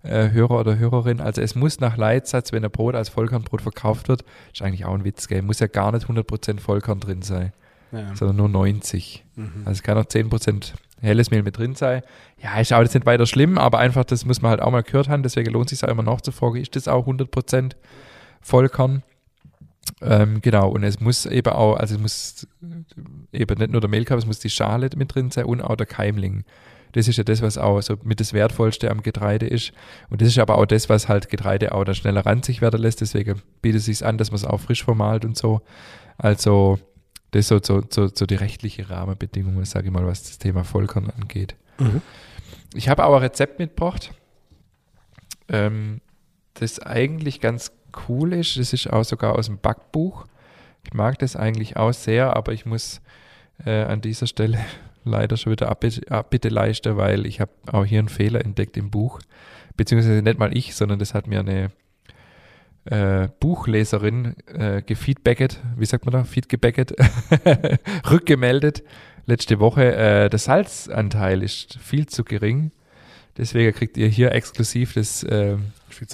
äh, 0.02 0.30
Hörer 0.30 0.60
oder 0.60 0.78
Hörerin. 0.78 1.20
Also 1.20 1.40
es 1.40 1.56
muss 1.56 1.80
nach 1.80 1.96
Leitsatz, 1.96 2.52
wenn 2.52 2.64
ein 2.64 2.70
Brot 2.70 2.94
als 2.94 3.08
Vollkornbrot 3.08 3.62
verkauft 3.62 4.08
wird, 4.08 4.24
ist 4.52 4.62
eigentlich 4.62 4.84
auch 4.84 4.94
ein 4.94 5.04
Witz, 5.04 5.26
gell? 5.26 5.42
muss 5.42 5.58
ja 5.58 5.66
gar 5.66 5.90
nicht 5.90 6.06
100% 6.06 6.60
Vollkorn 6.60 7.00
drin 7.00 7.22
sein, 7.22 7.52
ja. 7.92 8.14
sondern 8.14 8.36
nur 8.36 8.48
90. 8.48 9.24
Mhm. 9.36 9.52
Also 9.64 9.72
es 9.72 9.82
kann 9.82 9.98
auch 9.98 10.04
10% 10.04 10.72
helles 11.00 11.30
Mehl 11.30 11.42
mit 11.42 11.56
drin 11.56 11.74
sein. 11.74 12.02
Ja, 12.42 12.60
ist 12.60 12.72
auch 12.72 12.80
jetzt 12.80 12.94
nicht 12.94 13.06
weiter 13.06 13.26
schlimm, 13.26 13.58
aber 13.58 13.78
einfach, 13.78 14.04
das 14.04 14.24
muss 14.24 14.42
man 14.42 14.50
halt 14.50 14.60
auch 14.60 14.70
mal 14.70 14.82
gehört 14.82 15.08
haben, 15.08 15.22
deswegen 15.22 15.52
lohnt 15.52 15.72
es 15.72 15.78
sich 15.78 15.88
auch 15.88 15.92
immer 15.92 16.02
nachzufragen, 16.02 16.60
ist 16.60 16.76
das 16.76 16.88
auch 16.88 17.06
100% 17.06 17.72
Vollkorn? 18.40 19.02
Ähm, 20.02 20.40
genau, 20.40 20.70
und 20.70 20.84
es 20.84 21.00
muss 21.00 21.26
eben 21.26 21.52
auch, 21.52 21.76
also 21.76 21.94
es 21.94 22.00
muss 22.00 22.46
eben 23.32 23.58
nicht 23.58 23.70
nur 23.70 23.80
der 23.80 23.90
Mehlkörper, 23.90 24.18
es 24.18 24.26
muss 24.26 24.38
die 24.38 24.50
Schale 24.50 24.88
mit 24.96 25.14
drin 25.14 25.30
sein 25.30 25.44
und 25.46 25.60
auch 25.60 25.76
der 25.76 25.86
Keimling. 25.86 26.44
Das 26.92 27.06
ist 27.06 27.16
ja 27.16 27.24
das, 27.24 27.40
was 27.40 27.56
auch 27.56 27.80
so 27.82 27.96
mit 28.02 28.18
das 28.20 28.32
Wertvollste 28.32 28.90
am 28.90 29.02
Getreide 29.02 29.46
ist. 29.46 29.72
Und 30.08 30.20
das 30.20 30.28
ist 30.28 30.38
aber 30.38 30.58
auch 30.58 30.66
das, 30.66 30.88
was 30.88 31.08
halt 31.08 31.28
Getreide 31.28 31.72
auch 31.72 31.84
dann 31.84 31.94
schneller 31.94 32.26
ranzig 32.26 32.60
werden 32.60 32.80
lässt. 32.80 33.00
Deswegen 33.00 33.40
bietet 33.62 33.80
es 33.80 33.84
sich 33.84 34.04
an, 34.04 34.18
dass 34.18 34.30
man 34.30 34.36
es 34.36 34.44
auch 34.44 34.58
frisch 34.58 34.84
vermalt 34.84 35.24
und 35.24 35.36
so. 35.36 35.60
Also, 36.18 36.78
das 37.30 37.40
ist 37.40 37.48
so, 37.48 37.60
so, 37.62 37.82
so, 37.88 38.08
so 38.12 38.26
die 38.26 38.34
rechtliche 38.34 38.90
Rahmenbedingungen, 38.90 39.64
sage 39.64 39.86
ich 39.86 39.92
mal, 39.92 40.06
was 40.06 40.24
das 40.24 40.38
Thema 40.38 40.64
Vollkorn 40.64 41.10
angeht. 41.10 41.54
Mhm. 41.78 42.02
Ich 42.74 42.88
habe 42.88 43.04
auch 43.04 43.14
ein 43.14 43.22
Rezept 43.22 43.58
mitgebracht. 43.58 44.12
Ähm, 45.48 46.00
das 46.54 46.80
eigentlich 46.80 47.40
ganz 47.40 47.72
cool 48.08 48.32
ist. 48.32 48.56
Das 48.56 48.72
ist 48.72 48.92
auch 48.92 49.04
sogar 49.04 49.36
aus 49.36 49.46
dem 49.46 49.58
Backbuch. 49.58 50.26
Ich 50.84 50.94
mag 50.94 51.18
das 51.18 51.36
eigentlich 51.36 51.76
auch 51.76 51.92
sehr, 51.92 52.36
aber 52.36 52.52
ich 52.52 52.66
muss 52.66 53.00
äh, 53.64 53.82
an 53.82 54.00
dieser 54.00 54.26
Stelle 54.26 54.58
leider 55.04 55.36
schon 55.36 55.52
wieder 55.52 55.68
Abbitte, 55.68 56.10
Abbitte 56.10 56.48
leisten, 56.48 56.96
weil 56.96 57.26
ich 57.26 57.40
habe 57.40 57.52
auch 57.66 57.84
hier 57.84 58.00
einen 58.00 58.08
Fehler 58.08 58.44
entdeckt 58.44 58.76
im 58.76 58.90
Buch. 58.90 59.20
Beziehungsweise 59.76 60.22
nicht 60.22 60.38
mal 60.38 60.56
ich, 60.56 60.74
sondern 60.74 60.98
das 60.98 61.14
hat 61.14 61.26
mir 61.26 61.40
eine 61.40 61.70
äh, 62.86 63.28
Buchleserin 63.40 64.34
äh, 64.46 64.82
gefeedbacket, 64.82 65.60
wie 65.76 65.86
sagt 65.86 66.06
man 66.06 66.12
da, 66.12 66.24
feedgebacket, 66.24 66.94
rückgemeldet 68.10 68.82
letzte 69.26 69.60
Woche. 69.60 69.94
Äh, 69.94 70.28
der 70.28 70.38
Salzanteil 70.38 71.42
ist 71.42 71.78
viel 71.78 72.06
zu 72.06 72.24
gering. 72.24 72.72
Deswegen 73.36 73.72
kriegt 73.72 73.96
ihr 73.96 74.08
hier 74.08 74.32
exklusiv 74.32 74.94
das 74.94 75.22
äh, 75.22 75.56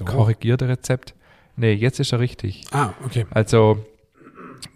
korrigierte 0.04 0.68
Rezept. 0.68 1.14
Nee, 1.56 1.72
jetzt 1.72 1.98
ist 1.98 2.12
er 2.12 2.20
richtig. 2.20 2.64
Ah, 2.70 2.92
okay. 3.04 3.26
Also, 3.30 3.84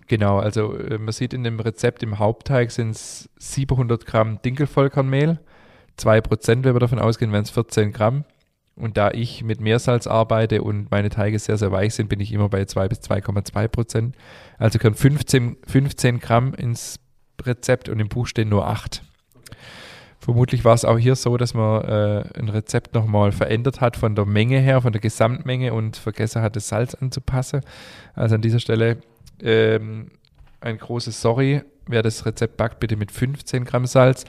genau, 0.07 0.38
also 0.38 0.74
äh, 0.76 0.98
man 0.98 1.12
sieht 1.12 1.35
in 1.35 1.44
dem 1.44 1.61
Rezept 1.61 2.03
im 2.03 2.18
Hauptteig 2.18 2.70
sind 2.70 2.90
es 2.92 3.29
700 3.38 4.07
Gramm 4.07 4.40
Dinkelvollkornmehl, 4.42 5.38
2%, 5.98 6.64
wenn 6.64 6.74
wir 6.74 6.81
davon 6.81 6.98
ausgehen, 6.98 7.33
wären 7.33 7.42
es 7.42 7.50
14 7.50 7.92
Gramm. 7.92 8.24
Und 8.80 8.96
da 8.96 9.10
ich 9.10 9.44
mit 9.44 9.60
Meersalz 9.60 10.06
arbeite 10.06 10.62
und 10.62 10.90
meine 10.90 11.10
Teige 11.10 11.38
sehr, 11.38 11.58
sehr 11.58 11.70
weich 11.70 11.94
sind, 11.94 12.08
bin 12.08 12.20
ich 12.20 12.32
immer 12.32 12.48
bei 12.48 12.64
2 12.64 12.88
bis 12.88 13.00
2,2 13.00 13.68
Prozent. 13.68 14.16
Also 14.58 14.78
können 14.78 14.94
15, 14.94 15.58
15 15.66 16.18
Gramm 16.18 16.54
ins 16.54 16.98
Rezept 17.42 17.88
und 17.88 18.00
im 18.00 18.08
Buch 18.08 18.26
stehen 18.26 18.48
nur 18.48 18.66
8. 18.66 19.02
Vermutlich 20.18 20.64
war 20.64 20.74
es 20.74 20.84
auch 20.84 20.98
hier 20.98 21.16
so, 21.16 21.36
dass 21.36 21.54
man 21.54 21.82
äh, 21.82 22.24
ein 22.38 22.50
Rezept 22.50 22.94
nochmal 22.94 23.32
verändert 23.32 23.80
hat 23.80 23.96
von 23.96 24.14
der 24.14 24.26
Menge 24.26 24.58
her, 24.58 24.82
von 24.82 24.92
der 24.92 25.00
Gesamtmenge 25.00 25.72
und 25.72 25.96
vergessen 25.96 26.42
hat, 26.42 26.56
das 26.56 26.68
Salz 26.68 26.94
anzupassen. 26.94 27.62
Also 28.14 28.34
an 28.34 28.42
dieser 28.42 28.60
Stelle 28.60 28.98
ähm, 29.42 30.10
ein 30.60 30.76
großes 30.76 31.20
Sorry. 31.20 31.62
Wer 31.86 32.02
das 32.02 32.26
Rezept 32.26 32.56
backt, 32.58 32.80
bitte 32.80 32.96
mit 32.96 33.10
15 33.10 33.64
Gramm 33.64 33.86
Salz 33.86 34.24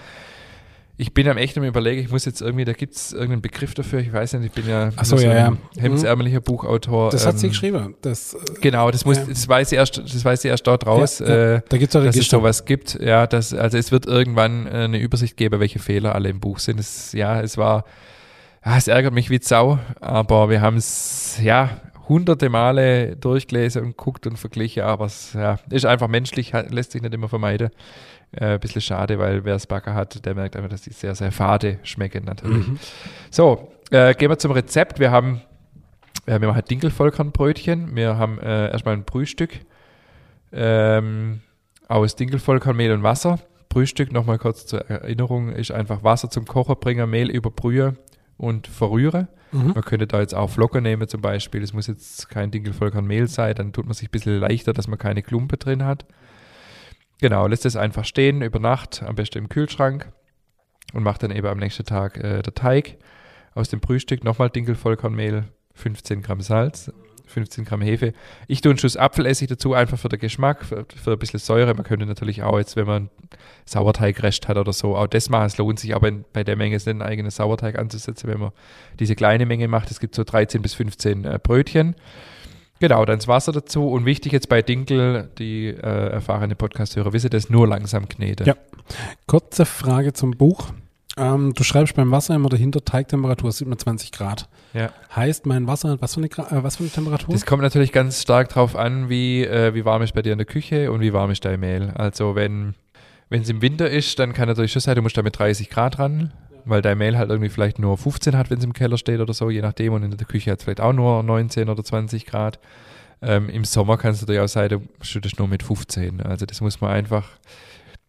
ich 1.02 1.16
bin 1.16 1.28
am 1.28 1.38
echt 1.38 1.58
am 1.58 1.64
überlegen, 1.64 2.00
ich 2.00 2.12
muss 2.12 2.26
jetzt 2.26 2.42
irgendwie, 2.42 2.64
da 2.64 2.74
gibt 2.74 2.94
es 2.94 3.12
irgendeinen 3.12 3.42
Begriff 3.42 3.74
dafür, 3.74 4.02
ich 4.02 4.14
weiß 4.14 4.34
nicht, 4.34 4.46
ich 4.46 4.52
bin 4.52 4.70
ja, 4.70 4.92
so, 5.04 5.18
ja, 5.18 5.34
ja. 5.34 5.58
hemdsärmelicher 5.80 6.42
mhm. 6.42 6.44
Buchautor. 6.44 7.10
Das 7.10 7.26
hat 7.26 7.40
sie 7.40 7.48
ähm, 7.48 7.52
geschrieben. 7.52 7.96
Das, 8.04 8.36
äh, 8.36 8.38
genau, 8.62 8.92
das 8.92 9.04
muss, 9.04 9.18
ja. 9.18 9.26
das 9.26 9.50
weiß 9.50 9.72
ich 9.72 9.80
erst, 9.80 9.98
das 9.98 10.24
weiß 10.24 10.46
ich 10.46 10.52
erst 10.52 10.68
dort 10.68 10.86
raus, 10.86 11.18
ja, 11.18 11.56
äh, 11.56 11.62
da 11.68 11.78
gibt's 11.78 11.96
auch 11.96 12.04
dass 12.04 12.16
es 12.16 12.30
sowas 12.30 12.66
gibt. 12.66 13.00
Ja, 13.02 13.26
das, 13.26 13.52
also 13.52 13.80
es 13.80 13.92
wird 13.92 14.06
irgendwann 14.06 14.68
äh, 14.68 14.70
eine 14.70 15.00
Übersicht 15.00 15.38
geben, 15.38 15.60
welche 15.60 15.80
Fehler 15.80 16.14
alle 16.14 16.30
im 16.30 16.40
Buch 16.40 16.60
sind. 16.60 16.80
Es, 16.80 17.14
ja, 17.14 17.42
es 17.42 17.58
war, 17.58 17.84
ja, 18.64 18.78
es 18.78 18.88
ärgert 18.88 19.16
mich 19.16 19.32
wie 19.32 19.40
Sau, 19.42 19.80
aber 20.02 20.52
wir 20.52 20.62
haben 20.62 20.78
es, 20.78 21.40
ja, 21.42 21.82
hunderte 22.08 22.50
Male 22.50 23.16
durchgelesen 23.16 23.82
und 23.84 23.98
guckt 23.98 24.28
und 24.28 24.38
verglichen, 24.38 24.84
aber 24.84 25.06
es 25.06 25.34
ja, 25.34 25.58
ist 25.72 25.88
einfach 25.88 26.10
menschlich, 26.10 26.54
lässt 26.70 26.92
sich 26.92 27.02
nicht 27.02 27.14
immer 27.16 27.28
vermeiden. 27.28 27.72
Äh, 28.34 28.54
ein 28.54 28.60
bisschen 28.60 28.82
schade, 28.82 29.20
weil 29.20 29.44
wer 29.44 29.56
es 29.56 29.68
Backer 29.68 29.94
hat, 29.94 30.26
der 30.26 30.36
merkt 30.36 30.56
einfach, 30.56 30.70
dass 30.70 30.82
die 30.82 30.94
sehr, 30.94 31.16
sehr 31.16 31.34
fade 31.34 31.80
schmecken 31.84 32.24
natürlich. 32.24 32.68
Mhm. 32.68 32.80
So, 33.30 33.74
äh, 33.92 34.14
gehen 34.14 34.30
wir 34.30 34.40
zum 34.40 34.52
Rezept. 34.52 35.00
Wir 35.00 35.12
haben, 35.12 35.42
äh, 36.26 36.40
wir 36.40 36.48
machen 36.48 36.64
Dinkelvollkornbrötchen. 36.70 37.94
Wir 37.94 38.18
haben 38.18 38.40
äh, 38.40 38.72
erstmal 38.72 38.96
ein 38.96 39.04
Brühstück 39.04 39.52
ähm, 40.54 41.42
aus 41.90 42.16
Dinkelvollkornmehl 42.16 42.94
und 42.94 43.04
Wasser. 43.04 43.40
Brühstück, 43.68 44.12
nochmal 44.14 44.38
kurz 44.38 44.66
zur 44.66 44.90
Erinnerung, 44.90 45.50
ist 45.50 45.72
einfach 45.72 46.04
Wasser 46.04 46.30
zum 46.30 46.46
Kocher 46.46 46.76
bringen, 46.76 47.10
Mehl 47.10 47.30
überbrühe 47.30 47.96
und 48.38 48.68
verrühre. 48.68 49.28
Mhm. 49.52 49.74
Man 49.74 49.84
könnte 49.84 50.08
da 50.08 50.22
jetzt 50.22 50.36
auch 50.36 50.50
Flocken 50.50 50.84
nehmen 50.84 51.08
zum 51.08 51.22
Beispiel. 51.22 51.64
Es 51.64 51.74
muss 51.74 51.88
jetzt 51.88 52.30
kein 52.30 52.52
Dinkelvollkornmehl 52.52 53.28
sein, 53.28 53.56
dann 53.56 53.74
tut 53.74 53.86
man 53.86 53.94
sich 53.94 54.08
ein 54.08 54.12
bisschen 54.12 54.40
leichter, 54.40 54.72
dass 54.72 54.88
man 54.88 54.98
keine 54.98 55.22
Klumpe 55.22 55.58
drin 55.58 55.84
hat. 55.86 56.06
Genau, 57.22 57.46
lässt 57.46 57.68
es 57.68 57.76
einfach 57.76 58.04
stehen 58.04 58.42
über 58.42 58.60
Nacht, 58.60 59.04
am 59.04 59.16
besten 59.16 59.38
im 59.38 59.48
Kühlschrank 59.48 60.12
und 60.92 61.04
macht 61.04 61.22
dann 61.22 61.30
eben 61.30 61.46
am 61.46 61.60
nächsten 61.60 61.86
Tag 61.86 62.18
äh, 62.18 62.42
der 62.42 62.56
Teig 62.56 62.98
aus 63.54 63.70
dem 63.70 63.80
Brühstück, 63.80 64.24
nochmal 64.24 64.50
Dinkelvollkornmehl, 64.50 65.44
15 65.76 66.24
Gramm 66.24 66.42
Salz, 66.42 66.92
15 67.28 67.66
Gramm 67.66 67.82
Hefe. 67.82 68.14
Ich 68.48 68.62
tue 68.62 68.72
einen 68.72 68.80
Schuss 68.80 68.98
Apfelessig 68.98 69.50
dazu, 69.50 69.76
einfach 69.76 70.00
für 70.00 70.10
den 70.10 70.20
Geschmack, 70.20 70.66
für, 70.66 70.88
für 70.96 71.12
ein 71.12 71.20
bisschen 71.20 71.40
Säure. 71.40 71.76
Man 71.76 71.84
könnte 71.84 72.08
natürlich 72.08 72.42
auch 72.42 72.58
jetzt, 72.58 72.76
wenn 72.76 72.88
man 72.88 73.12
Sauerteigrest 73.66 74.48
hat 74.48 74.58
oder 74.58 74.74
so, 74.74 74.96
auch 74.96 75.06
das 75.06 75.30
machen. 75.30 75.46
Es 75.46 75.58
lohnt 75.60 75.80
sich 75.80 75.94
aber 75.94 76.12
bei 76.34 76.44
der 76.44 76.56
Menge 76.56 76.76
nicht 76.76 76.88
einen 76.88 77.04
eigenen 77.04 77.30
Sauerteig 77.30 77.78
anzusetzen, 77.78 78.32
wenn 78.32 78.40
man 78.40 78.52
diese 79.00 79.16
kleine 79.16 79.46
Menge 79.46 79.68
macht. 79.68 79.92
Es 79.92 80.00
gibt 80.00 80.16
so 80.16 80.24
13 80.24 80.64
bis 80.64 80.74
15 80.74 81.26
äh, 81.26 81.40
Brötchen. 81.42 81.96
Genau, 82.82 83.06
dann 83.06 83.20
das 83.20 83.28
Wasser 83.28 83.52
dazu. 83.52 83.88
Und 83.88 84.06
wichtig 84.06 84.34
jetzt 84.34 84.50
bei 84.50 84.64
Dinkel, 84.64 85.30
die 85.38 85.68
äh, 85.68 86.10
erfahrene 86.10 86.56
Podcast-Hörer 86.56 87.14
wissen 87.14 87.30
das, 87.30 87.48
nur 87.48 87.68
langsam 87.68 88.10
kneten. 88.10 88.48
Ja. 88.48 88.56
Kurze 89.28 89.66
Frage 89.66 90.14
zum 90.14 90.32
Buch. 90.32 90.74
Ähm, 91.16 91.54
du 91.54 91.64
schreibst 91.64 91.96
beim 91.96 92.10
Wasser 92.10 92.34
immer 92.34 92.50
dahinter 92.50 92.84
Teigtemperatur 92.84 93.52
27 93.52 94.12
Grad. 94.12 94.50
Ja. 94.74 94.90
Heißt 95.16 95.46
mein 95.46 95.68
Wasser, 95.68 96.02
was 96.02 96.16
für 96.16 96.22
eine, 96.22 96.28
äh, 96.28 96.64
was 96.64 96.78
für 96.78 96.84
eine 96.84 96.92
Temperatur? 96.92 97.32
Das 97.32 97.46
kommt 97.46 97.62
natürlich 97.62 97.92
ganz 97.92 98.20
stark 98.20 98.50
drauf 98.50 98.76
an, 98.76 99.10
wie, 99.10 99.46
äh, 99.46 99.76
wie 99.76 99.86
warm 99.86 100.02
ist 100.02 100.16
bei 100.16 100.24
dir 100.24 100.32
in 100.32 100.40
der 100.40 100.48
Küche 100.48 100.92
und 100.92 101.02
wie 101.02 101.14
warm 101.14 101.30
ist 101.30 101.46
dein 101.46 101.60
Mehl. 101.60 101.92
Also 101.94 102.34
wenn 102.34 102.74
es 103.30 103.48
im 103.48 103.62
Winter 103.62 103.88
ist, 103.92 104.18
dann 104.18 104.34
kann 104.34 104.48
natürlich 104.48 104.72
schon 104.72 104.82
sein, 104.82 104.96
du 104.96 105.04
musst 105.04 105.16
da 105.16 105.22
mit 105.22 105.38
30 105.38 105.70
Grad 105.70 106.00
ran 106.00 106.34
weil 106.66 106.82
dein 106.82 106.98
Mail 106.98 107.18
halt 107.18 107.30
irgendwie 107.30 107.50
vielleicht 107.50 107.80
nur 107.80 107.98
15 107.98 108.38
hat, 108.38 108.50
wenn 108.50 108.58
es 108.60 108.64
im 108.64 108.74
Keller 108.74 108.98
steht 108.98 109.20
oder 109.20 109.34
so, 109.34 109.50
je 109.50 109.62
nachdem. 109.62 109.94
Und 109.94 110.04
in 110.04 110.12
der 110.16 110.28
Küche 110.28 110.52
hat 110.52 110.60
es 110.60 110.64
vielleicht 110.66 110.82
auch 110.82 110.94
nur 110.94 111.24
19 111.24 111.70
oder 111.70 111.84
20 111.84 112.26
Grad. 112.26 112.60
Ähm, 113.22 113.50
Im 113.50 113.66
Sommer 113.66 113.98
kannst 113.98 114.22
du 114.22 114.26
dir 114.26 114.44
auch 114.44 114.48
sagen, 114.48 114.90
du 115.00 115.06
schüttest 115.06 115.38
nur 115.40 115.48
mit 115.48 115.64
15. 115.64 116.22
Also 116.22 116.46
das 116.46 116.62
muss 116.62 116.82
man 116.82 116.92
einfach 116.92 117.28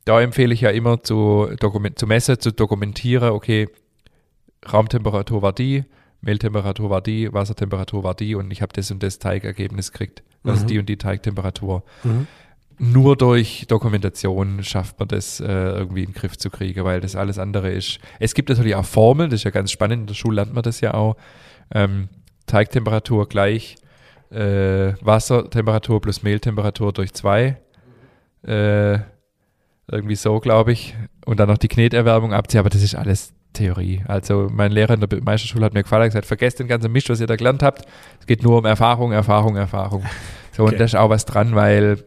da 0.05 0.20
empfehle 0.20 0.53
ich 0.53 0.62
ja 0.62 0.70
immer 0.70 1.03
zu, 1.03 1.48
dokument, 1.61 1.96
zu 1.98 2.07
messen, 2.09 2.38
zu 2.40 2.53
dokumentieren, 2.53 3.30
okay, 3.30 3.68
Raumtemperatur 4.72 5.42
war 5.42 5.53
die, 5.53 5.84
Mehltemperatur 6.20 6.90
war 6.90 7.00
die, 7.00 7.32
Wassertemperatur 7.32 8.05
war 8.05 8.14
die 8.14 8.34
und 8.34 8.50
ich 8.50 8.62
habe 8.62 8.72
das 8.72 8.90
und 8.90 9.03
das 9.03 9.18
Teigergebnis 9.18 9.92
gekriegt. 9.92 10.22
Also 10.44 10.64
Mhm. 10.64 10.66
die 10.68 10.78
und 10.78 10.88
die 10.88 10.96
Teigtemperatur. 10.96 11.82
Mhm. 12.05 12.26
Nur 12.84 13.16
durch 13.16 13.66
Dokumentation 13.68 14.64
schafft 14.64 14.98
man 14.98 15.06
das 15.06 15.38
äh, 15.38 15.44
irgendwie 15.46 16.00
in 16.02 16.10
den 16.10 16.14
Griff 16.14 16.36
zu 16.36 16.50
kriegen, 16.50 16.84
weil 16.84 17.00
das 17.00 17.14
alles 17.14 17.38
andere 17.38 17.70
ist. 17.70 18.00
Es 18.18 18.34
gibt 18.34 18.48
natürlich 18.48 18.74
auch 18.74 18.84
Formeln, 18.84 19.30
das 19.30 19.40
ist 19.40 19.44
ja 19.44 19.52
ganz 19.52 19.70
spannend, 19.70 20.00
in 20.00 20.06
der 20.08 20.14
Schule 20.14 20.34
lernt 20.36 20.52
man 20.52 20.64
das 20.64 20.80
ja 20.80 20.92
auch. 20.94 21.16
Ähm, 21.72 22.08
Teigtemperatur 22.46 23.28
gleich 23.28 23.76
äh, 24.32 24.94
Wassertemperatur 25.00 26.00
plus 26.00 26.24
Mehltemperatur 26.24 26.92
durch 26.92 27.12
zwei. 27.14 27.58
Äh, 28.44 28.98
irgendwie 29.86 30.16
so, 30.16 30.40
glaube 30.40 30.72
ich. 30.72 30.96
Und 31.24 31.38
dann 31.38 31.48
noch 31.48 31.58
die 31.58 31.68
Kneterwärmung 31.68 32.32
abziehen, 32.32 32.58
aber 32.60 32.70
das 32.70 32.82
ist 32.82 32.96
alles 32.96 33.32
Theorie. 33.52 34.02
Also 34.08 34.48
mein 34.50 34.72
Lehrer 34.72 34.94
in 34.94 35.00
der 35.00 35.22
Meisterschule 35.22 35.66
hat 35.66 35.74
mir 35.74 35.82
gefallen, 35.82 36.02
er 36.02 36.06
hat 36.06 36.12
gesagt, 36.12 36.26
vergesst 36.26 36.58
den 36.58 36.66
ganzen 36.66 36.90
Mist, 36.90 37.10
was 37.10 37.20
ihr 37.20 37.26
da 37.28 37.36
gelernt 37.36 37.62
habt. 37.62 37.84
Es 38.18 38.26
geht 38.26 38.42
nur 38.42 38.58
um 38.58 38.64
Erfahrung, 38.64 39.12
Erfahrung, 39.12 39.54
Erfahrung. 39.56 40.02
So, 40.50 40.64
Okay. 40.64 40.72
und 40.72 40.80
da 40.80 40.84
ist 40.84 40.96
auch 40.96 41.10
was 41.10 41.24
dran, 41.26 41.54
weil 41.54 42.04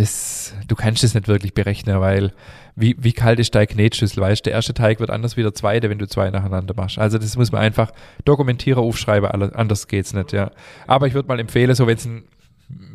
das, 0.00 0.54
du 0.66 0.74
kannst 0.74 1.02
das 1.02 1.14
nicht 1.14 1.28
wirklich 1.28 1.54
berechnen, 1.54 2.00
weil 2.00 2.32
wie, 2.76 2.96
wie 2.98 3.12
kalt 3.12 3.38
ist 3.38 3.54
dein 3.54 3.66
Knetschüssel? 3.66 4.22
Weißt 4.22 4.44
du, 4.44 4.50
der 4.50 4.54
erste 4.54 4.72
Teig 4.74 5.00
wird 5.00 5.10
anders 5.10 5.36
wie 5.36 5.42
der 5.42 5.54
zweite, 5.54 5.90
wenn 5.90 5.98
du 5.98 6.08
zwei 6.08 6.30
nacheinander 6.30 6.74
machst. 6.74 6.98
Also 6.98 7.18
das 7.18 7.36
muss 7.36 7.52
man 7.52 7.60
einfach 7.60 7.92
dokumentieren, 8.24 8.78
aufschreiben, 8.82 9.28
alle- 9.30 9.54
anders 9.54 9.86
geht's 9.88 10.12
nicht, 10.14 10.32
ja. 10.32 10.50
Aber 10.86 11.06
ich 11.06 11.14
würde 11.14 11.28
mal 11.28 11.38
empfehlen, 11.38 11.74
so 11.74 11.86
wenn 11.86 11.96
es 11.96 12.04
ein 12.06 12.24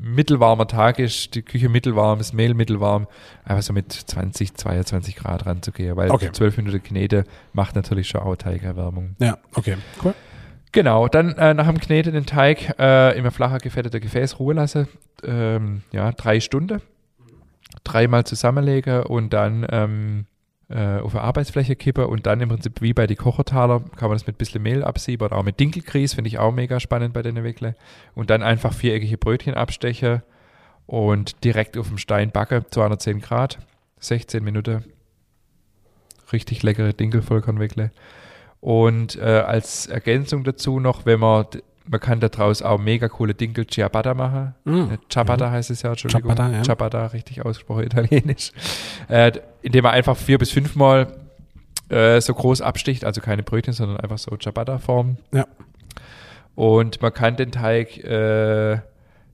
mittelwarmer 0.01 0.67
Tag 0.67 0.99
ist, 0.99 1.35
die 1.35 1.41
Küche 1.41 1.67
mittelwarm, 1.69 2.19
das 2.19 2.31
Mehl 2.33 2.53
mittelwarm, 2.53 3.07
einfach 3.43 3.61
so 3.63 3.73
mit 3.73 3.91
20, 3.91 4.53
22 4.55 5.15
Grad 5.17 5.45
ranzugehen, 5.45 5.97
weil 5.97 6.11
Okay. 6.11 6.31
12 6.31 6.57
Minuten 6.57 6.81
Knete 6.81 7.25
macht 7.53 7.75
natürlich 7.75 8.07
schon 8.07 8.21
auch 8.21 8.35
Teigerwärmung. 8.37 9.15
Ja, 9.19 9.37
okay, 9.53 9.75
cool. 10.03 10.13
Genau, 10.71 11.07
dann 11.07 11.33
äh, 11.37 11.53
nach 11.53 11.67
dem 11.67 11.79
Knete 11.79 12.11
den 12.11 12.25
Teig 12.25 12.77
äh, 12.79 13.17
in 13.17 13.25
ein 13.25 13.31
flacher 13.31 13.59
gefettete 13.59 13.99
Gefäß 13.99 14.39
ruhen 14.39 14.57
lassen. 14.57 14.87
Ähm, 15.23 15.81
ja, 15.91 16.11
drei 16.11 16.39
Stunden. 16.39 16.81
Dreimal 17.83 18.25
zusammenlegen 18.25 19.03
und 19.03 19.33
dann 19.33 19.65
ähm, 19.69 20.25
äh, 20.69 20.97
auf 20.99 21.15
eine 21.15 21.23
Arbeitsfläche 21.23 21.75
kippen 21.75 22.05
und 22.05 22.25
dann 22.25 22.41
im 22.41 22.49
Prinzip 22.49 22.81
wie 22.81 22.93
bei 22.93 23.05
die 23.07 23.15
Kochertaler 23.15 23.81
kann 23.95 24.09
man 24.09 24.17
das 24.17 24.25
mit 24.25 24.35
ein 24.35 24.37
bisschen 24.37 24.63
Mehl 24.63 24.83
absieben 24.83 25.25
oder 25.25 25.37
auch 25.37 25.43
mit 25.43 25.59
Dinkelgrieß, 25.59 26.15
finde 26.15 26.27
ich 26.27 26.39
auch 26.39 26.51
mega 26.51 26.79
spannend 26.79 27.13
bei 27.13 27.21
den 27.21 27.43
Wickle. 27.43 27.75
Und 28.15 28.29
dann 28.29 28.41
einfach 28.41 28.73
viereckige 28.73 29.17
Brötchen 29.17 29.53
abstechen 29.53 30.23
und 30.87 31.43
direkt 31.43 31.77
auf 31.77 31.87
dem 31.87 31.97
Stein 31.97 32.31
backen, 32.31 32.65
210 32.69 33.21
Grad, 33.21 33.59
16 33.99 34.43
Minuten. 34.43 34.83
Richtig 36.31 36.63
leckere 36.63 36.93
Dinkelvollkornwickle. 36.93 37.91
Und 38.59 39.17
äh, 39.17 39.43
als 39.45 39.85
Ergänzung 39.85 40.43
dazu 40.43 40.79
noch, 40.79 41.05
wenn 41.05 41.19
man, 41.19 41.45
man 41.87 41.99
kann 41.99 42.19
daraus 42.19 42.61
auch 42.61 42.79
mega 42.79 43.07
coole 43.07 43.33
Dinkel 43.33 43.67
Ciabatta 43.67 44.13
machen. 44.13 44.55
Mhm. 44.63 44.91
Äh, 44.93 44.97
Ciabatta 45.09 45.51
heißt 45.51 45.69
es 45.71 45.81
ja, 45.83 45.91
Entschuldigung. 45.91 46.31
Ciabatta, 46.35 46.55
ja. 46.55 46.63
Ciabatta, 46.63 47.05
richtig 47.07 47.45
ausgesprochen, 47.45 47.83
italienisch. 47.83 48.51
Äh, 49.07 49.31
indem 49.61 49.83
man 49.83 49.93
einfach 49.93 50.17
vier 50.17 50.37
bis 50.37 50.51
fünfmal 50.51 51.07
äh, 51.89 52.19
so 52.21 52.33
groß 52.33 52.61
absticht, 52.61 53.05
also 53.05 53.21
keine 53.21 53.43
Brötchen, 53.43 53.73
sondern 53.73 53.99
einfach 53.99 54.17
so 54.17 54.35
Ciabatta-Form. 54.35 55.17
Ja. 55.31 55.45
Und 56.55 57.01
man 57.01 57.13
kann 57.13 57.35
den 57.35 57.51
Teig 57.51 57.97
äh, 58.03 58.79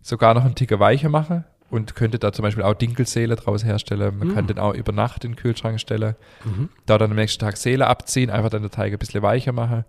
sogar 0.02 0.34
noch 0.34 0.44
einen 0.44 0.56
Ticker 0.56 0.80
weicher 0.80 1.10
machen 1.10 1.46
und 1.70 1.96
könnte 1.96 2.20
da 2.20 2.34
zum 2.34 2.44
Beispiel 2.44 2.64
auch 2.64 2.74
Dinkelseele 2.74 3.36
draus 3.36 3.64
herstellen. 3.64 4.18
Man 4.18 4.34
kann 4.34 4.46
Mm. 4.46 4.48
den 4.48 4.60
auch 4.60 4.74
über 4.74 4.92
Nacht 4.92 5.24
in 5.24 5.32
den 5.32 5.36
Kühlschrank 5.38 5.80
stellen. 5.80 6.16
Mhm. 6.44 6.70
Da 6.86 6.98
dann 6.98 7.12
am 7.12 7.16
nächsten 7.16 7.40
Tag 7.40 7.56
Seele 7.58 7.88
abziehen, 7.88 8.30
einfach 8.30 8.50
dann 8.50 8.64
der 8.64 8.72
Teig 8.72 8.92
ein 8.92 9.00
bisschen 9.00 9.22
weicher 9.22 9.52
machen. 9.54 9.86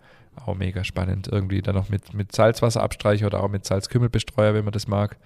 Auch 0.47 0.55
mega 0.55 0.83
spannend. 0.85 1.29
Irgendwie 1.31 1.63
dann 1.63 1.75
noch 1.75 1.89
mit, 1.89 2.15
mit 2.15 2.33
Salzwasser 2.35 2.83
abstreichen 2.83 3.27
oder 3.27 3.43
auch 3.43 3.49
mit 3.49 3.65
Salzkümmel 3.65 4.09
bestreuen, 4.09 4.55
wenn 4.55 4.65
man 4.65 4.73
das 4.73 4.89
mag. 4.89 5.17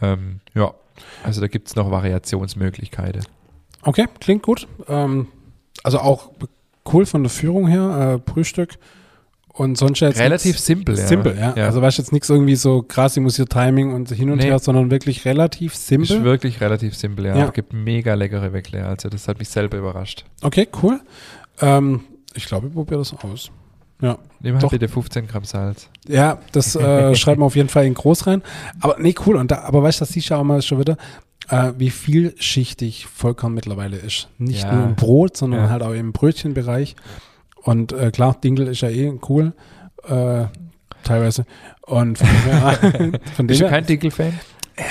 Ähm, 0.00 0.40
ja, 0.54 0.72
also 1.22 1.40
da 1.40 1.46
gibt 1.48 1.68
es 1.68 1.76
noch 1.76 1.90
Variationsmöglichkeiten. 1.90 3.22
Okay, 3.82 4.06
klingt 4.20 4.42
gut. 4.42 4.66
Ähm, 4.88 5.28
also 5.82 5.98
auch 6.00 6.30
cool 6.92 7.06
von 7.06 7.22
der 7.22 7.30
Führung 7.30 7.66
her, 7.68 8.20
äh, 8.26 8.30
Frühstück. 8.30 8.74
Und 9.54 9.76
sonst 9.76 10.00
jetzt 10.00 10.18
Relativ 10.18 10.52
nix- 10.54 10.64
simpel, 10.64 10.96
ja. 10.98 11.06
Simpel, 11.06 11.36
ja. 11.38 11.54
Ja. 11.54 11.66
Also 11.66 11.82
weißt 11.82 11.98
du 11.98 12.02
jetzt 12.02 12.10
nichts 12.12 12.30
irgendwie 12.30 12.56
so 12.56 12.80
krass, 12.82 13.16
ich 13.18 13.22
muss 13.22 13.36
hier 13.36 13.44
Timing 13.44 13.92
und 13.92 14.10
hin 14.10 14.30
und 14.30 14.38
Nee. 14.38 14.44
her, 14.44 14.58
sondern 14.58 14.90
wirklich 14.90 15.26
relativ 15.26 15.74
Ist 15.74 15.88
simpel. 15.88 16.24
wirklich 16.24 16.62
relativ 16.62 16.96
simpel, 16.96 17.26
ja. 17.26 17.36
Ja. 17.36 17.42
Aber 17.44 17.52
gibt 17.52 17.74
mega 17.74 18.14
leckere 18.14 18.54
Weckle. 18.54 18.86
Also 18.86 19.10
das 19.10 19.28
hat 19.28 19.38
mich 19.38 19.50
selber 19.50 19.76
überrascht. 19.76 20.24
Okay, 20.40 20.68
cool. 20.82 21.00
Ähm, 21.60 22.00
ich 22.34 22.46
glaube, 22.46 22.68
ich 22.68 22.72
probiere 22.72 23.00
das 23.00 23.12
aus. 23.12 23.50
Ja. 24.02 24.18
Nimm 24.40 24.54
halt 24.54 24.64
Doch. 24.64 24.70
bitte 24.70 24.88
15 24.88 25.26
Gramm 25.28 25.44
Salz. 25.44 25.88
Ja, 26.06 26.38
das 26.52 26.76
äh, 26.76 27.14
schreibt 27.16 27.38
man 27.38 27.46
auf 27.46 27.56
jeden 27.56 27.68
Fall 27.70 27.86
in 27.86 27.94
groß 27.94 28.26
rein. 28.26 28.42
Aber 28.80 28.96
nee, 28.98 29.14
cool. 29.26 29.36
Und 29.36 29.50
da, 29.50 29.60
aber 29.62 29.82
weißt 29.82 30.00
du, 30.00 30.02
das 30.04 30.10
siehst 30.12 30.28
du 30.30 30.34
auch 30.34 30.42
mal 30.44 30.60
schon 30.60 30.78
wieder, 30.80 30.96
äh, 31.48 31.72
wie 31.78 31.88
vielschichtig 31.90 33.06
Vollkorn 33.06 33.54
mittlerweile 33.54 33.96
ist. 33.96 34.28
Nicht 34.38 34.64
Ja. 34.64 34.72
nur 34.74 34.84
im 34.84 34.94
Brot, 34.96 35.36
sondern 35.36 35.60
Ja. 35.64 35.70
halt 35.70 35.82
auch 35.82 35.92
im 35.92 36.12
Brötchenbereich. 36.12 36.96
Und 37.62 37.92
äh, 37.92 38.10
klar, 38.10 38.36
Dinkel 38.42 38.66
ist 38.68 38.80
ja 38.82 38.88
eh 38.90 39.12
cool. 39.28 39.52
Äh, 40.08 40.46
teilweise. 41.04 41.44
Und 41.86 42.18
von 42.18 42.26
dem 42.28 42.36
her, 42.52 42.72
von 43.36 43.46
dem 43.46 43.46
Bist 43.46 43.60
du 43.60 43.68
kein 43.68 43.86
Dinkel-Fan? 43.86 44.32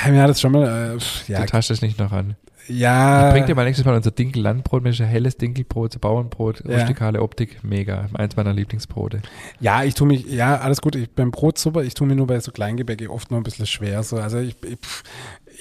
ja, 0.05 0.11
mir 0.11 0.21
hat 0.21 0.29
das 0.29 0.39
schon 0.39 0.53
mal, 0.53 0.97
äh, 0.97 1.31
ja, 1.31 1.41
Du 1.41 1.45
taschst 1.47 1.69
das 1.69 1.81
nicht 1.81 1.99
noch 1.99 2.11
an. 2.13 2.37
Ja, 2.67 3.31
Bring 3.31 3.45
dir 3.45 3.55
mal 3.55 3.65
nächstes 3.65 3.85
Mal 3.85 3.95
unser 3.95 4.11
Dinkel-Landbrot, 4.11 4.85
ein 4.85 4.93
helles 4.93 5.37
Dinkelbrot, 5.37 5.93
so 5.93 5.99
Bauernbrot, 5.99 6.63
Ja. 6.65 6.77
rustikale 6.77 7.21
Optik, 7.21 7.63
mega. 7.63 8.09
Eins 8.13 8.35
meiner 8.35 8.53
Lieblingsbrote. 8.53 9.21
Ja, 9.59 9.83
ich 9.83 9.95
tue 9.95 10.07
mich, 10.07 10.25
ja, 10.25 10.57
alles 10.57 10.81
gut. 10.81 10.95
Ich, 10.95 11.09
beim 11.11 11.31
Brot 11.31 11.57
super, 11.57 11.83
ich 11.83 11.93
tue 11.93 12.07
mir 12.07 12.15
nur 12.15 12.27
bei 12.27 12.39
so 12.39 12.51
Kleingebäcke 12.51 13.09
oft 13.09 13.31
noch 13.31 13.37
ein 13.37 13.43
bisschen 13.43 13.65
schwer. 13.65 14.03
So. 14.03 14.17
Also 14.17 14.39
ich, 14.39 14.55
ich, 14.63 14.77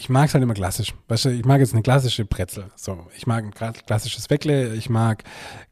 ich 0.01 0.09
mag 0.09 0.29
es 0.29 0.35
halt 0.35 0.43
immer 0.43 0.55
klassisch. 0.55 0.95
Weißt 1.09 1.27
du, 1.27 1.29
ich 1.29 1.45
mag 1.45 1.61
jetzt 1.61 1.75
eine 1.75 1.83
klassische 1.83 2.25
Brezel. 2.25 2.65
So, 2.75 3.07
ich 3.17 3.27
mag 3.27 3.45
ein 3.45 3.53
kla- 3.53 3.75
klassisches 3.85 4.31
Weckle, 4.31 4.75
ich 4.75 4.89
mag 4.89 5.23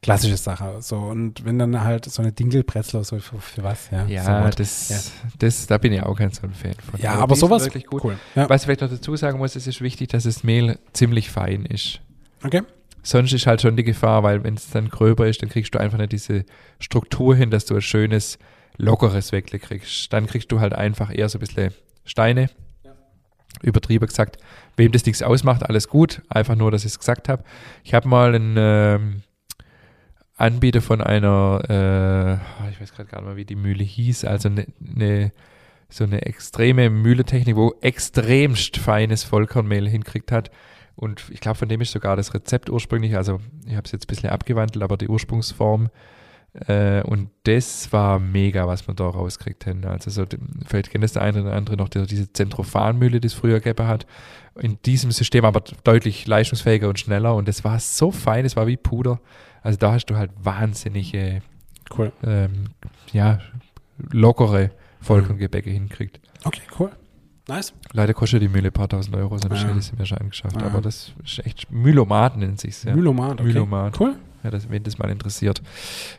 klassische 0.02 0.36
Sachen. 0.36 0.82
So, 0.82 0.96
und 0.98 1.44
wenn 1.46 1.58
dann 1.58 1.82
halt 1.82 2.04
so 2.04 2.20
eine 2.22 2.30
Dinkelbrezel 2.32 2.96
oder 2.96 3.04
so, 3.04 3.18
für, 3.18 3.38
für 3.40 3.62
was, 3.64 3.90
ja. 3.90 4.04
Ja, 4.06 4.44
so 4.50 4.56
das, 4.58 5.12
das, 5.38 5.66
da 5.66 5.78
bin 5.78 5.92
ich 5.94 6.02
auch 6.02 6.14
kein 6.16 6.30
so 6.30 6.42
ein 6.42 6.52
Fan 6.52 6.74
von. 6.74 7.00
ja, 7.00 7.12
Aber 7.14 7.22
aber 7.22 7.36
sowas, 7.36 7.64
wirklich 7.64 7.86
gut. 7.86 8.04
cool. 8.04 8.18
Ja. 8.34 8.48
Was 8.50 8.62
ich 8.62 8.66
vielleicht 8.66 8.82
noch 8.82 8.90
dazu 8.90 9.16
sagen 9.16 9.38
muss, 9.38 9.56
es 9.56 9.66
ist 9.66 9.80
wichtig, 9.80 10.08
dass 10.10 10.24
das 10.24 10.44
Mehl 10.44 10.78
ziemlich 10.92 11.30
fein 11.30 11.64
ist. 11.64 12.00
Okay. 12.44 12.62
Sonst 13.02 13.32
ist 13.32 13.46
halt 13.46 13.62
schon 13.62 13.76
die 13.76 13.84
Gefahr, 13.84 14.22
weil 14.22 14.44
wenn 14.44 14.54
es 14.54 14.68
dann 14.70 14.90
gröber 14.90 15.26
ist, 15.28 15.40
dann 15.40 15.48
kriegst 15.48 15.74
du 15.74 15.78
einfach 15.80 15.96
nicht 15.98 16.12
diese 16.12 16.44
Struktur 16.78 17.34
hin, 17.34 17.50
dass 17.50 17.64
du 17.64 17.76
ein 17.76 17.80
schönes, 17.80 18.38
lockeres 18.76 19.32
Weckle 19.32 19.58
kriegst. 19.58 20.12
Dann 20.12 20.26
kriegst 20.26 20.52
du 20.52 20.60
halt 20.60 20.74
einfach 20.74 21.10
eher 21.16 21.28
so 21.28 21.38
ein 21.38 21.40
bisschen 21.40 21.72
Steine. 22.04 22.50
Übertrieben 23.62 24.06
gesagt, 24.06 24.38
wem 24.76 24.92
das 24.92 25.04
nichts 25.04 25.22
ausmacht, 25.22 25.68
alles 25.68 25.88
gut. 25.88 26.22
Einfach 26.28 26.54
nur, 26.54 26.70
dass 26.70 26.84
ich 26.84 26.92
es 26.92 26.98
gesagt 26.98 27.28
habe. 27.28 27.44
Ich 27.82 27.94
habe 27.94 28.08
mal 28.08 28.34
einen 28.34 28.54
ähm, 28.58 29.22
Anbieter 30.36 30.80
von 30.80 31.00
einer, 31.00 31.60
äh, 31.68 32.70
ich 32.70 32.80
weiß 32.80 32.92
gerade 32.92 33.08
gar 33.08 33.20
nicht 33.20 33.26
mehr, 33.26 33.36
wie 33.36 33.44
die 33.44 33.56
Mühle 33.56 33.82
hieß, 33.82 34.24
also 34.24 34.48
eine, 34.48 34.66
eine 34.80 35.32
so 35.90 36.04
eine 36.04 36.22
extreme 36.22 36.90
Mühletechnik, 36.90 37.56
wo 37.56 37.74
extremst 37.80 38.76
feines 38.76 39.24
Vollkornmehl 39.24 39.88
hinkriegt 39.88 40.30
hat. 40.30 40.50
Und 40.96 41.24
ich 41.30 41.40
glaube, 41.40 41.58
von 41.58 41.68
dem 41.68 41.80
ist 41.80 41.92
sogar 41.92 42.16
das 42.16 42.34
Rezept 42.34 42.68
ursprünglich, 42.68 43.16
also 43.16 43.40
ich 43.66 43.74
habe 43.74 43.84
es 43.84 43.92
jetzt 43.92 44.04
ein 44.04 44.08
bisschen 44.08 44.30
abgewandelt, 44.30 44.82
aber 44.82 44.96
die 44.96 45.08
Ursprungsform. 45.08 45.88
Äh, 46.66 47.02
und 47.02 47.30
das 47.44 47.92
war 47.92 48.18
mega, 48.18 48.66
was 48.66 48.86
man 48.86 48.96
da 48.96 49.06
rauskriegt. 49.08 49.64
Hin. 49.64 49.84
Also 49.84 50.10
so, 50.10 50.24
vielleicht 50.66 50.90
kennt 50.90 51.04
es 51.04 51.12
der 51.12 51.22
eine 51.22 51.42
oder 51.42 51.52
andere 51.54 51.76
noch 51.76 51.88
die, 51.88 52.06
diese 52.06 52.32
Zentrofalmühle, 52.32 53.20
die 53.20 53.26
es 53.26 53.34
früher 53.34 53.60
gegeben 53.60 53.86
hat. 53.88 54.06
In 54.60 54.78
diesem 54.84 55.12
System 55.12 55.44
aber 55.44 55.62
deutlich 55.84 56.26
leistungsfähiger 56.26 56.88
und 56.88 56.98
schneller. 56.98 57.34
Und 57.36 57.46
das 57.48 57.62
war 57.64 57.78
so 57.78 58.10
fein, 58.10 58.44
es 58.44 58.56
war 58.56 58.66
wie 58.66 58.76
Puder. 58.76 59.20
Also 59.62 59.78
da 59.78 59.92
hast 59.92 60.06
du 60.06 60.16
halt 60.16 60.30
wahnsinnige, 60.42 61.42
Cool. 61.96 62.12
ähm, 62.24 62.64
ja, 63.12 63.38
lockere 64.10 64.70
Vollkorngebäcke 65.00 65.70
hinkriegt. 65.70 66.20
Okay, 66.44 66.62
cool. 66.78 66.90
Nice. 67.48 67.72
Leider 67.92 68.12
kostet 68.12 68.42
die 68.42 68.48
Mühle 68.48 68.68
ein 68.68 68.72
paar 68.72 68.88
tausend 68.88 69.16
Euro, 69.16 69.38
sonst 69.38 69.62
Ja. 69.62 69.68
hätte 69.68 69.78
ich 69.78 69.86
sie 69.86 69.96
mir 69.96 70.04
schon 70.04 70.18
angeschafft. 70.18 70.60
Ja. 70.60 70.66
Aber 70.66 70.80
das 70.82 71.12
ist 71.24 71.44
echt, 71.46 71.70
Mühlomat 71.72 72.36
nennt 72.36 72.60
sich's. 72.60 72.84
Ja. 72.84 72.94
Mühlomat, 72.94 73.32
okay. 73.40 73.44
Mühlomat. 73.44 73.98
Cool. 73.98 74.16
Ja, 74.48 74.52
das, 74.52 74.70
wen 74.70 74.82
das 74.82 74.96
mal 74.96 75.10
interessiert. 75.10 75.60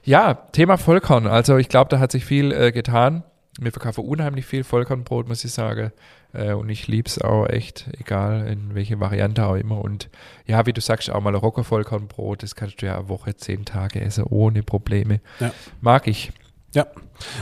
Ja, 0.04 0.36
Thema 0.36 0.78
Vollkorn. 0.78 1.26
Also 1.26 1.58
ich 1.58 1.68
glaube, 1.68 1.90
da 1.90 1.98
hat 1.98 2.12
sich 2.12 2.26
viel 2.26 2.52
äh, 2.52 2.72
getan. 2.72 3.24
Wir 3.60 3.72
verkaufen 3.72 4.06
unheimlich 4.06 4.46
viel 4.46 4.64
Vollkornbrot, 4.64 5.28
muss 5.28 5.44
ich 5.44 5.52
sagen. 5.52 5.92
Äh, 6.32 6.54
und 6.54 6.70
ich 6.70 6.88
liebe 6.88 7.10
es 7.10 7.20
auch 7.20 7.48
echt, 7.48 7.90
egal 7.98 8.46
in 8.46 8.76
welche 8.76 9.00
Variante 9.00 9.48
auch 9.48 9.56
immer. 9.56 9.84
Und 9.84 10.10
ja, 10.46 10.68
wie 10.68 10.74
du 10.74 10.80
sagst, 10.80 11.10
auch 11.10 11.22
mal 11.22 11.34
Rocker 11.34 11.64
Vollkornbrot, 11.64 12.44
das 12.44 12.54
kannst 12.54 12.84
du 12.84 12.86
ja 12.86 13.00
eine 13.00 13.10
Woche, 13.10 13.36
zehn 13.36 13.66
Tage 13.66 14.00
essen, 14.00 14.26
ohne 14.26 14.62
Probleme. 14.62 15.22
Ja. 15.40 15.52
Mag 15.82 16.08
ich. 16.08 16.32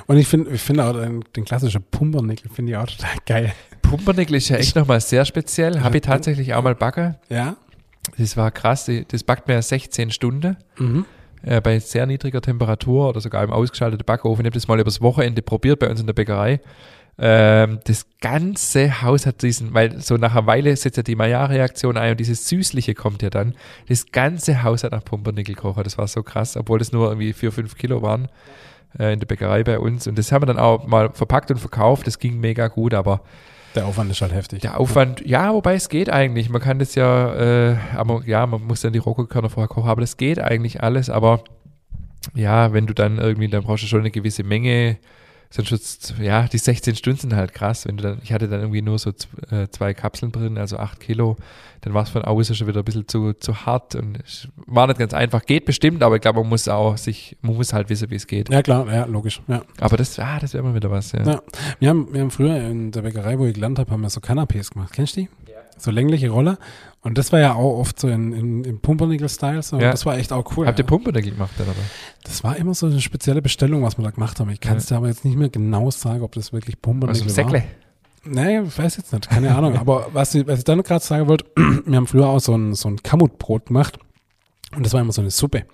Und 0.05 0.17
ich 0.17 0.27
finde 0.29 0.51
ich 0.51 0.61
finde 0.61 0.85
auch 0.85 0.93
den, 0.93 1.21
den 1.35 1.43
klassischen 1.43 1.83
Pumpernickel 1.83 2.49
finde 2.49 2.71
ich 2.71 2.77
auch 2.77 2.87
total 2.87 3.17
geil. 3.25 3.53
Pumpernickel 3.81 4.37
ist 4.37 4.47
ja 4.47 4.55
echt 4.55 4.77
nochmal 4.77 5.01
sehr 5.01 5.25
speziell. 5.25 5.81
Habe 5.81 5.97
ich 5.97 6.03
tatsächlich 6.03 6.53
auch 6.53 6.63
mal 6.63 6.75
backen. 6.75 7.17
Ja? 7.27 7.57
Das 8.17 8.37
war 8.37 8.51
krass. 8.51 8.89
Das 9.09 9.23
backt 9.23 9.47
mir 9.47 9.55
ja 9.55 9.61
16 9.61 10.11
Stunden 10.11 10.57
Mhm. 10.77 11.05
äh, 11.43 11.61
bei 11.61 11.79
sehr 11.79 12.05
niedriger 12.05 12.41
Temperatur 12.41 13.09
oder 13.09 13.21
sogar 13.21 13.43
im 13.43 13.51
ausgeschalteten 13.51 14.05
Backofen. 14.05 14.45
Ich 14.45 14.49
habe 14.49 14.53
das 14.55 14.67
mal 14.67 14.79
übers 14.79 15.01
Wochenende 15.01 15.41
probiert 15.41 15.79
bei 15.79 15.89
uns 15.89 15.99
in 15.99 16.05
der 16.07 16.13
Bäckerei. 16.13 16.59
Ähm, 17.19 17.79
das 17.85 18.05
ganze 18.21 19.01
Haus 19.01 19.25
hat 19.25 19.41
diesen, 19.41 19.73
weil 19.73 19.99
so 20.01 20.17
nach 20.17 20.35
einer 20.35 20.45
Weile 20.45 20.75
setzt 20.75 20.97
ja 20.97 21.03
die 21.03 21.15
Maillard-Reaktion 21.15 21.97
ein 21.97 22.11
und 22.11 22.19
dieses 22.19 22.47
Süßliche 22.47 22.93
kommt 22.93 23.23
ja 23.23 23.31
dann. 23.31 23.55
Das 23.87 24.11
ganze 24.11 24.61
Haus 24.61 24.83
hat 24.83 24.91
nach 24.91 25.03
Pumpernickel 25.03 25.55
gekocht. 25.55 25.83
Das 25.83 25.97
war 25.97 26.07
so 26.07 26.21
krass, 26.21 26.55
obwohl 26.57 26.77
das 26.77 26.91
nur 26.91 27.07
irgendwie 27.09 27.33
vier, 27.33 27.51
fünf 27.51 27.75
Kilo 27.75 28.03
waren 28.03 28.27
äh, 28.99 29.13
in 29.13 29.19
der 29.19 29.25
Bäckerei 29.25 29.63
bei 29.63 29.79
uns. 29.79 30.05
Und 30.05 30.17
das 30.19 30.31
haben 30.31 30.43
wir 30.43 30.45
dann 30.47 30.59
auch 30.59 30.85
mal 30.85 31.09
verpackt 31.11 31.49
und 31.49 31.57
verkauft. 31.57 32.05
Das 32.05 32.19
ging 32.19 32.39
mega 32.39 32.67
gut, 32.67 32.93
aber 32.93 33.21
Der 33.77 33.85
Aufwand 33.87 34.11
ist 34.11 34.21
halt 34.21 34.33
heftig. 34.33 34.61
der 34.61 34.79
Aufwand, 34.79 35.21
ja, 35.25 35.53
wobei 35.53 35.75
es 35.75 35.89
geht 35.89 36.09
eigentlich. 36.09 36.49
Man 36.49 36.61
kann 36.61 36.79
das 36.79 36.95
ja, 36.95 37.71
äh, 37.71 37.77
aber 37.95 38.23
ja, 38.25 38.45
man 38.45 38.63
muss 38.63 38.81
dann 38.81 38.93
die 38.93 38.99
Rokokörner 38.99 39.49
vorher 39.49 39.67
kochen, 39.67 39.89
aber 39.89 40.01
das 40.01 40.17
geht 40.17 40.39
eigentlich 40.39 40.81
alles. 40.81 41.09
Aber 41.09 41.43
ja, 42.33 42.73
wenn 42.73 42.87
du 42.87 42.93
dann 42.93 43.17
irgendwie, 43.17 43.47
dann 43.47 43.63
brauchst 43.63 43.83
du 43.83 43.87
schon 43.87 43.99
eine 43.99 44.11
gewisse 44.11 44.43
Menge. 44.43 44.97
Sonst 45.49 45.71
wird's, 45.71 46.13
ja, 46.21 46.47
die 46.47 46.57
16 46.57 46.95
Stunden 46.95 47.19
sind 47.21 47.35
halt 47.35 47.53
krass. 47.53 47.87
Wenn 47.87 47.97
du 47.97 48.03
dann, 48.03 48.19
ich 48.23 48.33
hatte 48.33 48.47
dann 48.47 48.59
irgendwie 48.59 48.81
nur 48.81 48.99
so 48.99 49.11
äh, 49.49 49.67
zwei 49.69 49.93
Kapseln 49.93 50.31
drin, 50.31 50.57
also 50.57 50.77
8 50.77 50.99
Kilo, 50.99 51.37
dann 51.81 51.93
war 51.93 52.03
es 52.03 52.09
von 52.09 52.23
außen 52.23 52.55
schon 52.55 52.67
wieder 52.67 52.79
ein 52.79 52.85
bisschen 52.85 53.07
zu, 53.07 53.33
zu 53.33 53.65
hart 53.65 53.95
und 53.95 54.19
es 54.25 54.47
war 54.65 54.87
nicht 54.87 54.99
ganz 54.99 55.13
einfach. 55.13 55.45
Geht 55.45 55.65
bestimmt, 55.65 56.03
aber 56.03 56.15
ich 56.15 56.21
glaube, 56.21 56.41
man 56.41 56.49
muss 56.49 56.67
auch 56.67 56.97
sich, 56.97 57.37
man 57.41 57.55
muss 57.55 57.71
halt 57.71 57.89
wissen, 57.89 58.09
wie 58.09 58.15
es 58.15 58.27
geht. 58.27 58.49
Ja, 58.49 58.61
klar, 58.61 58.91
ja, 58.93 59.05
logisch. 59.05 59.41
Ja. 59.47 59.61
Aber 59.79 59.95
das, 59.95 60.19
ah, 60.19 60.39
das 60.39 60.53
wäre 60.53 60.63
immer 60.63 60.75
wieder 60.75 60.91
was, 60.91 61.13
ja. 61.13 61.23
Ja. 61.23 61.41
Wir, 61.79 61.89
haben, 61.89 62.13
wir 62.13 62.21
haben 62.21 62.31
früher 62.31 62.57
in 62.57 62.91
der 62.91 63.03
Bäckerei, 63.03 63.39
wo 63.39 63.45
ich 63.45 63.53
gelernt 63.53 63.79
habe, 63.79 63.91
haben 63.91 64.01
wir 64.01 64.09
so 64.09 64.19
Canapés 64.19 64.71
gemacht. 64.71 64.91
Kennst 64.93 65.15
du 65.15 65.21
die? 65.21 65.29
So 65.77 65.91
längliche 65.91 66.29
Roller. 66.29 66.57
Und 67.01 67.17
das 67.17 67.31
war 67.31 67.39
ja 67.39 67.53
auch 67.53 67.79
oft 67.79 67.99
so 67.99 68.07
in, 68.07 68.33
in, 68.33 68.63
im 68.63 68.79
Pumpernickel-Style. 68.79 69.61
So. 69.61 69.79
Ja. 69.79 69.91
Das 69.91 70.05
war 70.05 70.17
echt 70.17 70.33
auch 70.33 70.57
cool. 70.57 70.67
Habt 70.67 70.79
ihr 70.79 70.83
ja. 70.83 70.89
Pumpernickel 70.89 71.31
gemacht 71.31 71.51
dann, 71.57 71.67
oder? 71.67 71.75
Das 72.23 72.43
war 72.43 72.57
immer 72.57 72.73
so 72.73 72.87
eine 72.87 72.99
spezielle 72.99 73.41
Bestellung, 73.41 73.83
was 73.83 73.97
wir 73.97 74.03
da 74.03 74.11
gemacht 74.11 74.39
haben. 74.39 74.49
Ich 74.49 74.59
kann 74.59 74.77
es 74.77 74.87
dir 74.87 74.97
aber 74.97 75.07
jetzt 75.07 75.23
nicht 75.23 75.37
mehr 75.37 75.49
genau 75.49 75.89
sagen, 75.91 76.21
ob 76.21 76.33
das 76.33 76.51
wirklich 76.51 76.81
Pumpernickel 76.81 77.21
dem 77.21 77.27
war. 77.27 77.33
Säckle? 77.33 77.63
Nee, 78.25 78.59
ich 78.61 78.77
weiß 78.77 78.97
jetzt 78.97 79.13
nicht, 79.13 79.29
keine 79.29 79.55
Ahnung. 79.55 79.77
Aber 79.77 80.07
was 80.11 80.35
ich, 80.35 80.45
was 80.47 80.59
ich 80.59 80.65
dann 80.65 80.81
gerade 80.83 81.03
sagen 81.03 81.27
wollte, 81.27 81.45
wir 81.55 81.95
haben 81.95 82.07
früher 82.07 82.27
auch 82.27 82.39
so 82.39 82.55
ein, 82.55 82.73
so 82.75 82.89
ein 82.89 83.01
Kamutbrot 83.01 83.67
gemacht. 83.67 83.99
Und 84.75 84.85
das 84.85 84.93
war 84.93 85.01
immer 85.01 85.13
so 85.13 85.21
eine 85.21 85.31
Suppe. 85.31 85.65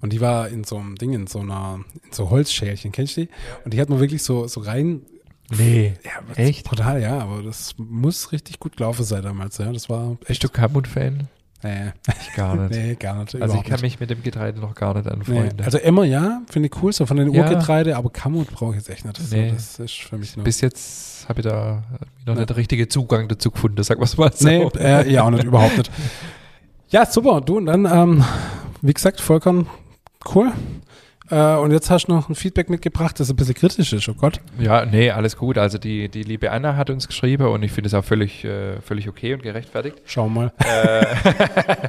Und 0.00 0.12
die 0.12 0.20
war 0.20 0.48
in 0.48 0.64
so 0.64 0.76
einem 0.76 0.96
Ding, 0.96 1.12
in 1.12 1.26
so 1.26 1.40
einer, 1.40 1.80
in 1.94 2.12
so 2.12 2.30
Holzschälchen, 2.30 2.92
kennst 2.92 3.16
du 3.16 3.22
die? 3.22 3.28
Und 3.64 3.72
die 3.72 3.80
hat 3.80 3.88
man 3.88 4.00
wirklich 4.00 4.22
so, 4.22 4.46
so 4.48 4.60
rein. 4.60 5.02
Nee. 5.50 5.94
Ja, 6.04 6.12
Echt? 6.36 6.64
Brutal, 6.64 7.00
ja, 7.02 7.18
aber 7.18 7.42
das 7.42 7.74
muss 7.78 8.32
richtig 8.32 8.58
gut 8.60 8.76
gelaufen 8.76 9.04
sein 9.04 9.22
damals, 9.22 9.58
ja. 9.58 9.70
Das 9.72 9.88
war 9.88 10.16
Bist 10.26 10.42
du 10.42 10.48
Kamut-Fan? 10.48 11.28
Nee, 11.62 11.92
Ich 12.20 12.34
gar 12.34 12.56
nicht. 12.56 12.70
nee 12.78 12.94
gar 12.94 13.22
nicht. 13.22 13.34
Also 13.40 13.56
ich 13.56 13.62
kann 13.62 13.72
nicht. 13.72 13.82
mich 13.82 14.00
mit 14.00 14.10
dem 14.10 14.22
Getreide 14.22 14.60
noch 14.60 14.74
gar 14.74 14.94
nicht 14.94 15.06
Nee. 15.06 15.12
anfreunden. 15.12 15.64
Also 15.64 15.78
Emmer 15.78 16.04
ja, 16.04 16.42
finde 16.50 16.68
ich 16.68 16.82
cool, 16.82 16.92
so 16.92 17.06
von 17.06 17.16
den 17.16 17.32
Ja. 17.32 17.42
Urgetreide, 17.44 17.96
aber 17.96 18.10
Kamut 18.10 18.50
brauche 18.50 18.72
ich 18.72 18.76
jetzt 18.78 18.90
echt 18.90 19.04
nicht. 19.04 19.18
Das, 19.18 19.30
Nee. 19.30 19.48
so, 19.50 19.54
das 19.54 19.78
ist 19.78 19.94
für 20.02 20.18
mich 20.18 20.36
nur. 20.36 20.44
Bis 20.44 20.60
jetzt 20.60 21.26
habe 21.28 21.40
ich 21.40 21.46
da 21.46 21.82
noch 22.26 22.34
nicht 22.34 22.50
den 22.50 22.56
richtigen 22.56 22.88
Zugang 22.90 23.28
dazu 23.28 23.50
gefunden, 23.50 23.82
sag 23.82 23.98
was 24.00 24.16
mal 24.18 24.30
so. 24.34 24.46
Nee, 24.46 24.68
äh, 24.78 25.10
ja 25.10 25.22
auch 25.24 25.30
nicht, 25.30 25.44
überhaupt 25.44 25.76
nicht. 25.78 25.90
Ja, 26.90 27.06
super. 27.06 27.40
Du, 27.40 27.56
und 27.56 27.66
dann, 27.66 27.86
ähm, 27.86 28.22
wie 28.80 28.92
gesagt, 28.92 29.20
vollkommen 29.20 29.66
cool. 30.32 30.52
Äh, 31.30 31.56
und 31.56 31.70
jetzt 31.70 31.90
hast 31.90 32.06
du 32.06 32.12
noch 32.12 32.28
ein 32.28 32.34
Feedback 32.34 32.68
mitgebracht, 32.68 33.18
das 33.18 33.30
ein 33.30 33.36
bisschen 33.36 33.54
kritisch 33.54 33.92
ist, 33.92 34.08
oh 34.08 34.14
Gott. 34.14 34.40
Ja, 34.58 34.84
nee, 34.84 35.10
alles 35.10 35.36
gut. 35.36 35.56
Also 35.56 35.78
die, 35.78 36.08
die 36.08 36.22
liebe 36.22 36.50
Anna 36.50 36.76
hat 36.76 36.90
uns 36.90 37.06
geschrieben 37.06 37.46
und 37.46 37.62
ich 37.62 37.72
finde 37.72 37.88
es 37.88 37.94
auch 37.94 38.04
völlig, 38.04 38.44
äh, 38.44 38.80
völlig 38.80 39.08
okay 39.08 39.34
und 39.34 39.42
gerechtfertigt. 39.42 40.02
Schauen 40.04 40.34
wir 40.34 40.40
mal. 40.40 40.52
Äh, 40.58 41.06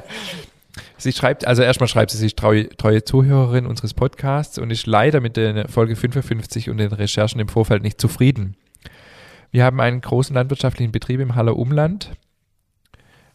sie 0.96 1.12
schreibt, 1.12 1.46
also 1.46 1.62
erstmal 1.62 1.88
schreibt 1.88 2.10
sie, 2.10 2.18
sie 2.18 2.26
ist 2.26 2.38
treue, 2.38 2.68
treue 2.70 3.04
Zuhörerin 3.04 3.66
unseres 3.66 3.92
Podcasts 3.92 4.58
und 4.58 4.70
ist 4.70 4.86
leider 4.86 5.20
mit 5.20 5.36
der 5.36 5.68
Folge 5.68 5.96
55 5.96 6.70
und 6.70 6.78
den 6.78 6.92
Recherchen 6.92 7.40
im 7.40 7.48
Vorfeld 7.48 7.82
nicht 7.82 8.00
zufrieden. 8.00 8.56
Wir 9.50 9.64
haben 9.64 9.80
einen 9.80 10.00
großen 10.00 10.34
landwirtschaftlichen 10.34 10.92
Betrieb 10.92 11.20
im 11.20 11.34
Haller 11.34 11.56
Umland. 11.56 12.10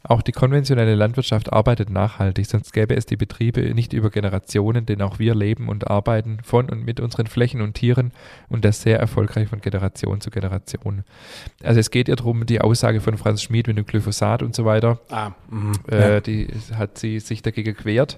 Auch 0.04 0.24
die 0.24 0.32
konventionelle 0.32 0.96
Landwirtschaft 0.96 1.54
arbeitet 1.54 1.90
nachhaltig, 1.92 2.48
sonst 2.48 2.74
gäbe 2.74 2.96
es 2.96 3.06
die 3.06 3.18
Betriebe 3.18 3.62
nicht 3.76 3.94
über 3.94 4.10
Generationen, 4.10 4.86
denn 4.86 5.02
auch 5.02 5.20
wir 5.20 5.36
leben 5.36 5.70
und 5.70 5.90
arbeiten 5.90 6.40
von 6.44 6.70
und 6.70 6.84
mit 6.84 7.00
unseren 7.00 7.28
Flächen 7.28 7.62
und 7.62 7.74
Tieren 7.76 8.12
und 8.50 8.66
das 8.66 8.82
sehr 8.82 9.00
erfolgreich 9.00 9.48
von 9.50 9.62
Generation 9.62 10.20
zu 10.20 10.32
Generation. 10.32 11.04
Also 11.64 11.80
es 11.80 11.92
geht 11.92 12.08
ihr 12.08 12.16
darum, 12.16 12.46
die 12.48 12.62
Aussage 12.62 13.00
von 13.00 13.18
Franz 13.18 13.44
Schmid 13.44 13.68
mit 13.68 13.78
dem 13.78 13.86
Glyphosat 13.86 14.42
und 14.42 14.56
so 14.56 14.66
weiter, 14.66 15.00
Ah, 15.10 15.32
mhm. 15.50 15.74
äh, 15.90 16.14
ja. 16.14 16.20
die 16.20 16.48
hat 16.76 16.98
sie 16.98 17.20
sich 17.20 17.44
dagegen 17.44 17.76
gewehrt. 17.76 18.18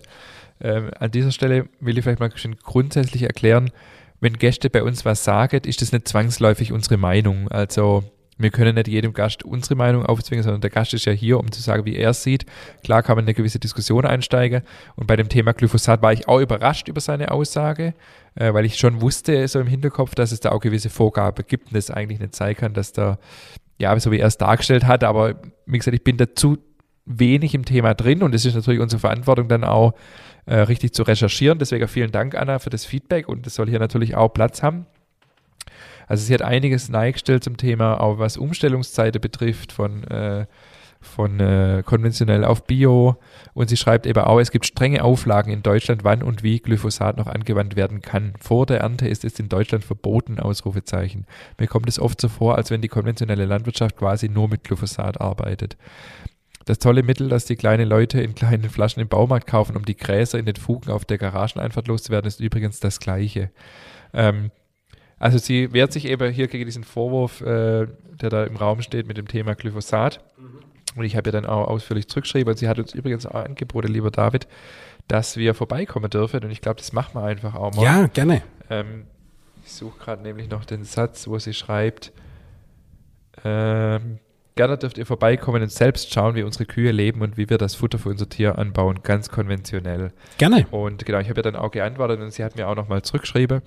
Ähm, 0.61 0.89
an 0.97 1.11
dieser 1.11 1.31
Stelle 1.31 1.67
will 1.81 1.97
ich 1.97 2.03
vielleicht 2.05 2.21
mal 2.21 2.31
schon 2.36 2.55
grundsätzlich 2.55 3.23
erklären, 3.23 3.71
wenn 4.21 4.38
Gäste 4.38 4.69
bei 4.69 4.84
uns 4.84 5.03
was 5.03 5.25
sagen, 5.25 5.59
ist 5.65 5.81
das 5.81 5.91
nicht 5.91 6.07
zwangsläufig 6.07 6.71
unsere 6.71 6.95
Meinung. 6.95 7.49
Also 7.49 8.05
wir 8.43 8.51
können 8.51 8.75
nicht 8.75 8.87
jedem 8.87 9.13
Gast 9.13 9.43
unsere 9.43 9.75
Meinung 9.75 10.05
aufzwingen, 10.05 10.43
sondern 10.43 10.61
der 10.61 10.69
Gast 10.69 10.93
ist 10.93 11.05
ja 11.05 11.11
hier, 11.11 11.39
um 11.39 11.51
zu 11.51 11.61
sagen, 11.61 11.85
wie 11.85 11.95
er 11.95 12.11
es 12.11 12.23
sieht. 12.23 12.45
Klar 12.83 13.01
kann 13.01 13.15
man 13.15 13.25
in 13.25 13.29
eine 13.29 13.33
gewisse 13.33 13.59
Diskussion 13.59 14.05
einsteigen. 14.05 14.61
Und 14.95 15.07
bei 15.07 15.15
dem 15.15 15.29
Thema 15.29 15.53
Glyphosat 15.53 16.01
war 16.01 16.13
ich 16.13 16.27
auch 16.27 16.39
überrascht 16.39 16.87
über 16.87 17.01
seine 17.01 17.31
Aussage, 17.31 17.93
äh, 18.35 18.53
weil 18.53 18.65
ich 18.65 18.77
schon 18.77 19.01
wusste, 19.01 19.47
so 19.47 19.59
im 19.59 19.67
Hinterkopf, 19.67 20.13
dass 20.13 20.31
es 20.31 20.39
da 20.39 20.51
auch 20.51 20.59
gewisse 20.59 20.89
Vorgaben 20.89 21.45
gibt 21.47 21.71
und 21.71 21.77
es 21.77 21.89
eigentlich 21.89 22.19
nicht 22.19 22.35
sein 22.35 22.55
kann, 22.55 22.73
dass 22.73 22.93
da, 22.93 23.17
ja, 23.79 23.99
so 23.99 24.11
wie 24.11 24.19
er 24.19 24.27
es 24.27 24.37
dargestellt 24.37 24.85
hat, 24.85 25.03
aber 25.03 25.41
wie 25.65 25.77
gesagt, 25.77 25.95
ich 25.95 26.03
bin 26.03 26.17
dazu 26.17 26.57
wenig 27.05 27.53
im 27.53 27.65
Thema 27.65 27.93
drin 27.93 28.23
und 28.23 28.33
es 28.33 28.45
ist 28.45 28.55
natürlich 28.55 28.79
unsere 28.79 28.99
Verantwortung 28.99 29.47
dann 29.47 29.63
auch 29.63 29.93
äh, 30.45 30.55
richtig 30.55 30.93
zu 30.93 31.03
recherchieren. 31.03 31.59
Deswegen 31.59 31.87
vielen 31.87 32.11
Dank, 32.11 32.35
Anna, 32.35 32.59
für 32.59 32.69
das 32.69 32.85
Feedback 32.85 33.27
und 33.27 33.45
es 33.47 33.55
soll 33.55 33.69
hier 33.69 33.79
natürlich 33.79 34.15
auch 34.15 34.29
Platz 34.29 34.63
haben. 34.63 34.85
Also 36.08 36.24
sie 36.26 36.34
hat 36.34 36.41
einiges 36.41 36.89
neigestellt 36.89 37.43
zum 37.43 37.58
Thema, 37.58 37.99
auch 37.99 38.20
was 38.20 38.38
Umstellungszeiten 38.38 39.22
betrifft, 39.22 39.72
von, 39.72 40.04
äh, 40.06 40.45
von 41.01 41.39
äh, 41.39 41.84
konventionell 41.86 42.45
auf 42.45 42.66
Bio. 42.66 43.18
Und 43.54 43.70
sie 43.70 43.78
schreibt 43.78 44.06
eben 44.06 44.20
auch, 44.20 44.39
es 44.39 44.51
gibt 44.51 44.66
strenge 44.66 45.04
Auflagen 45.04 45.51
in 45.51 45.64
Deutschland, 45.64 46.04
wann 46.04 46.24
und 46.24 46.43
wie 46.43 46.60
Glyphosat 46.60 47.18
noch 47.18 47.28
angewandt 47.28 47.76
werden 47.76 48.01
kann. 48.01 48.34
Vor 48.39 48.66
der 48.66 48.80
Ernte 48.80 49.08
ist 49.08 49.26
es 49.26 49.39
in 49.39 49.49
Deutschland 49.49 49.84
verboten, 49.84 50.39
Ausrufezeichen. 50.39 51.26
Mir 51.60 51.68
kommt 51.68 51.89
es 51.89 51.99
oft 51.99 52.20
so 52.20 52.30
vor, 52.30 52.56
als 52.56 52.72
wenn 52.72 52.82
die 52.82 52.88
konventionelle 52.88 53.45
Landwirtschaft 53.45 53.97
quasi 53.97 54.30
nur 54.30 54.49
mit 54.49 54.64
Glyphosat 54.64 55.20
arbeitet. 55.20 55.78
Das 56.66 56.80
tolle 56.80 57.04
Mittel, 57.04 57.28
das 57.28 57.45
die 57.45 57.58
kleinen 57.58 57.89
Leute 57.89 58.22
in 58.22 58.36
kleinen 58.36 58.70
Flaschen 58.70 59.01
im 59.01 59.10
Baumarkt 59.10 59.47
kaufen, 59.47 59.76
um 59.76 59.84
die 59.84 59.97
Gräser 59.97 60.39
in 60.39 60.45
den 60.45 60.56
Fugen 60.56 60.91
auf 60.91 61.04
der 61.04 61.18
Garageneinfahrt 61.18 61.88
loszuwerden, 61.88 62.28
ist 62.28 62.39
übrigens 62.39 62.80
das 62.80 62.99
Gleiche. 62.99 63.51
Ähm, 64.14 64.51
also 65.24 65.38
sie 65.38 65.71
wehrt 65.71 65.93
sich 65.93 66.03
eben 66.03 66.34
hier 66.34 66.49
gegen 66.49 66.65
diesen 66.65 66.84
Vorwurf, 66.84 67.39
äh, 67.39 67.88
der 68.21 68.30
da 68.30 68.43
im 68.43 68.57
Raum 68.57 68.82
steht 68.82 69.07
mit 69.07 69.15
dem 69.15 69.30
Thema 69.30 69.55
Glyphosat. 69.55 70.19
Und 70.97 71.05
ich 71.05 71.15
habe 71.15 71.30
ja 71.30 71.32
dann 71.32 71.45
auch 71.45 71.69
ausführlich 71.69 72.09
zurückgeschrieben. 72.09 72.51
Und 72.51 72.57
sie 72.57 72.67
hat 72.67 72.78
uns 72.78 72.93
übrigens 72.93 73.26
auch 73.26 73.45
angeboten, 73.45 73.88
lieber 73.88 74.11
David, 74.11 74.49
dass 75.07 75.38
wir 75.38 75.53
vorbeikommen 75.53 76.09
dürfen. 76.09 76.43
Und 76.43 76.51
ich 76.51 76.59
glaube, 76.59 76.76
das 76.76 76.91
machen 76.91 77.15
wir 77.15 77.24
einfach 77.24 77.55
auch 77.55 77.74
mal. 77.74 77.84
ja, 77.84 78.07
gerne. 78.07 78.41
Ähm, 78.69 79.05
ich 79.63 79.71
suche 79.71 79.97
gerade 79.97 80.24
nämlich 80.24 80.49
noch 80.49 80.65
den 80.65 80.84
Satz, 80.84 81.26
wo 81.26 81.39
sie 81.39 81.53
schreibt, 81.53 82.11
ähm, 83.45 84.19
gerne 84.55 84.78
dürft 84.78 84.97
ihr 84.97 85.05
vorbeikommen 85.05 85.61
und 85.61 85.71
selbst 85.71 86.13
schauen, 86.13 86.36
wie 86.36 86.43
unsere 86.43 86.65
Kühe 86.65 86.91
leben 86.91 87.21
und 87.21 87.38
wie 87.38 87.49
wir 87.49 87.57
das 87.57 87.76
Futter 87.76 87.97
für 87.97 88.09
unser 88.09 88.28
Tier 88.28 88.59
anbauen, 88.59 88.99
ganz 89.03 89.30
konventionell. 89.30 90.11
Gerne. 90.38 90.67
Und 90.69 91.05
genau, 91.05 91.19
ich 91.19 91.30
habe 91.30 91.38
ja 91.38 91.43
dann 91.43 91.55
auch 91.55 91.71
geantwortet 91.71 92.19
und 92.19 92.34
sie 92.34 92.43
hat 92.43 92.57
mir 92.57 92.67
auch 92.67 92.76
nochmal 92.76 93.03
zurückgeschrieben, 93.03 93.61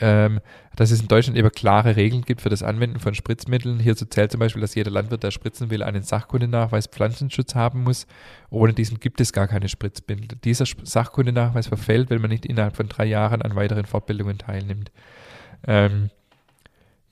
ähm, 0.00 0.40
dass 0.76 0.90
es 0.90 1.00
in 1.00 1.08
Deutschland 1.08 1.38
eben 1.38 1.50
klare 1.50 1.96
Regeln 1.96 2.22
gibt 2.22 2.40
für 2.40 2.48
das 2.48 2.62
Anwenden 2.62 3.00
von 3.00 3.14
Spritzmitteln. 3.14 3.78
Hierzu 3.78 4.04
zählt 4.06 4.30
zum 4.30 4.40
Beispiel, 4.40 4.60
dass 4.60 4.74
jeder 4.74 4.90
Landwirt, 4.90 5.22
der 5.22 5.30
spritzen 5.30 5.70
will, 5.70 5.82
einen 5.82 6.02
Sachkundenachweis 6.02 6.86
Pflanzenschutz 6.86 7.54
haben 7.54 7.82
muss. 7.82 8.06
Ohne 8.50 8.72
diesen 8.72 9.00
gibt 9.00 9.20
es 9.20 9.32
gar 9.32 9.48
keine 9.48 9.68
Spritzmittel. 9.68 10.38
Dieser 10.44 10.64
Sachkundenachweis 10.82 11.68
verfällt, 11.68 12.10
wenn 12.10 12.20
man 12.20 12.30
nicht 12.30 12.46
innerhalb 12.46 12.76
von 12.76 12.88
drei 12.88 13.06
Jahren 13.06 13.42
an 13.42 13.56
weiteren 13.56 13.86
Fortbildungen 13.86 14.38
teilnimmt. 14.38 14.90
Ähm, 15.66 16.10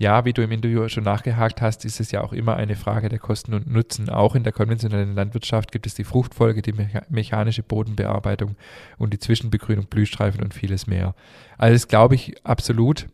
ja, 0.01 0.25
wie 0.25 0.33
du 0.33 0.43
im 0.43 0.53
Interview 0.53 0.89
schon 0.89 1.03
nachgehakt 1.03 1.61
hast, 1.61 1.85
ist 1.85 1.99
es 1.99 2.13
ja 2.13 2.23
auch 2.23 2.33
immer 2.33 2.57
eine 2.57 2.77
Frage 2.77 3.09
der 3.09 3.19
Kosten 3.19 3.53
und 3.53 3.67
Nutzen. 3.69 4.09
Auch 4.09 4.37
in 4.37 4.45
der 4.45 4.53
konventionellen 4.53 5.17
Landwirtschaft 5.17 5.73
gibt 5.73 5.87
es 5.87 5.95
die 5.95 6.05
Fruchtfolge, 6.05 6.63
die 6.63 6.73
mecha 6.73 7.03
mechanische 7.09 7.65
Bodenbearbeitung 7.65 8.55
und 8.97 9.13
die 9.13 9.19
Zwischenbegrünung, 9.19 9.87
Blühstreifen 9.87 10.41
und 10.41 10.55
vieles 10.55 10.87
mehr. 10.87 11.17
Das 11.59 11.89
glaube 11.89 12.15
ich 12.15 12.47
absolut. 12.47 13.09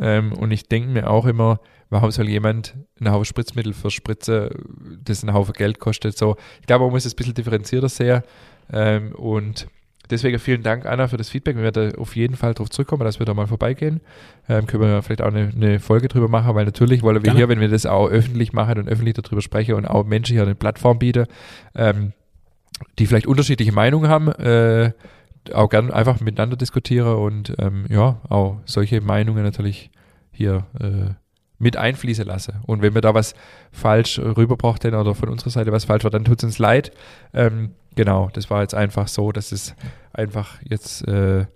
Ähm, 0.00 0.32
und 0.32 0.52
ich 0.52 0.68
denke 0.68 0.88
mir 0.88 1.10
auch 1.10 1.26
immer, 1.26 1.60
warum 1.90 2.10
soll 2.10 2.30
jemand 2.30 2.76
einen 2.98 3.12
Haufen 3.12 3.26
Spritzmittel 3.26 3.74
für 3.74 3.90
Spritze, 3.90 4.56
das 5.04 5.22
einen 5.22 5.34
Haufen 5.34 5.52
Geld 5.52 5.80
kostet, 5.80 6.16
so. 6.16 6.36
Ich 6.60 6.66
glaube, 6.66 6.86
man 6.86 6.92
muss 6.92 7.04
es 7.04 7.12
ein 7.12 7.16
bisschen 7.16 7.34
differenzierter 7.34 7.90
sehen. 7.90 8.22
Ähm, 8.72 9.14
und 9.16 9.66
deswegen 10.12 10.38
vielen 10.38 10.62
Dank, 10.62 10.86
Anna, 10.86 11.08
für 11.08 11.16
das 11.16 11.28
Feedback. 11.28 11.56
Wir 11.56 11.64
werden 11.64 11.96
auf 11.96 12.14
jeden 12.14 12.36
Fall 12.36 12.54
darauf 12.54 12.70
zurückkommen, 12.70 13.04
dass 13.04 13.18
wir 13.18 13.26
da 13.26 13.34
mal 13.34 13.46
vorbeigehen. 13.46 14.00
Ähm, 14.48 14.66
können 14.66 14.82
wir 14.82 15.02
vielleicht 15.02 15.22
auch 15.22 15.26
eine, 15.26 15.50
eine 15.54 15.80
Folge 15.80 16.08
drüber 16.08 16.28
machen, 16.28 16.54
weil 16.54 16.64
natürlich 16.64 17.02
wollen 17.02 17.16
wir 17.16 17.22
Gerne. 17.22 17.38
hier, 17.38 17.48
wenn 17.48 17.60
wir 17.60 17.68
das 17.68 17.86
auch 17.86 18.08
öffentlich 18.08 18.52
machen 18.52 18.78
und 18.78 18.88
öffentlich 18.88 19.14
darüber 19.14 19.42
sprechen 19.42 19.74
und 19.74 19.86
auch 19.86 20.04
Menschen 20.04 20.34
hier 20.34 20.42
eine 20.42 20.54
Plattform 20.54 20.98
bieten, 20.98 21.26
ähm, 21.74 22.12
die 22.98 23.06
vielleicht 23.06 23.26
unterschiedliche 23.26 23.72
Meinungen 23.72 24.08
haben, 24.08 24.28
äh, 24.28 24.92
auch 25.52 25.68
gern 25.68 25.90
einfach 25.90 26.20
miteinander 26.20 26.56
diskutiere 26.56 27.16
und 27.16 27.54
ähm, 27.58 27.86
ja, 27.88 28.20
auch 28.28 28.60
solche 28.64 29.00
Meinungen 29.00 29.42
natürlich 29.42 29.90
hier 30.30 30.66
äh, 30.78 31.14
mit 31.58 31.76
einfließen 31.76 32.26
lasse. 32.26 32.54
Und 32.66 32.82
wenn 32.82 32.94
wir 32.94 33.00
da 33.00 33.14
was 33.14 33.34
falsch 33.70 34.18
rüberbracht 34.18 34.84
hätten 34.84 34.96
oder 34.96 35.14
von 35.14 35.28
unserer 35.28 35.50
Seite 35.50 35.72
was 35.72 35.84
falsch 35.84 36.04
war, 36.04 36.10
dann 36.10 36.24
tut 36.24 36.38
es 36.38 36.44
uns 36.44 36.58
leid. 36.58 36.92
Ähm, 37.32 37.70
genau, 37.94 38.30
das 38.32 38.50
war 38.50 38.62
jetzt 38.62 38.74
einfach 38.74 39.08
so, 39.08 39.32
dass 39.32 39.52
es 39.52 39.74
einfach 40.12 40.58
jetzt 40.68 41.06
äh, 41.08 41.46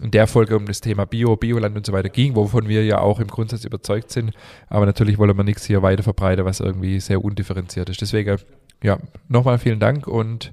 in 0.00 0.10
der 0.10 0.26
Folge 0.26 0.56
um 0.56 0.66
das 0.66 0.80
Thema 0.80 1.04
Bio, 1.04 1.36
Bioland 1.36 1.76
und 1.76 1.86
so 1.86 1.92
weiter 1.92 2.08
ging, 2.08 2.34
wovon 2.34 2.68
wir 2.68 2.84
ja 2.84 2.98
auch 3.00 3.20
im 3.20 3.28
Grundsatz 3.28 3.64
überzeugt 3.64 4.10
sind. 4.10 4.32
Aber 4.68 4.86
natürlich 4.86 5.18
wollen 5.18 5.36
wir 5.36 5.44
nichts 5.44 5.64
hier 5.64 5.82
weiter 5.82 6.02
verbreiten, 6.02 6.44
was 6.44 6.60
irgendwie 6.60 6.98
sehr 7.00 7.22
undifferenziert 7.22 7.88
ist. 7.88 8.00
Deswegen, 8.00 8.38
ja, 8.82 8.98
nochmal 9.28 9.58
vielen 9.58 9.80
Dank 9.80 10.06
und 10.06 10.52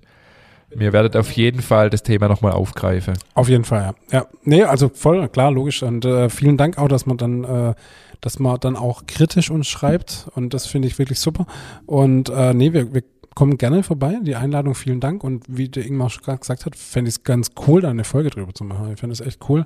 mir 0.76 0.94
werdet 0.94 1.16
auf 1.16 1.32
jeden 1.32 1.62
Fall 1.62 1.90
das 1.90 2.04
Thema 2.04 2.28
nochmal 2.28 2.52
aufgreifen. 2.52 3.16
Auf 3.34 3.50
jeden 3.50 3.64
Fall, 3.64 3.82
ja. 4.12 4.20
Ja, 4.20 4.28
nee, 4.44 4.64
also 4.64 4.90
voll, 4.90 5.28
klar, 5.30 5.52
logisch. 5.52 5.82
Und 5.82 6.06
äh, 6.06 6.30
vielen 6.30 6.58
Dank 6.58 6.78
auch, 6.78 6.88
dass 6.88 7.08
man 7.08 7.18
dann, 7.18 7.44
äh, 7.44 7.74
dass 8.22 8.38
man 8.38 8.60
dann 8.60 8.76
auch 8.76 9.08
kritisch 9.08 9.50
uns 9.50 9.68
schreibt. 9.68 10.28
Und 10.36 10.54
das 10.54 10.68
finde 10.68 10.88
ich 10.88 11.00
wirklich 11.00 11.20
super. 11.20 11.48
Und 11.88 12.30
äh, 12.30 12.54
nee, 12.54 12.72
wir, 12.72 12.94
wir 12.94 13.04
kommen 13.40 13.58
gerne 13.58 13.84
vorbei. 13.84 14.18
Die 14.22 14.36
Einladung, 14.36 14.76
vielen 14.76 15.00
Dank. 15.00 15.24
Und 15.24 15.46
wie 15.48 15.70
der 15.70 15.86
Ingmar 15.86 16.10
schon 16.10 16.24
gerade 16.24 16.40
gesagt 16.40 16.66
hat, 16.66 16.76
fände 16.76 17.08
ich 17.08 17.16
es 17.16 17.24
ganz 17.24 17.52
cool, 17.66 17.80
da 17.80 17.90
eine 17.90 18.04
Folge 18.04 18.32
drüber 18.32 18.54
zu 18.54 18.66
machen. 18.66 18.92
Ich 18.92 19.00
finde 19.00 19.14
es 19.14 19.22
echt 19.22 19.48
cool. 19.48 19.66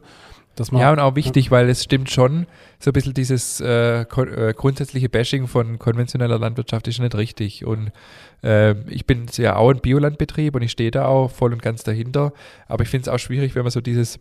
Dass 0.54 0.72
man, 0.72 0.82
ja, 0.82 0.92
und 0.92 1.00
auch 1.00 1.16
wichtig, 1.16 1.46
ja. 1.46 1.52
weil 1.52 1.68
es 1.68 1.84
stimmt 1.84 2.12
schon, 2.12 2.46
so 2.78 2.92
ein 2.92 2.94
bisschen 2.94 3.16
dieses 3.16 3.60
äh, 3.62 4.02
äh, 4.02 4.54
grundsätzliche 4.54 5.10
Bashing 5.10 5.48
von 5.48 5.80
konventioneller 5.80 6.38
Landwirtschaft 6.38 6.88
ist 6.88 7.00
nicht 7.00 7.16
richtig. 7.16 7.66
Und 7.66 7.92
äh, 8.44 8.76
ich 8.92 9.08
bin 9.08 9.26
ja 9.38 9.56
auch 9.56 9.72
ein 9.72 9.80
Biolandbetrieb 9.80 10.54
und 10.54 10.62
ich 10.62 10.70
stehe 10.70 10.92
da 10.92 11.08
auch 11.08 11.32
voll 11.32 11.52
und 11.52 11.64
ganz 11.64 11.82
dahinter. 11.82 12.32
Aber 12.68 12.84
ich 12.84 12.90
finde 12.90 13.10
es 13.10 13.16
auch 13.16 13.18
schwierig, 13.18 13.56
wenn 13.56 13.64
man 13.64 13.72
so 13.72 13.82
dieses, 13.82 14.20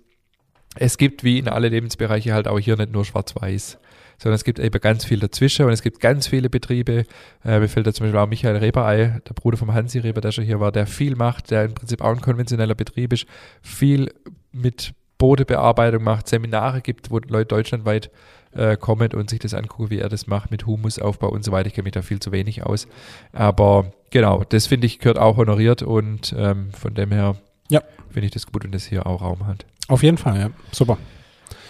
es 0.77 0.97
gibt 0.97 1.25
wie 1.25 1.39
in 1.39 1.49
alle 1.49 1.69
Lebensbereiche 1.69 2.33
halt 2.33 2.49
auch 2.49 2.59
hier 2.59 2.79
nicht 2.79 2.93
nur 2.93 3.05
schwarz-weiß 3.05 3.79
sondern 4.23 4.37
es 4.37 4.45
gibt 4.45 4.61
eben 4.61 4.81
ganz 4.81 5.05
viel 5.05 5.19
dazwischen 5.19 5.67
und 5.67 5.73
es 5.73 5.83
gibt 5.83 5.99
ganz 5.99 6.29
viele 6.29 6.49
Betriebe. 6.49 7.05
Äh, 7.45 7.59
mir 7.59 7.69
fällt 7.69 7.89
da 7.89 7.93
zum 7.93 8.05
Beispiel 8.05 8.21
auch 8.21 8.29
Michael 8.29 8.57
Reberei, 8.57 9.21
der 9.29 9.35
Bruder 9.35 9.57
vom 9.57 9.75
Hansi 9.75 9.99
Reber, 9.99 10.21
der 10.21 10.31
schon 10.31 10.45
hier 10.45 10.61
war, 10.61 10.71
der 10.71 10.87
viel 10.87 11.17
macht, 11.17 11.51
der 11.51 11.65
im 11.65 11.75
Prinzip 11.75 12.01
auch 12.01 12.11
ein 12.11 12.21
konventioneller 12.21 12.77
Betrieb 12.77 13.13
ist, 13.13 13.27
viel 13.63 14.13
mit 14.53 14.95
Bodebearbeitung 15.19 16.05
macht, 16.05 16.29
Seminare 16.29 16.83
gibt, 16.83 17.11
wo 17.11 17.19
Leute 17.19 17.47
deutschlandweit 17.47 18.11
äh, 18.53 18.77
kommen 18.77 19.13
und 19.13 19.29
sich 19.29 19.41
das 19.41 19.55
angucken, 19.55 19.91
wie 19.91 19.99
er 19.99 20.09
das 20.09 20.29
macht 20.29 20.53
mit 20.53 20.67
Humusaufbau 20.67 21.29
und 21.29 21.45
so 21.45 21.51
weiter. 21.51 21.67
Ich 21.67 21.75
kenne 21.75 21.85
mich 21.85 21.93
da 21.93 22.03
viel 22.03 22.21
zu 22.21 22.31
wenig 22.31 22.65
aus. 22.65 22.87
Aber 23.33 23.93
genau, 24.11 24.45
das 24.49 24.69
finde 24.69 24.87
ich 24.87 25.01
gehört 25.01 25.19
auch 25.19 25.37
honoriert 25.37 25.83
und 25.83 26.33
ähm, 26.39 26.71
von 26.73 26.95
dem 26.95 27.11
her 27.11 27.35
ja. 27.71 27.83
finde 28.11 28.27
ich 28.27 28.33
das 28.33 28.47
gut, 28.47 28.63
wenn 28.63 28.73
das 28.73 28.85
hier 28.85 29.05
auch 29.05 29.21
Raum 29.21 29.49
hat. 29.49 29.67
Auf 29.89 30.05
jeden 30.05 30.19
Fall, 30.19 30.39
ja. 30.39 30.51
Super. 30.71 30.97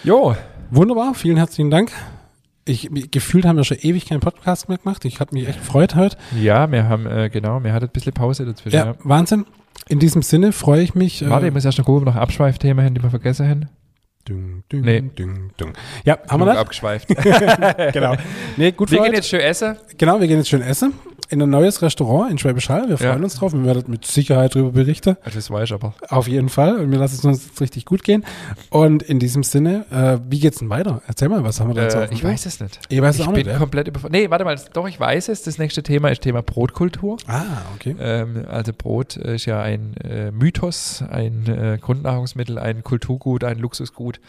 Jo. 0.05 0.37
Wunderbar, 0.71 1.15
vielen 1.15 1.39
herzlichen 1.39 1.71
Dank 1.71 1.93
ich 2.65 2.89
gefühlt 3.11 3.45
haben 3.45 3.57
wir 3.57 3.65
schon 3.65 3.79
ewig 3.81 4.07
keinen 4.07 4.21
Podcast 4.21 4.69
mehr 4.69 4.79
gemacht. 4.79 5.05
Ich 5.05 5.21
habe 5.21 5.35
mich 5.35 5.49
echt 5.49 5.59
gefreut 5.59 5.95
heute. 5.95 6.17
Ja, 6.41 6.71
wir 6.71 6.89
haben, 6.89 7.07
äh, 7.07 7.29
genau, 7.31 7.63
wir 7.65 7.73
hatten 7.73 7.87
ein 7.87 7.93
bisschen 7.93 8.13
Pause 8.13 8.45
dazwischen. 8.45 8.77
Ja, 8.77 8.87
ja. 8.87 8.95
Wahnsinn. 9.03 9.47
In 9.89 9.99
diesem 9.99 10.23
Sinne 10.23 10.53
freue 10.53 10.83
ich 10.83 10.95
mich. 10.95 11.23
Äh, 11.23 11.31
Warte, 11.31 11.47
äh, 11.47 11.49
ich 11.49 11.55
muss 11.55 11.65
erst 11.65 11.79
noch 11.79 11.85
gucken, 11.85 12.03
ob 12.03 12.07
wir 12.07 12.15
noch 12.15 12.21
Abschweifthemen 12.21 12.85
haben, 12.85 12.95
die 12.95 13.03
wir 13.03 13.11
vergessen 13.11 13.49
haben. 13.49 13.69
Ding, 14.29 14.63
ding, 14.71 14.83
nee. 14.83 15.01
ding, 15.01 15.51
ding. 15.59 15.73
Ja, 16.05 16.19
haben 16.29 16.41
wir 16.41 16.47
das? 16.47 16.59
abgeschweift. 16.59 17.09
genau. 17.93 18.15
Nee, 18.57 18.71
gut 18.71 18.93
wir 18.93 18.99
gehen 18.99 19.07
heute. 19.07 19.17
jetzt 19.17 19.29
schön 19.29 19.41
essen. 19.41 19.77
Genau, 19.99 20.21
wir 20.21 20.29
gehen 20.29 20.39
jetzt 20.39 20.49
schön 20.49 20.63
essen 20.63 20.95
in 21.33 21.41
ein 21.41 21.51
neues 21.51 21.81
Restaurant 21.81 22.31
in 22.31 22.39
Schwäbisch 22.39 22.69
Hall. 22.69 22.89
Wir 22.89 22.99
freuen 22.99 23.19
ja. 23.19 23.25
uns 23.25 23.37
drauf. 23.37 23.55
Wir 23.55 23.65
werden 23.65 23.85
mit 23.87 24.05
Sicherheit 24.05 24.55
darüber 24.55 24.73
berichten. 24.73 25.17
Das 25.25 25.51
weiß 25.51 25.65
ich 25.65 25.73
aber. 25.73 25.95
Auf 26.09 26.29
jeden 26.29 26.51
Fall. 26.51 26.77
Und 26.77 26.91
wir 26.91 26.99
lassen 26.99 27.17
es 27.17 27.25
uns 27.25 27.61
richtig 27.61 27.87
gut 27.87 28.05
gehen. 28.05 28.25
Und 28.69 29.03
in 29.03 29.19
diesem 29.19 29.43
Sinne, 29.43 29.87
äh, 29.91 30.19
wie 30.31 30.41
geht's 30.41 30.59
denn 30.59 30.69
weiter? 30.69 31.01
Erzähl 31.07 31.31
mal, 31.31 31.43
was 31.43 31.59
haben 31.59 31.71
wir 31.71 31.75
da 31.75 31.83
jetzt 31.85 31.95
äh, 31.95 32.09
Ich 32.13 32.23
weiß 32.23 32.45
es 32.45 32.61
nicht. 32.61 32.79
Ich 32.91 33.01
weiß 33.01 33.19
es 33.19 33.27
auch 33.27 33.33
nicht. 33.33 33.47
Ich 33.47 33.53
bin 33.53 33.59
komplett 33.59 33.89
überfordert. 33.89 34.21
Nee, 34.21 34.29
warte 34.29 34.45
mal. 34.45 34.61
Doch, 34.75 34.87
ich 34.87 35.01
weiß 35.01 35.31
es. 35.31 35.43
Das 35.43 35.57
nächste 35.57 35.83
Thema 35.83 36.11
ist 36.11 36.21
Thema 36.21 36.43
Brotkultur. 36.43 37.17
Ah, 37.27 37.45
okay. 37.77 37.97
Ähm, 37.99 38.45
also 38.51 38.73
Brot 38.77 39.17
ist 39.17 39.47
ja 39.47 39.63
ein 39.63 39.97
äh, 40.05 40.31
Mythos, 40.33 41.03
ein 41.11 41.47
äh, 41.47 41.79
Grundnahrungsmittel, 41.81 42.59
ein 42.59 42.83
Kulturgut, 42.83 43.43
ein 43.43 43.59
Luxusgut. 43.59 44.21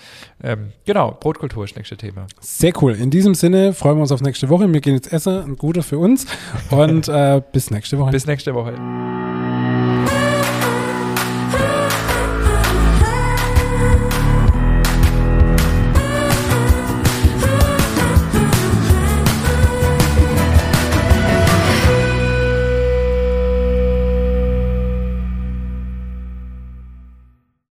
Ähm, 0.41 0.71
genau, 0.85 1.17
Brotkultur 1.19 1.65
ist 1.65 1.71
das 1.71 1.77
nächste 1.77 1.97
Thema. 1.97 2.27
Sehr 2.39 2.71
cool. 2.81 2.95
In 2.95 3.09
diesem 3.09 3.35
Sinne 3.35 3.73
freuen 3.73 3.97
wir 3.97 4.01
uns 4.03 4.11
auf 4.13 4.21
nächste 4.21 4.47
Woche. 4.47 4.71
Wir 4.71 4.79
gehen 4.79 4.95
jetzt 4.95 5.11
essen. 5.11 5.43
Ein 5.43 5.57
guter 5.57 5.83
für 5.83 5.97
uns. 5.97 6.25
Und 6.93 7.07
äh, 7.07 7.41
bis 7.51 7.71
nächste 7.71 7.97
Woche. 7.97 8.11
Bis 8.11 8.27
nächste 8.27 8.53
Woche. 8.53 8.73